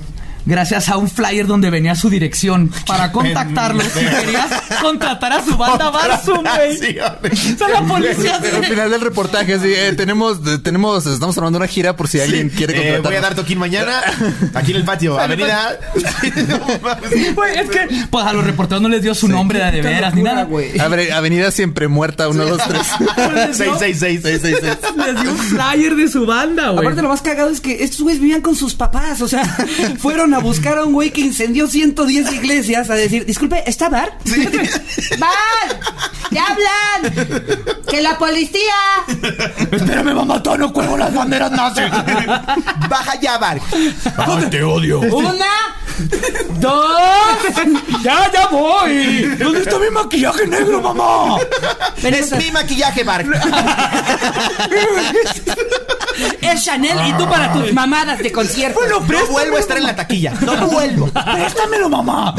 [0.47, 4.47] Gracias a un flyer donde venía su dirección para contactarlo si querías
[4.83, 6.99] contratar a su banda Barsum, güey.
[6.99, 11.37] O sea, la policía Pero al final del reportaje, así, eh, tenemos, de- tenemos, estamos
[11.39, 13.03] armando una gira por si alguien quiere Eh, contratar.
[13.03, 14.01] voy a dar toquín mañana
[14.55, 15.19] aquí en el patio.
[15.19, 15.79] Avenida.
[17.35, 20.15] Güey, es que pues a los reporteros no les dio su nombre de, de veras
[20.15, 20.45] ni nada.
[20.45, 20.79] güey.
[20.79, 22.81] Avenida Siempre Muerta, 1, 2, 3.
[23.35, 24.79] Les dio- 666.
[24.97, 26.81] Les dio un flyer de su banda, güey.
[26.81, 29.21] Aparte, lo más cagado es que estos güeyes vivían con sus papás.
[29.21, 29.45] O sea,
[29.99, 34.17] fueron a buscar a un güey que incendió 110 iglesias a decir: Disculpe, ¿está bar?
[35.19, 35.31] ¡Van!
[36.31, 37.13] ¡Ya hablan!
[37.89, 38.73] ¡Que la policía!
[39.73, 41.85] Espérame, mamá, tú no cuelgo las banderas nazis.
[42.89, 43.61] Baja ya, Bar.
[44.51, 45.01] te odio.
[45.01, 45.47] ¡Una!
[46.61, 46.97] ¡Dos!
[48.03, 49.25] ¡Ya, ya voy!
[49.39, 51.39] ¿Dónde está mi maquillaje negro, mamá?
[52.03, 53.27] Es mi maquillaje, Bar.
[56.41, 58.79] Es Chanel y tú para tus mamadas de concierto.
[58.79, 60.20] Bueno, No vuelvo a estar en la taquilla.
[60.29, 61.09] No vuelvo.
[61.09, 62.35] Préstamelo, mamá.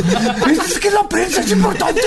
[0.49, 2.01] Es, es que la prensa es importante.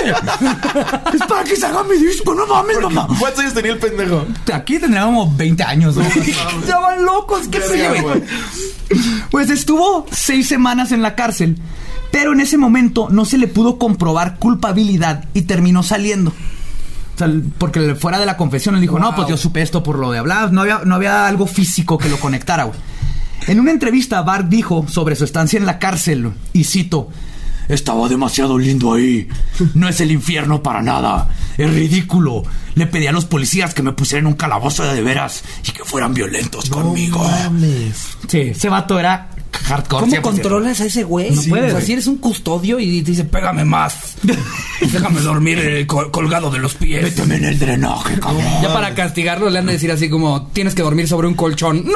[1.13, 3.07] Es para que salga mi disco, no mames, mamá.
[3.19, 4.25] ¿Cuántos años tenía el pendejo?
[4.53, 5.97] Aquí tendríamos 20 años.
[5.97, 7.59] Estaban locos, qué
[8.01, 8.23] güey.
[9.31, 11.57] Pues estuvo seis semanas en la cárcel,
[12.11, 16.31] pero en ese momento no se le pudo comprobar culpabilidad y terminó saliendo.
[16.31, 19.97] O sea, porque fuera de la confesión él dijo, no, pues yo supe esto por
[19.97, 22.77] lo de hablar, no había, no había algo físico que lo conectara, güey.
[23.47, 27.09] En una entrevista, Bart dijo sobre su estancia en la cárcel, y cito,
[27.67, 29.27] estaba demasiado lindo ahí,
[29.73, 32.43] no es el infierno para nada, es ridículo.
[32.75, 35.83] Le pedí a los policías que me pusieran un calabozo de, de veras y que
[35.83, 37.25] fueran violentos conmigo.
[38.27, 39.29] Sí, ese vato era
[39.65, 40.01] hardcore.
[40.05, 40.21] ¿Cómo 100%.
[40.21, 41.31] controlas a ese güey?
[41.31, 41.85] No puede, O sea, güey.
[41.85, 44.15] si eres un custodio y te dice, pégame más.
[44.81, 47.03] Déjame dormir eh, col- colgado de los pies.
[47.03, 48.43] Méteme en el drenaje, cabrón.
[48.61, 51.83] Ya para castigarlo le han de decir así como tienes que dormir sobre un colchón.
[51.85, 51.91] ¡No!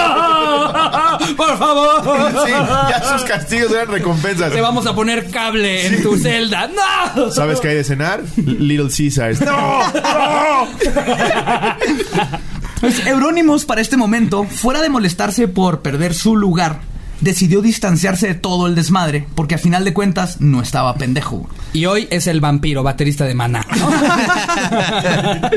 [0.00, 1.36] ¡No!
[1.36, 2.44] ¡Por favor!
[2.46, 4.52] Sí, ya sus castigos eran recompensas.
[4.52, 6.68] Te vamos a poner cable en tu celda.
[6.68, 7.30] ¡No!
[7.30, 8.22] ¿Sabes qué hay de cenar?
[8.36, 9.40] Little Caesars.
[9.40, 9.80] ¡No!
[12.80, 16.80] Pues Eurónimos para este momento, fuera de molestarse por perder su lugar,
[17.20, 21.48] decidió distanciarse de todo el desmadre, porque a final de cuentas no estaba pendejo.
[21.72, 23.66] Y hoy es el vampiro, baterista de Maná.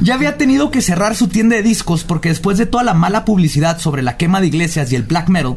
[0.00, 3.24] Ya había tenido que cerrar su tienda de discos porque después de toda la mala
[3.24, 5.56] publicidad sobre la quema de iglesias y el black metal,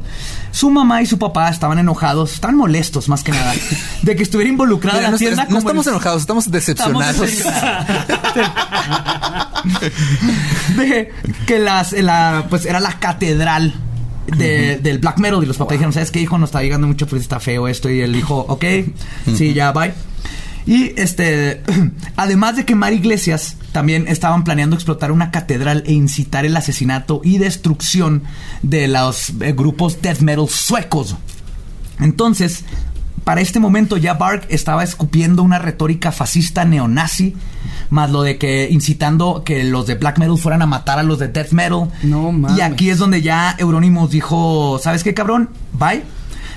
[0.51, 3.53] su mamá y su papá estaban enojados, estaban molestos más que nada,
[4.01, 6.65] de que estuviera involucrada Mira, la no, tienda no como estamos el- enojados, estamos Estamos
[6.65, 7.19] decepcionados.
[10.77, 11.11] de
[11.45, 13.73] que las, la, pues era la catedral
[14.37, 16.37] de- del black metal y los papás dijeron, ¿sabes qué hijo?
[16.37, 18.65] Nos está llegando mucho, pues está feo esto y él dijo, ok,
[19.35, 19.93] sí, ya, bye.
[20.65, 21.61] Y este,
[22.15, 27.37] además de quemar iglesias, también estaban planeando explotar una catedral e incitar el asesinato y
[27.37, 28.23] destrucción
[28.61, 31.15] de los eh, grupos death metal suecos.
[31.99, 32.63] Entonces,
[33.23, 37.35] para este momento ya Bark estaba escupiendo una retórica fascista neonazi,
[37.89, 41.19] más lo de que incitando que los de black metal fueran a matar a los
[41.19, 41.89] de death metal.
[42.03, 42.57] No mames.
[42.57, 45.49] Y aquí es donde ya Euronymous dijo, ¿sabes qué, cabrón?
[45.73, 46.03] Bye.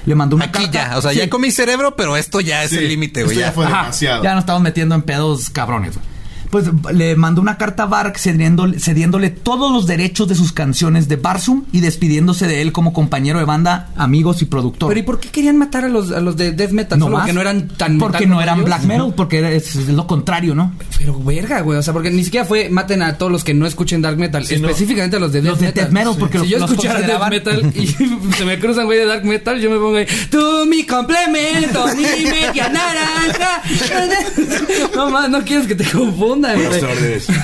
[0.04, 0.90] Le mandó una Aquí carta.
[0.90, 1.18] ya, o sea, Sí.
[1.18, 3.34] ya comí cerebro, pero esto ya es Sí, el límite, güey.
[3.36, 3.52] esto ya ya.
[3.52, 4.24] fue Ajá, demasiado.
[4.24, 5.94] Ya nos estamos metiendo en pedos cabrones.
[5.94, 6.11] güey.
[6.53, 11.09] Pues le mandó una carta a Bark cediéndole, cediéndole todos los derechos de sus canciones
[11.09, 14.90] de Barsum y despidiéndose de él como compañero de banda, amigos y productor.
[14.90, 16.98] Pero ¿y por qué querían matar a los, a los de death metal?
[16.98, 17.22] No Solo más.
[17.22, 18.66] porque no eran tan Porque metal no eran ellos?
[18.66, 20.74] black metal, porque es, es lo contrario, ¿no?
[20.98, 21.78] Pero verga, güey.
[21.78, 24.44] O sea, porque ni siquiera fue maten a todos los que no escuchen dark metal.
[24.44, 24.68] Sí, no.
[24.68, 25.84] específicamente a los de death Los de metal.
[25.84, 27.86] death metal, porque si yo los escuchara death metal y
[28.36, 30.07] se me cruzan güey de dark metal, yo me pongo ahí.
[30.30, 33.62] Tú mi complemento, mi media naranja.
[34.94, 36.66] No más, no quieres que te confundan, güey.
[36.66, 37.28] Buenas tardes.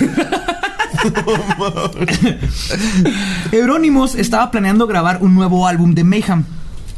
[3.53, 6.44] Euronymous estaba planeando grabar un nuevo álbum de Mayhem.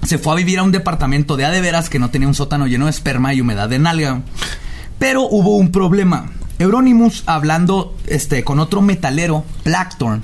[0.05, 2.86] Se fue a vivir a un departamento de adeveras que no tenía un sótano lleno
[2.86, 4.22] de esperma y humedad de nalga.
[4.98, 6.31] Pero hubo un problema.
[6.59, 10.22] Euronymous hablando este, con otro metalero, Blackthorn,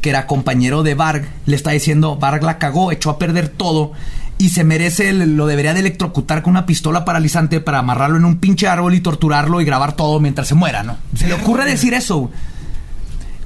[0.00, 3.92] que era compañero de Varg, le está diciendo, Varg la cagó, echó a perder todo
[4.38, 8.36] y se merece, lo debería de electrocutar con una pistola paralizante para amarrarlo en un
[8.38, 10.96] pinche árbol y torturarlo y grabar todo mientras se muera, ¿no?
[11.16, 12.30] Se le ocurre decir eso.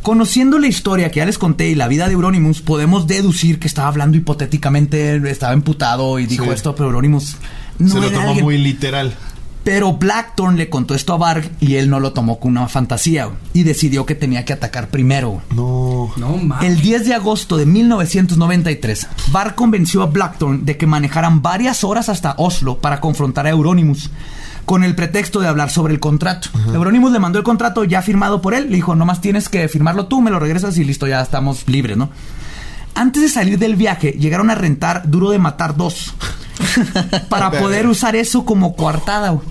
[0.03, 3.69] Conociendo la historia que ya les conté y la vida de Euronymous, podemos deducir que
[3.69, 6.51] estaba hablando hipotéticamente, estaba emputado y dijo Sí.
[6.51, 7.37] esto, pero Euronymous
[7.79, 9.15] no Se lo tomó alguien- muy literal.
[9.65, 13.31] Pero Blackthorn le contó esto a Varg y él no lo tomó con una fantasía
[13.53, 15.41] y decidió que tenía que atacar primero.
[15.55, 16.13] No.
[16.17, 16.69] No mames.
[16.69, 22.09] El 10 de agosto de 1993, Varg convenció a Blackthorn de que manejaran varias horas
[22.09, 24.11] hasta Oslo para confrontar a Euronymous,
[24.65, 26.49] con el pretexto de hablar sobre el contrato.
[26.73, 30.07] Euronymous le mandó el contrato ya firmado por él, le dijo, nomás tienes que firmarlo
[30.07, 32.11] tú, me lo regresas y listo, ya estamos libres, ¿no?
[32.95, 36.15] Antes de salir del viaje, llegaron a rentar Duro de Matar 2
[37.29, 39.31] para poder usar eso como coartada.
[39.31, 39.47] güey.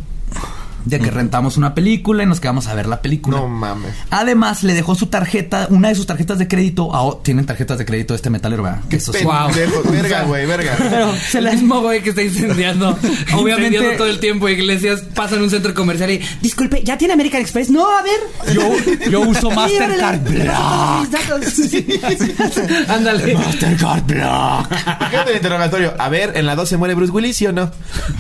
[0.86, 3.38] De que rentamos una película y nos quedamos a ver la película.
[3.38, 3.94] No mames.
[4.10, 6.96] Además, le dejó su tarjeta, una de sus tarjetas de crédito.
[6.96, 8.82] a tienen tarjetas de crédito de este metalero, ¿verdad?
[8.90, 9.24] Que eso sí.
[9.24, 9.50] Wow.
[9.92, 10.76] Verga, güey, verga.
[10.90, 12.90] Pero se El la mismo güey que está incendiando.
[13.34, 15.02] Obviamente- incendiando todo el tiempo iglesias.
[15.16, 16.22] Pasa en un centro comercial y...
[16.42, 17.70] Disculpe, ¿ya tiene American Express?
[17.70, 18.20] No, a ver.
[18.54, 20.22] Yo, yo uso Mastercard.
[20.22, 21.10] Black.
[22.88, 23.34] Ándale.
[23.36, 24.68] Mastercard Black.
[25.10, 25.94] Fíjate el interrogatorio.
[25.98, 27.72] A ver, ¿en la 2 se muere Bruce Willis, sí o no?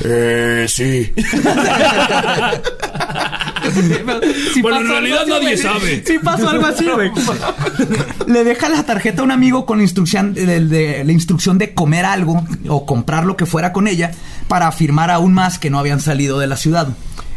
[0.03, 1.13] Eh, sí.
[4.53, 5.57] Si Bueno, en pasó realidad algo así, nadie güey.
[5.57, 6.03] sabe.
[6.05, 7.11] Si pasó algo así, güey.
[8.27, 11.73] Le deja la tarjeta a un amigo con la instrucción de, de- la instrucción de
[11.73, 14.11] comer algo o comprar lo que fuera con ella
[14.47, 16.89] para afirmar aún más que no habían salido de la ciudad.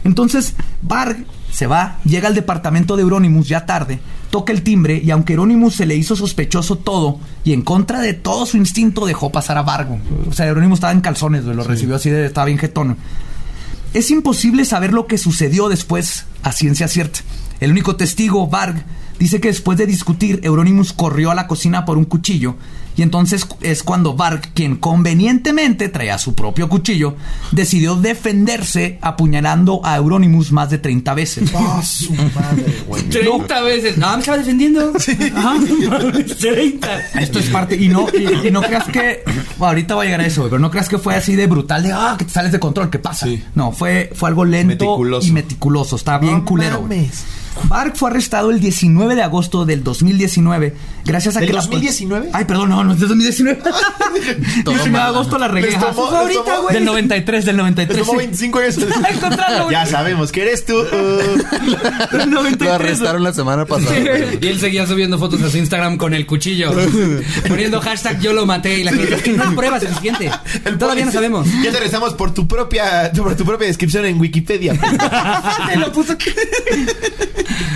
[0.03, 4.01] Entonces, Varg se va, llega al departamento de Euronymous ya tarde,
[4.31, 8.15] toca el timbre y aunque Euronymous se le hizo sospechoso todo y en contra de
[8.15, 9.99] todo su instinto dejó pasar a Vargo.
[10.29, 12.97] O sea, Euronymous estaba en calzones, lo recibió así de estaba bien jetón.
[13.95, 17.21] Es imposible saber lo que sucedió después a ciencia cierta.
[17.61, 18.85] El único testigo, Varg,
[19.21, 22.57] dice que después de discutir, Euronymous corrió a la cocina por un cuchillo
[22.97, 27.17] y entonces es cuando Varg, quien convenientemente traía su propio cuchillo,
[27.53, 31.51] decidió defenderse apuñalando a Euronymous más de 30 veces.
[31.55, 33.03] Ah, su madre, güey.
[33.11, 33.99] 30 veces.
[33.99, 34.93] No, me estaba defendiendo.
[35.37, 35.55] Ajá.
[36.41, 37.01] 30.
[37.21, 39.23] Esto es parte, y no, y, y no creas que,
[39.59, 41.47] bueno, ahorita voy a llegar a eso, güey, pero no creas que fue así de
[41.47, 43.27] brutal, de, ah, que te sales de control, ¿qué pasa?
[43.27, 43.43] Sí.
[43.55, 45.29] No, fue, fue algo lento Meticuloso.
[45.29, 46.89] y meticuloso, está bien No culero.
[47.65, 50.75] Bark fue arrestado el 19 de agosto del 2019
[51.05, 52.31] gracias a ¿Del que la- 2019?
[52.33, 53.61] Ay, perdón, no, no es del 2019.
[54.65, 55.75] 19 de agosto la regué.
[55.77, 56.75] Ahorita, tomó- güey.
[56.75, 57.99] Del 93, del Les 93.
[57.99, 58.19] tomó sí.
[58.19, 58.79] 25 años.
[59.11, 60.75] Encontrarlo, ya sabemos que eres tú.
[62.13, 62.59] Del 93.
[62.69, 63.95] Lo arrestaron la semana pasada.
[64.41, 66.73] Y él seguía subiendo fotos a su Instagram con el cuchillo.
[67.49, 69.15] Poniendo hashtag yo lo maté y la gente.
[69.15, 70.31] "Es que No hay pruebas suficiente.
[70.65, 71.47] el Todavía no sabemos.
[71.63, 74.75] Ya te arrestamos por tu propia, por tu propia descripción en Wikipedia.
[75.69, 76.31] Te lo puso aquí.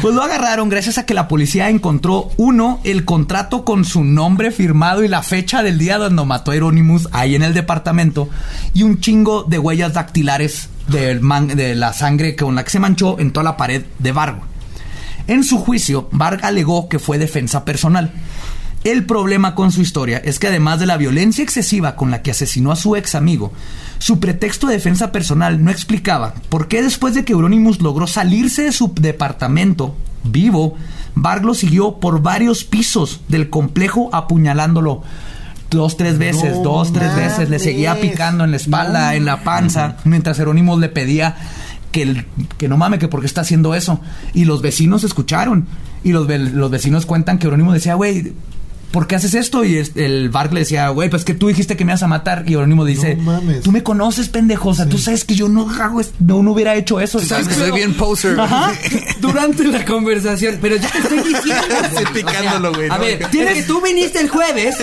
[0.02, 4.52] Pues lo agarraron gracias a que la policía encontró, uno, el contrato con su nombre
[4.52, 8.28] firmado y la fecha del día donde mató a Euronymous ahí en el departamento
[8.74, 13.32] y un chingo de huellas dactilares de la sangre con la que se manchó en
[13.32, 14.42] toda la pared de Vargo.
[15.26, 18.12] En su juicio, Varg alegó que fue defensa personal.
[18.84, 22.30] El problema con su historia es que además de la violencia excesiva con la que
[22.30, 23.52] asesinó a su ex amigo,
[23.98, 28.62] su pretexto de defensa personal no explicaba por qué después de que Euronymous logró salirse
[28.62, 30.76] de su departamento vivo,
[31.14, 35.02] Varg lo siguió por varios pisos del complejo apuñalándolo
[35.70, 39.42] dos, tres veces, No dos, tres veces, le seguía picando en la espalda, en la
[39.44, 41.36] panza, mientras Euronymous le pedía
[41.92, 42.26] que, el-
[42.56, 44.00] que no mame, que por qué está haciendo eso.
[44.34, 45.66] Y los vecinos escucharon.
[46.04, 48.32] Y los, los vecinos cuentan que Eurónimo decía, güey,
[48.90, 49.64] ¿por qué haces esto?
[49.64, 52.44] Y el Bark le decía, güey, pues que tú dijiste que me ibas a matar.
[52.46, 53.62] Y Eurónimo dice, No mames.
[53.62, 54.70] tú me conoces, pendejo.
[54.70, 57.20] O sea, tú sabes que yo no hago, no, no hubiera hecho eso.
[57.20, 58.38] Sabes que soy bien poser.
[58.38, 58.72] Ajá.
[59.20, 60.58] Durante la conversación.
[60.60, 61.64] Pero ya te estoy diciendo.
[61.88, 62.88] Estoy picándolo, güey.
[62.90, 63.00] A ¿no?
[63.00, 64.76] ver, Tienes que tú viniste el jueves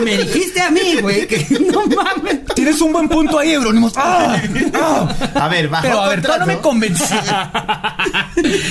[0.00, 2.44] y me dijiste a mí, güey, que no mames.
[2.54, 3.90] Tienes un buen punto ahí, Eurónimo.
[3.96, 4.36] ¡Ah!
[4.74, 5.14] ¡Ah!
[5.34, 7.04] A ver, bajo Pero a ver, todavía no me convencí.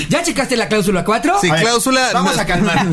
[0.09, 1.37] ¿Ya checaste la cláusula 4?
[1.41, 2.09] Sí, ver, cláusula.
[2.13, 2.87] Vamos a calmar.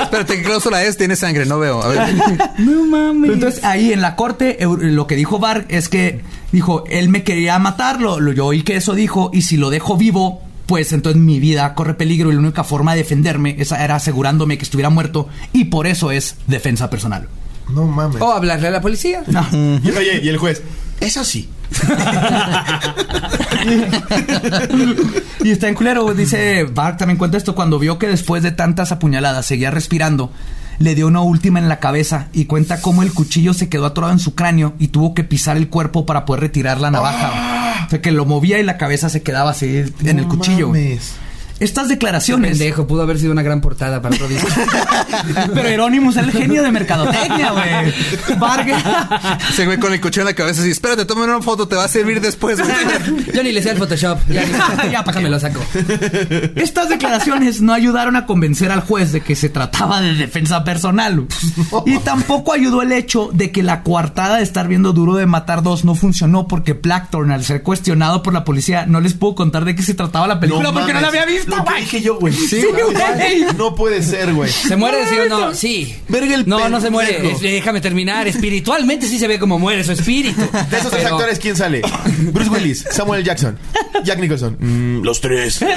[0.00, 0.96] Espérate, ¿qué cláusula es?
[0.96, 1.82] Tiene sangre, no veo.
[1.82, 2.00] A ver.
[2.58, 3.32] No mames.
[3.32, 6.22] Entonces, ahí en la corte, lo que dijo Varg es que
[6.52, 8.20] dijo, él me quería matarlo.
[8.20, 11.74] Lo, yo oí que eso dijo, y si lo dejo vivo, pues entonces mi vida
[11.74, 15.66] corre peligro y la única forma de defenderme esa era asegurándome que estuviera muerto, y
[15.66, 17.28] por eso es defensa personal.
[17.70, 18.20] No mames.
[18.20, 19.22] O hablarle a la policía.
[19.52, 20.62] Y, oye, y el juez.
[21.00, 21.48] Eso sí.
[25.44, 28.90] Y está en culero, dice Varg también cuenta esto, cuando vio que después de tantas
[28.92, 30.32] apuñaladas seguía respirando,
[30.78, 34.12] le dio una última en la cabeza y cuenta cómo el cuchillo se quedó atorado
[34.12, 37.84] en su cráneo y tuvo que pisar el cuerpo para poder retirar la navaja.
[37.86, 40.68] O sea, que lo movía y la cabeza se quedaba así en el cuchillo.
[40.68, 41.12] mames.
[41.60, 42.58] Estas declaraciones.
[42.58, 44.48] Pendejo, pudo haber sido una gran portada para otro disco.
[45.54, 48.38] Pero Euronymous era el genio de mercadotecnia, güey.
[48.38, 48.82] Vargas.
[49.54, 51.84] Se güey con el cuchillo en la cabeza así, espérate, toma una foto, te va
[51.84, 53.26] a servir después, güey.
[53.34, 54.18] Yo ni le sé al Photoshop.
[54.28, 54.44] Ya,
[54.90, 55.20] Ya, ¿pa' qué?
[55.20, 55.60] me lo saco.
[56.56, 61.26] Estas declaraciones no ayudaron a convencer al juez de que se trataba de defensa personal.
[61.86, 65.62] Y tampoco ayudó el hecho de que la coartada de estar viendo Duro de Matar
[65.62, 69.64] 2 no funcionó porque Blackthorne, al ser cuestionado por la policía, no les pudo contar
[69.64, 71.80] de qué se trataba la película porque no la había visto, Lo que güey.
[71.82, 72.32] dije yo, güey.
[72.34, 73.44] Sí, güey.
[73.56, 74.50] No puede ser, güey.
[74.50, 75.54] ¿Se muere, sí o no?
[75.54, 75.96] Sí.
[76.08, 77.30] Verga el no, no se muere.
[77.32, 78.26] Es- déjame terminar.
[78.28, 80.40] Espiritualmente sí se ve como muere su espíritu.
[80.40, 81.82] De esos tres Pero- actores, ¿quién sale?
[82.32, 83.58] Bruce Willis, Samuel Jackson,
[84.04, 84.56] Jack Nicholson.
[84.60, 85.60] Mm, los tres.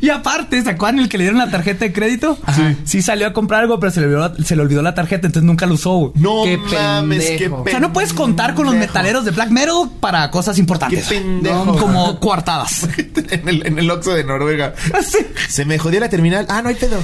[0.00, 2.38] Y aparte, ¿se acuerdan el que le dieron la tarjeta de crédito?
[2.84, 3.02] Sí.
[3.02, 5.66] salió a comprar algo, pero se le olvidó, se le olvidó la tarjeta, entonces nunca
[5.66, 5.92] lo usó.
[5.96, 6.12] güey.
[6.16, 7.62] No Qué mames, qué pendejo.
[7.62, 11.06] O sea, no puedes contar con los metaleros de black metal para cosas Qué importantes.
[11.06, 11.64] pendejo.
[11.64, 12.88] No, como coartadas.
[13.30, 14.74] en el, en el Oxxo de Noruega.
[15.48, 16.46] Se me jodió la terminal.
[16.48, 17.00] Ah, no hay pedo.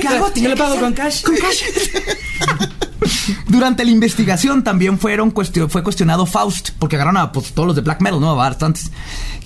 [0.00, 0.32] ¿Qué hago?
[0.34, 1.22] Yo le pago con cash.
[1.22, 1.62] Con cash.
[3.48, 7.76] Durante la investigación también fueron cuestio- fue cuestionado Faust, porque agarraron a pues, todos los
[7.76, 8.30] de Black Metal, ¿no?
[8.30, 8.90] A bastantes.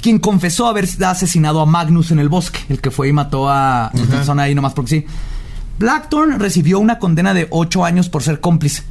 [0.02, 3.90] Quien confesó haber asesinado a Magnus en el bosque, el que fue y mató a
[3.94, 5.06] una persona ahí nomás porque sí.
[5.78, 8.82] Blackthorn recibió una condena de 8 años por ser cómplice.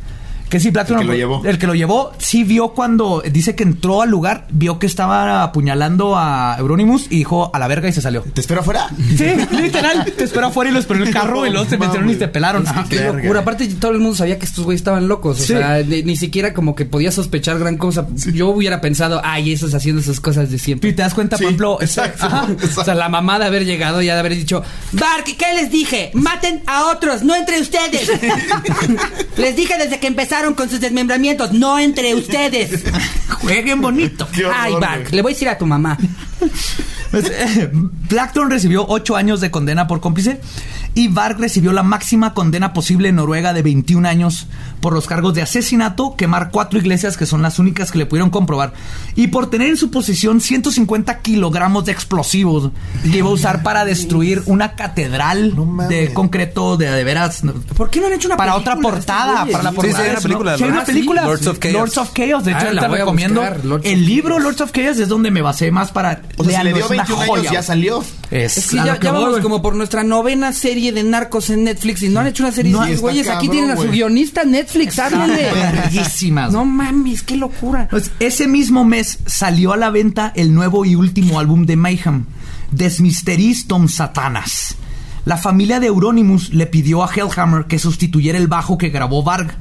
[0.54, 1.00] Que sí, Blackthorn.
[1.02, 1.42] El que lo llevó.
[1.46, 5.42] El que lo llevó, sí vio cuando dice que entró al lugar, vio que estaba
[5.42, 8.22] apuñalando a Euronymous y dijo a la verga y se salió.
[8.22, 8.88] ¿Te espero afuera?
[9.18, 10.06] Sí, literal.
[10.16, 12.28] Te esperó afuera y lo esperó en el carro y luego se metieron y te
[12.28, 12.66] pelaron.
[12.88, 13.40] Qué locura.
[13.40, 15.40] Aparte, todo el mundo sabía que estos güeyes estaban locos.
[15.40, 15.48] O Sí.
[15.54, 18.06] sea, ni, ni siquiera como que podía sospechar gran cosa.
[18.32, 20.92] Yo hubiera pensado, ay, esos haciendo esas cas de siempre.
[20.92, 22.28] Y te das cuenta, Sí, por ejemplo, exacto.
[22.28, 22.48] ajá.
[22.78, 24.62] O sea, la mamá de haber llegado y de haber dicho,
[24.92, 26.12] Bark, ¿qué les dije?
[26.14, 28.08] Maten a otros, no entre ustedes.
[29.38, 32.84] les dije desde que empezaron con sus desmembramientos, no entre ustedes.
[33.42, 34.28] jueguen bonito.
[34.34, 35.12] Qué horror, ay, güey.
[35.12, 35.98] le voy a decir a tu mamá.
[37.12, 40.42] Pues, eh, Blackthorn recibió 8 años de condena por cómplice
[40.96, 44.48] y Varg recibió la máxima condena posible en Noruega de 21 años
[44.82, 48.30] por los cargos de asesinato, quemar cuatro iglesias que son las únicas que le pudieron
[48.30, 48.74] comprobar
[49.16, 52.72] y por tener en su posesión 150 kilogramos de explosivos
[53.04, 57.42] que iba a usar para destruir una catedral No de concreto de, de veras.
[57.76, 59.98] ¿Por qué no han hecho una para película otra portada, para la Sí, portada.
[59.98, 60.22] sí, hay una ¿no?
[60.22, 60.92] película, Sí, hay una Ah, sí.
[60.92, 61.24] película.
[61.26, 61.74] Lords of Chaos.
[61.74, 62.44] Lords of Chaos.
[62.46, 63.42] De hecho, Ah, la voy a recomiendo.
[63.42, 64.40] buscar, Lords of el libro.
[64.40, 66.22] Lords of Chaos es donde me basé más para.
[66.38, 68.04] O sea, si le dio es una 21 joya, años, ya salió.
[68.32, 71.64] Es, Es que ya, que ya vamos como por nuestra novena serie de narcos en
[71.66, 73.30] Netflix y no han hecho una serie No, de güeyes.
[73.30, 75.52] Aquí tienen a su guionista Netflix, háblenle.
[76.52, 77.88] No mames, qué locura.
[77.90, 82.26] Pues ese mismo mes salió a la venta el nuevo y último álbum de Mayhem,
[82.72, 84.76] Desmisteristom Satanas.
[85.26, 89.56] La familia de Euronymous le pidió a Hellhammer que sustituyera el bajo que grabó Varg,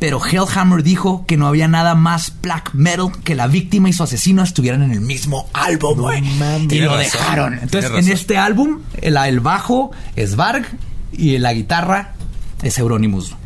[0.00, 4.02] pero Hellhammer dijo que no había nada más black metal que la víctima y su
[4.02, 6.24] asesino estuvieran en el mismo álbum, güey.
[6.70, 7.58] y lo razón, dejaron.
[7.62, 10.64] Entonces, en este álbum, el, el bajo es Varg
[11.12, 12.14] y la guitarra
[12.62, 13.36] es Euronymous.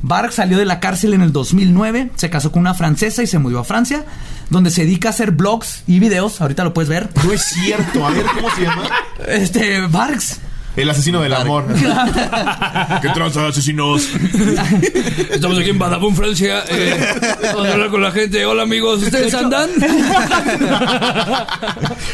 [0.00, 3.38] Varg salió de la cárcel en el 2009, se casó con una francesa y se
[3.38, 4.06] mudó a Francia,
[4.48, 6.40] donde se dedica a hacer blogs y videos.
[6.40, 7.10] Ahorita lo puedes ver.
[7.24, 8.06] No es cierto.
[8.06, 8.88] A ver, ¿cómo se llama?
[9.28, 10.40] Este, Vargs.
[10.76, 11.66] El asesino del amor.
[13.00, 14.08] ¿Qué tranza, asesinos?
[15.30, 16.64] Estamos aquí en Badabun, Francia.
[16.68, 17.14] Eh,
[17.54, 18.44] vamos a hablar con la gente.
[18.44, 19.02] Hola, amigos.
[19.02, 19.70] ¿Ustedes andan?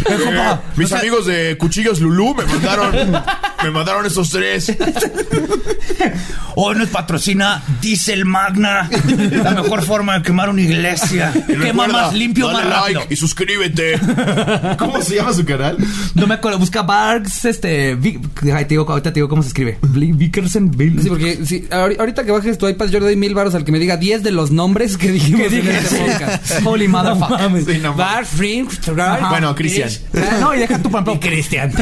[0.09, 3.23] Eh, mis amigos de Cuchillos Lulú me mandaron,
[3.63, 4.73] me mandaron esos tres.
[6.57, 8.89] Hoy nos patrocina Diesel Magna,
[9.43, 11.33] la mejor forma de quemar una iglesia.
[11.35, 13.01] Y Quema recuerda, más limpio, dale más rápido.
[13.01, 13.99] like y suscríbete.
[14.79, 15.77] ¿Cómo se llama su canal?
[16.15, 17.97] No me acuerdo, busca Vargs, este,
[18.53, 19.79] ay, te digo, ahorita te digo cómo se escribe.
[19.83, 23.65] Bill- Sí, porque sí, ahorita que bajes tu iPad, yo le doy mil baros al
[23.65, 26.61] que me diga 10 de los nombres que dijimos en este podcast.
[26.67, 27.65] Holy motherfucker.
[27.65, 27.97] Sí, no mames.
[27.97, 29.29] Bar, Frink, Ajá.
[29.31, 29.91] Bueno, Cristian.
[30.15, 31.21] Ah, No, y deja tu por ejemplo.
[31.21, 31.73] Cristian.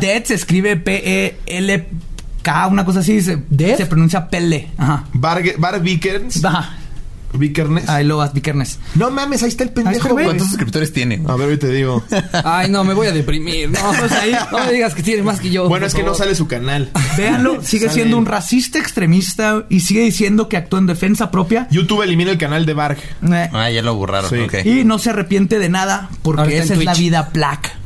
[0.00, 3.20] Dead, se escribe P-E-L-K, una cosa así.
[3.22, 3.76] Se, ¿Dead?
[3.76, 4.68] se pronuncia Pelle.
[4.76, 5.04] Ajá.
[5.12, 6.44] Bar, Bar Vickers.
[6.44, 6.78] Ajá.
[7.38, 7.88] Vikernes.
[7.88, 8.78] Ahí lo vas, Vikernes.
[8.94, 10.24] No mames, ahí está el pendejo, güey.
[10.24, 11.22] ¿Cuántos suscriptores tiene?
[11.28, 12.02] A ver, hoy te digo.
[12.44, 13.70] Ay, no, me voy a deprimir.
[13.70, 15.68] No, o sea, ahí- no me digas que tienes más que yo.
[15.68, 16.90] Bueno, es que no sale su canal.
[17.16, 21.68] Véanlo, sigue Sale siendo un racista extremista y sigue diciendo que actuó en defensa propia.
[21.70, 22.98] YouTube elimina el canal de Barg.
[22.98, 24.30] Eh, Ah, ya lo borraron.
[24.30, 24.68] Sí.
[24.68, 27.76] Y no se arrepiente de nada porque esa es la vida black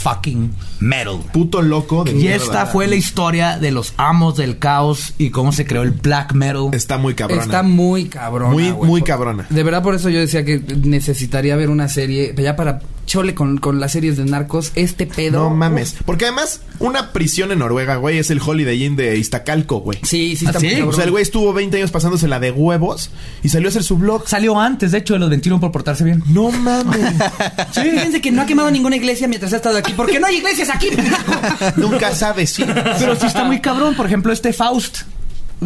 [0.00, 0.50] fucking
[0.80, 1.18] metal.
[1.32, 2.36] Puto loco de Y mierda.
[2.36, 6.32] esta fue la historia de los amos del caos y cómo se creó el black
[6.32, 6.68] metal.
[6.72, 7.42] Está muy cabrona.
[7.42, 8.52] Está muy cabrón.
[8.52, 9.46] Muy, muy cabrona.
[9.50, 12.80] De verdad, por eso yo decía que necesitaría ver una serie ya para
[13.10, 15.40] chole con, con las series de narcos, este pedo.
[15.40, 15.96] No mames.
[16.06, 19.98] Porque además, una prisión en Noruega, güey, es el Holiday Inn de Iztacalco, güey.
[20.04, 20.80] Sí, sí, está ¿Ah, sí?
[20.82, 23.10] O sea, el güey estuvo 20 años pasándosela de huevos
[23.42, 24.28] y salió a hacer su blog.
[24.28, 26.22] Salió antes, de hecho, de los 21 por portarse bien.
[26.28, 27.00] No mames.
[27.72, 29.92] Sí, fíjense que no ha quemado ninguna iglesia mientras ha estado aquí.
[29.96, 30.88] porque no hay iglesias aquí?
[31.76, 32.64] Nunca sabes, sí.
[32.98, 33.94] Pero sí está muy cabrón.
[33.94, 35.02] Por ejemplo, este Faust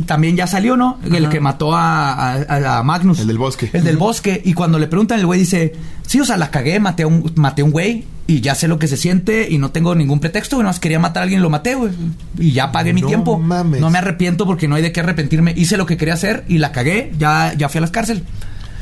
[0.07, 0.99] también ya salió, ¿no?
[1.11, 3.21] El que mató a, a- a Magnus.
[3.21, 3.71] El del bosque.
[3.73, 4.43] El del bosque.
[4.45, 5.73] Y cuando le preguntan, el güey dice:
[6.07, 8.05] Sí, o sea, la cagué, maté a un, maté a un güey.
[8.27, 10.63] Y ya sé lo que se siente y no tengo ningún pretexto, güey.
[10.65, 11.93] Nada más quería matar a alguien y lo maté, güey.
[12.39, 13.39] Y ya pagué mi tiempo.
[13.39, 13.81] mames.
[13.83, 15.53] No me arrepiento porque no hay de qué arrepentirme.
[15.57, 17.13] Hice lo que quería hacer y la cagué.
[17.19, 18.25] Ya, ya fui a las cárcel.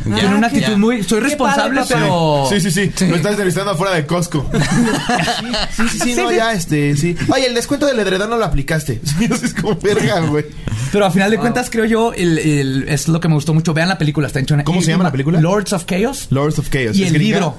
[0.05, 0.57] Ya, Tiene una ya.
[0.59, 1.03] actitud muy.
[1.05, 2.47] Soy responsable, padre, pero.
[2.49, 3.07] Sí, sí, sí.
[3.07, 4.51] Lo estás entrevistando afuera de Costco.
[5.77, 7.17] sí, sí, sí, no, ya, este, sí.
[7.29, 9.01] Oye, el descuento del edredón no lo aplicaste.
[9.19, 10.47] Sí, eso es como verga, güey.
[10.91, 13.73] Pero a final de cuentas, creo yo, el, el- es lo que me gustó mucho.
[13.75, 15.41] Vean la película, está hecho en- ¿Cómo y- se llama la película?
[15.41, 16.27] Lords of Chaos.
[16.31, 16.97] Lords of Chaos.
[16.97, 17.37] Y ¿Es el gringa?
[17.37, 17.57] libro.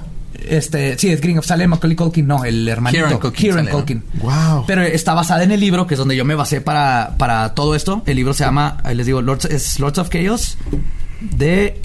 [0.48, 1.40] Este, sí, es gringo.
[1.42, 3.04] Sale Macaulay Culkin, no, el hermanito.
[3.04, 3.66] Kieran Culkin Kieran.
[3.68, 4.02] Culkin.
[4.20, 4.64] Wow.
[4.66, 7.74] Pero está basada en el libro, que es donde yo me basé para, para todo
[7.74, 8.02] esto.
[8.04, 10.58] El libro se llama, ahí les digo, Lords, es Lords of Chaos
[11.20, 11.80] de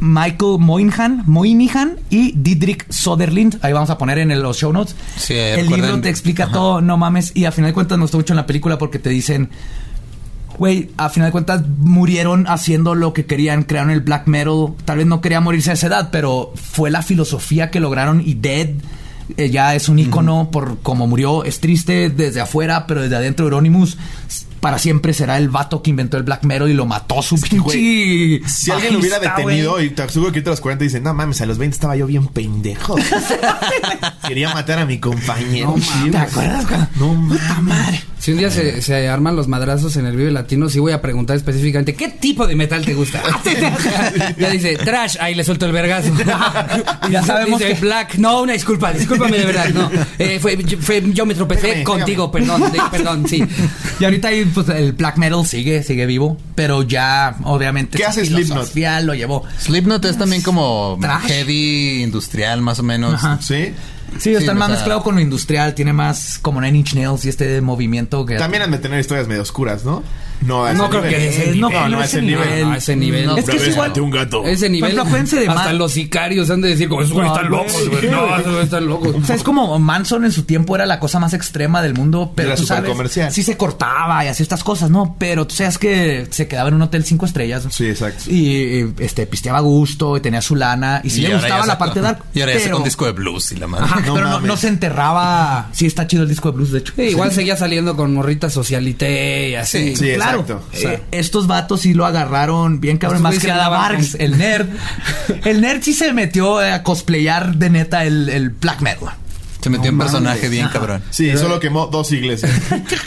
[0.00, 3.58] Michael Moynihan, Moynihan y Didrik Soderlind.
[3.62, 4.94] Ahí vamos a poner en el- los show notes.
[5.16, 6.52] Sí, el libro te explica Ajá.
[6.52, 7.32] todo, no mames.
[7.34, 9.50] Y a final de cuentas me gustó mucho en la película porque te dicen,
[10.58, 14.74] güey, a final de cuentas murieron haciendo lo que querían, crearon el black metal.
[14.84, 18.34] Tal vez no quería morirse a esa edad, pero fue la filosofía que lograron y
[18.34, 18.68] Dead
[19.36, 21.42] eh, ya es un ícono por cómo murió.
[21.44, 23.98] Es triste desde afuera, pero desde adentro Euronymous
[24.66, 27.58] para siempre será el vato que inventó el black metal y lo mató su pinche
[27.60, 28.42] güey.
[28.48, 31.14] Si alguien lo hubiera detenido y te aseguro que ahorita a los 40 dicen, no
[31.14, 32.96] mames, a los 20 estaba yo bien pendejo.
[34.26, 35.68] Quería matar a mi compañero.
[35.68, 36.66] No mames, ¿te acuerdas?
[36.96, 38.02] No mames.
[38.26, 41.00] Si un día se, se arman los madrazos en el Vive Latino, sí voy a
[41.00, 43.22] preguntar específicamente ¿qué tipo de metal te gusta?
[44.36, 46.10] ya dice, trash, ahí le suelto el vergazo.
[47.08, 49.88] Ya sabemos dice, que- Black, no, una disculpa, discúlpame de verdad, no.
[50.18, 53.44] Eh, fue, yo- fue- yo me tropecé Pégame, contigo, perdón, de- perdón, sí.
[54.00, 58.26] Y ahorita ahí, pues, el black metal sigue, sigue vivo, pero ya, obviamente, ¿Qué hace
[58.26, 58.74] Slipknot?
[59.04, 59.44] lo llevó.
[59.60, 61.26] Slipknot es también como Trash.
[61.28, 63.14] heavy industrial, más o menos.
[63.14, 63.38] Ajá.
[63.40, 63.72] ¿Sí?
[64.14, 66.94] Sí, Sí, está o más sea- mezclado con lo industrial, tiene más como Nine Inch
[66.94, 68.36] Nails y este movimiento que...
[68.36, 70.02] También han de tener historias medio oscuras, ¿no?
[70.42, 71.16] No, a ese No creo nivel.
[71.18, 71.90] que ese no, nivel.
[71.92, 72.62] no, ese nivel.
[72.66, 73.38] No, a ese nivel.
[73.38, 73.92] Es que es igual...
[74.00, 74.44] un gato.
[74.44, 74.94] Ese nivel.
[74.94, 78.08] de hasta los sicarios han de decir, como esos güeyes No, están locos, güey.
[78.10, 79.14] No, esos güeyes están locos.
[79.16, 82.32] O sea, es como Manson en su tiempo era la cosa más extrema del mundo,
[82.34, 83.32] pero Era tú sabes, supercomercial.
[83.32, 85.16] sí se cortaba y hacía estas cosas, ¿no?
[85.18, 87.66] Pero tú sabes que se quedaba en un hotel cinco estrellas.
[87.70, 88.24] Sí, exacto.
[88.30, 91.78] Y eh, este pisteaba a gusto y tenía su lana y sí le gustaba la
[91.78, 92.22] parte dark.
[92.34, 93.86] Y ahora ya un disco de blues y la madre.
[93.86, 95.70] Ajá, No pero no, no se enterraba.
[95.72, 96.92] Sí, está chido el disco de blues, de hecho.
[97.00, 99.96] Igual seguía saliendo con morritas socialité y así.
[99.96, 100.62] Sí, claro.
[100.72, 103.22] Eh, estos vatos sí lo agarraron bien cabrón.
[103.22, 104.68] Más que nada con- el nerd.
[105.44, 109.10] El nerd sí se metió eh, a cosplayar de neta el, el black metal.
[109.66, 111.02] Se metió en personaje bien cabrón.
[111.10, 112.52] Sí, solo quemó dos iglesias.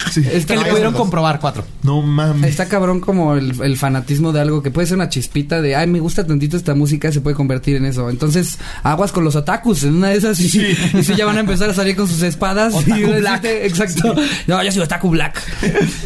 [0.09, 0.23] Sí.
[0.31, 1.01] Es que le pudieron dos.
[1.03, 1.63] comprobar cuatro.
[1.83, 2.49] No mames.
[2.49, 5.85] Está cabrón como el, el fanatismo de algo que puede ser una chispita de, ay,
[5.85, 8.09] me gusta tantito esta música, se puede convertir en eso.
[8.09, 10.75] Entonces, aguas con los otakus, en una de esas, y, Sí.
[10.97, 12.73] y sí ya van a empezar a salir con sus espadas.
[12.73, 13.41] Otaku y van a black.
[13.43, 14.15] decirte, Exacto.
[14.47, 15.43] No, yo soy otaku black.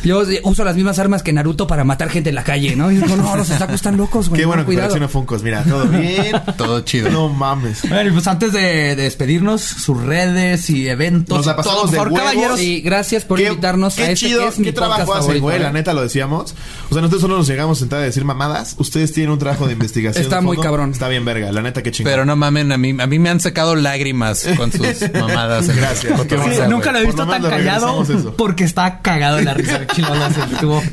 [0.04, 2.92] Yo uso las mismas armas que Naruto para matar gente en la calle, ¿no?
[2.92, 4.40] Y digo, no, los otakus están locos, güey.
[4.40, 4.90] Qué no, bueno que cuidado.
[4.90, 5.44] colecciona Funkos.
[5.44, 6.36] Mira, todo bien.
[6.58, 7.10] Todo chido.
[7.10, 7.88] No mames.
[7.88, 11.38] Bueno, y pues antes de, de despedirnos, sus redes y eventos.
[11.38, 12.60] Nos la pasamos todo, por de caballeros.
[12.62, 15.40] Y gracias por Qué- invitarnos qué a este chido, que es mi qué trabajo hacen,
[15.40, 15.60] güey.
[15.60, 16.56] La neta lo decíamos.
[16.90, 18.76] O sea, nosotros solo nos llegamos a sentar a decir mamadas.
[18.78, 20.24] Ustedes tienen un trabajo de investigación.
[20.24, 20.92] Está de muy cabrón.
[20.92, 21.52] Está bien, verga.
[21.52, 22.12] La neta, qué chingón.
[22.12, 24.82] Pero no mamen, a mí, a mí me han sacado lágrimas con sus
[25.14, 25.68] mamadas.
[25.76, 26.20] Gracias.
[26.58, 28.06] la nunca lo he visto tan callado
[28.38, 29.86] porque está cagado de la risa.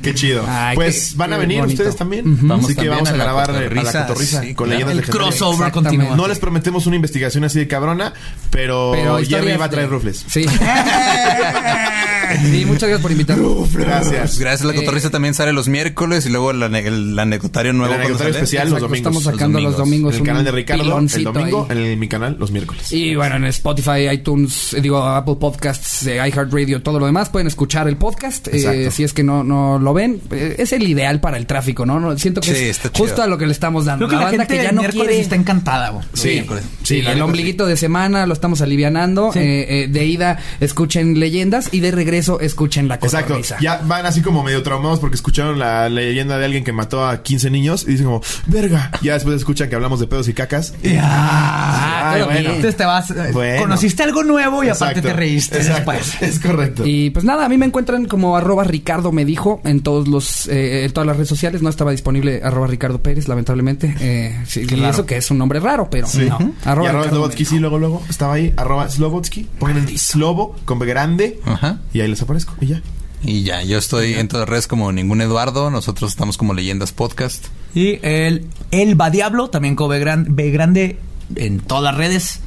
[0.03, 0.45] Qué chido.
[0.49, 1.83] Ay, pues qué- van a venir bonito.
[1.83, 2.25] ustedes también.
[2.47, 4.87] Vamos Así que vamos a, a la grabar eh, a la sí, con claro.
[4.87, 6.17] leyendas El crossover continúa.
[6.17, 8.13] No les prometemos una investigación así de cabrona,
[8.51, 10.25] pero, Pero Jerry historias va a traer de- rufles.
[10.29, 10.45] Sí.
[12.51, 13.73] sí, muchas gracias por invitarnos.
[13.73, 14.39] Gracias.
[14.39, 14.65] Gracias.
[14.67, 17.93] La cotorriza también sale los miércoles y luego el, el anecdotario nuevo.
[17.95, 18.99] El ¿cuándo anecdotario especial los domingos.
[18.99, 20.15] Estamos sacando los domingos.
[20.15, 21.93] En el canal de Ricardo el domingo, ahí.
[21.93, 22.93] en mi canal los miércoles.
[22.93, 27.47] Y bueno, en Spotify, iTunes, eh, digo, Apple Podcasts, eh, iHeartRadio, todo lo demás, pueden
[27.47, 28.49] escuchar el podcast.
[28.53, 31.87] eh, si es que no, no lo ven, eh, es el ideal para el tráfico,
[31.87, 32.01] ¿no?
[32.01, 32.93] No, siento que Sí, es chido.
[32.95, 34.07] justo a lo que le estamos dando.
[34.07, 35.23] Creo que la, banda gente que ya no miércoles quiere.
[35.23, 36.01] está encantada.
[36.15, 36.45] Sí,
[36.83, 39.33] Sí, la el ombliguito de semana lo estamos alivianando.
[39.33, 39.39] Sí.
[39.41, 41.69] Eh, eh, de ida, escuchen leyendas.
[41.73, 43.29] Y de regreso, eso escuchen la Exacto.
[43.29, 43.57] cotorriza.
[43.61, 47.23] Ya van así como medio traumados porque escucharon la leyenda de alguien que mató a
[47.23, 48.91] 15 niños y dicen como, verga.
[49.03, 50.75] Ya después escuchan que hablamos de pedos y cacas.
[51.03, 52.49] Ah, Ay, todo bueno.
[52.51, 53.11] Entonces te vas.
[53.11, 53.63] eh, Bueno.
[53.63, 55.09] Conociste algo nuevo y aparte Exacto.
[55.09, 55.93] te reíste Exacto.
[55.93, 56.23] después.
[56.31, 56.83] Es correcto.
[56.87, 60.47] Y pues nada, a mí me encuentran como arroba Ricardo me dijo en todos los,
[60.49, 61.63] eh, en todas las redes sociales.
[61.63, 63.95] No estaba disponible arroba Ricardo Pérez, lamentablemente.
[64.01, 66.27] Eh, sí, y eso que es un nombre raro, pero Sí.
[66.29, 66.39] no.
[66.41, 68.03] y arroba Slobotsky, sí, luego, luego.
[68.09, 69.49] Estaba ahí, arroba Slobotsky.
[69.59, 71.41] Pongan Slobo con B grande.
[71.45, 71.79] Ajá.
[71.93, 72.55] Y ahí les aparezco.
[72.61, 72.83] Y ya.
[73.23, 75.71] Y ya, yo estoy en todas las redes como ningún Eduardo.
[75.71, 77.47] Nosotros estamos como Leyendas Podcast.
[77.75, 80.99] Y el, el Va Diablo, también con B, gran- B grande
[81.37, 82.41] en todas las redes.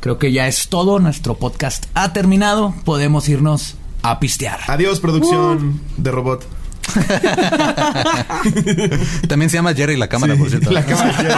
[0.00, 0.98] Creo que ya es todo.
[1.00, 2.74] Nuestro podcast ha terminado.
[2.84, 4.60] Podemos irnos a pistear.
[4.68, 6.46] Adiós, producción de robot.
[9.28, 10.70] También se llama Jerry la cámara, por cierto.
[10.70, 11.34] La cámara Jerry.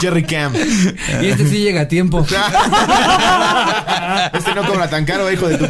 [0.00, 0.54] Jerry Cam.
[1.22, 2.24] Y este sí llega a tiempo.
[4.32, 5.66] Este no cobra tan caro, hijo de tu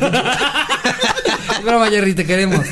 [1.65, 2.65] broma, Jerry, te queremos.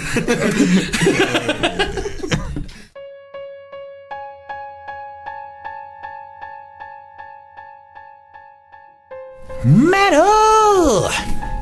[9.64, 10.22] ¡Metal!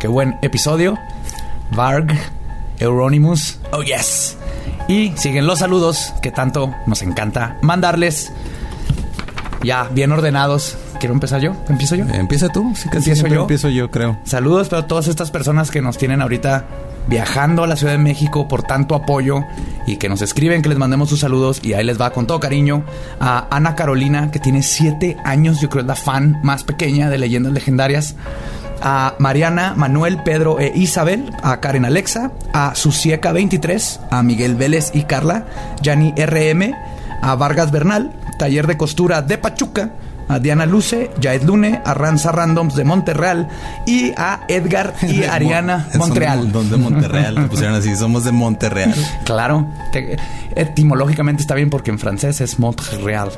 [0.00, 0.98] ¡Qué buen episodio!
[1.72, 2.08] Varg,
[2.80, 4.36] Euronymous, oh yes.
[4.88, 8.32] Y siguen los saludos que tanto nos encanta mandarles.
[9.62, 10.76] Ya, bien ordenados.
[10.98, 11.54] ¿Quiero empezar yo?
[11.68, 12.04] ¿Empiezo yo?
[12.06, 12.72] Empieza tú.
[12.74, 13.42] Sí, casi ¿Empiezo yo?
[13.42, 14.18] Empiezo yo, creo.
[14.24, 16.66] Saludos para todas estas personas que nos tienen ahorita
[17.06, 19.44] viajando a la Ciudad de México por tanto apoyo
[19.86, 22.38] y que nos escriben que les mandemos sus saludos y ahí les va con todo
[22.40, 22.84] cariño
[23.18, 27.18] a Ana Carolina que tiene siete años, yo creo es la fan más pequeña de
[27.18, 28.14] Leyendas Legendarias.
[28.82, 34.90] A Mariana, Manuel, Pedro e Isabel, a Karen Alexa, a Susieca 23, a Miguel Vélez
[34.94, 35.46] y Carla,
[35.82, 36.74] Yanni RM,
[37.22, 39.90] a Vargas Bernal, Taller de Costura de Pachuca,
[40.28, 43.48] a Diana Luce, Jaed Lune, a Ranza Randoms de Monterreal
[43.84, 46.50] y a Edgar y Ariana Montreal.
[46.52, 47.34] Son de Monterreal.
[47.34, 47.94] Te pusieron así.
[47.96, 48.94] Somos de Monterreal.
[49.24, 50.16] Claro, te-
[50.54, 53.30] etimológicamente está bien porque en francés es Montreal.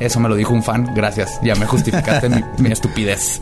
[0.00, 1.38] Eso me lo dijo un fan, gracias.
[1.42, 3.40] Ya me justificaste mi, mi estupidez.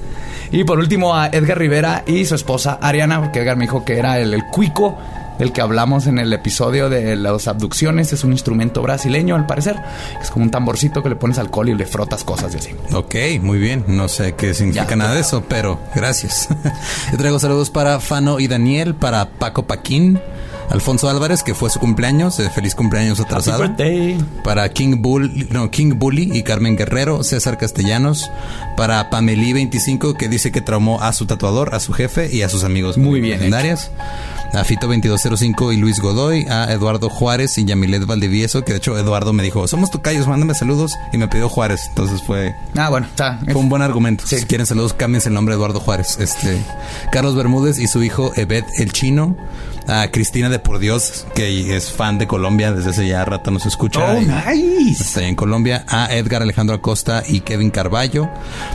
[0.50, 3.98] Y por último a Edgar Rivera y su esposa Ariana, porque Edgar me dijo que
[3.98, 4.96] era el, el cuico
[5.38, 8.12] del que hablamos en el episodio de las abducciones.
[8.12, 9.76] Es un instrumento brasileño, al parecer.
[10.20, 12.70] Es como un tamborcito que le pones alcohol y le frotas cosas y así.
[12.92, 13.84] Ok, muy bien.
[13.86, 16.48] No sé qué significa Ya, nada de eso, pero gracias.
[17.12, 20.20] Yo traigo saludos para Fano y Daniel, para Paco Paquín,
[20.70, 22.38] Alfonso Álvarez, que fue su cumpleaños.
[22.40, 23.64] eh, feliz cumpleaños atrasado.
[24.44, 28.30] Para King Bull, no, King Bully y Carmen Guerrero, César Castellanos,
[28.76, 32.48] para Pameli 25 que dice que traumó a su tatuador, a su jefe y a
[32.48, 33.90] sus amigos Muy bien legendarias.
[34.52, 38.96] A Fito 2205 y Luis Godoy, a Eduardo Juárez y Yamilet Valdivieso, que de hecho
[38.96, 43.06] Eduardo me dijo, somos tocayos, mándame saludos y me pidió Juárez, entonces fue Ah, bueno,
[43.06, 43.38] está.
[43.44, 44.24] fue un buen argumento.
[44.26, 44.38] Sí.
[44.38, 46.16] Si quieren saludos, cámbiense el nombre de Eduardo Juárez.
[46.20, 46.58] Este,
[47.12, 49.36] Carlos Bermúdez y su hijo Evet el Chino.
[49.88, 53.66] A Cristina de Por Dios, que es fan de Colombia, desde hace ya rato nos
[53.66, 54.00] escucha.
[54.14, 55.02] Oh, Y nice.
[55.02, 55.84] Está en Colombia.
[55.88, 58.28] A Edgar Alejandro Acosta y Kevin Carballo.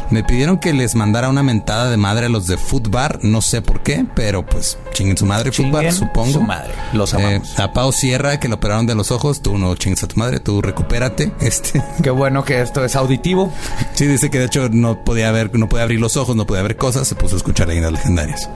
[0.09, 3.19] Me pidieron que les mandara una mentada de madre a los de Footbar.
[3.23, 6.31] No sé por qué, pero pues chinguen su madre, Footbar, supongo.
[6.31, 6.71] su madre.
[6.93, 7.49] Los amamos.
[7.49, 9.41] Eh, a Pau Sierra, que lo operaron de los ojos.
[9.41, 11.31] Tú no chingues a tu madre, tú recupérate.
[11.41, 11.83] Este.
[12.01, 13.51] Qué bueno que esto es auditivo.
[13.93, 16.61] Sí, dice que de hecho no podía ver, no podía abrir los ojos, no podía
[16.63, 18.49] ver cosas, se puso a escuchar leyendas legendarias.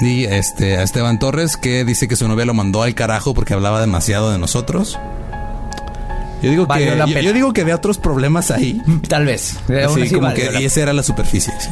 [0.00, 3.54] Y este a Esteban Torres que dice que su novia lo mandó al carajo porque
[3.54, 4.98] hablaba demasiado de nosotros.
[6.42, 8.82] Yo digo Valió que yo, digo que había otros problemas ahí.
[9.08, 9.56] Tal vez.
[9.68, 11.52] Así como que y esa era la superficie.
[11.58, 11.68] sí.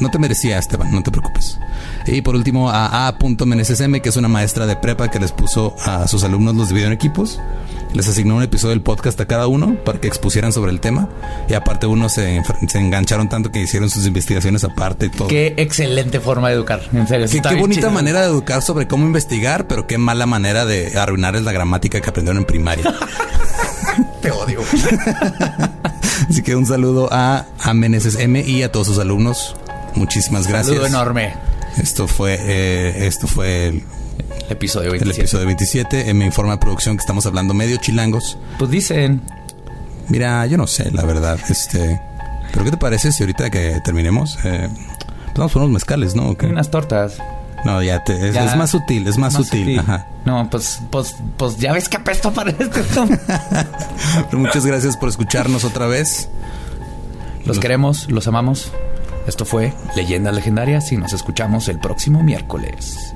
[0.00, 1.58] No te merecía, Esteban, no te preocupes.
[2.06, 3.16] Y por último, a A.
[3.46, 6.68] Meneses M, que es una maestra de prepa que les puso a sus alumnos, los
[6.68, 7.40] dividió en equipos.
[7.92, 11.08] Les asignó un episodio del podcast a cada uno para que expusieran sobre el tema.
[11.48, 15.26] Y aparte, unos se, se engancharon tanto que hicieron sus investigaciones aparte y todo.
[15.26, 16.82] Qué excelente forma de educar.
[16.92, 17.26] En serio.
[17.30, 17.90] Qué, bonita chido.
[17.90, 22.08] manera de educar sobre cómo investigar, pero qué mala manera de arruinarles la gramática que
[22.08, 22.94] aprendieron en primaria.
[24.22, 24.60] Te odio.
[26.30, 29.56] Así que un saludo a, a Meneses M y a todos sus alumnos.
[29.94, 30.76] Muchísimas gracias.
[30.76, 31.34] Saludo enorme.
[31.78, 33.84] Esto fue, eh, esto fue el,
[34.50, 35.20] El episodio el 27.
[35.22, 36.10] episodio 27.
[36.10, 38.36] Eh, me informa de producción que estamos hablando medio chilangos.
[38.58, 39.22] Pues dicen.
[40.08, 41.38] Mira, yo no sé, la verdad.
[41.48, 42.00] Este,
[42.52, 44.68] pero ¿qué te parece si ahorita que terminemos, eh,
[45.26, 46.34] pues vamos por unos mezcales, ¿no?
[46.42, 47.18] Unas tortas.
[47.64, 48.44] No, ya te, es, Ya.
[48.44, 49.78] es más sutil, es más, sutil.
[49.78, 50.06] Ajá.
[50.24, 53.06] No, pues, pues, pues ya ves que apesto para esto.
[54.30, 56.28] Pero muchas gracias por escucharnos otra vez.
[57.44, 58.72] Los queremos, los amamos.
[59.28, 63.14] Esto fue Leyendas Legendarias y nos escuchamos el próximo miércoles.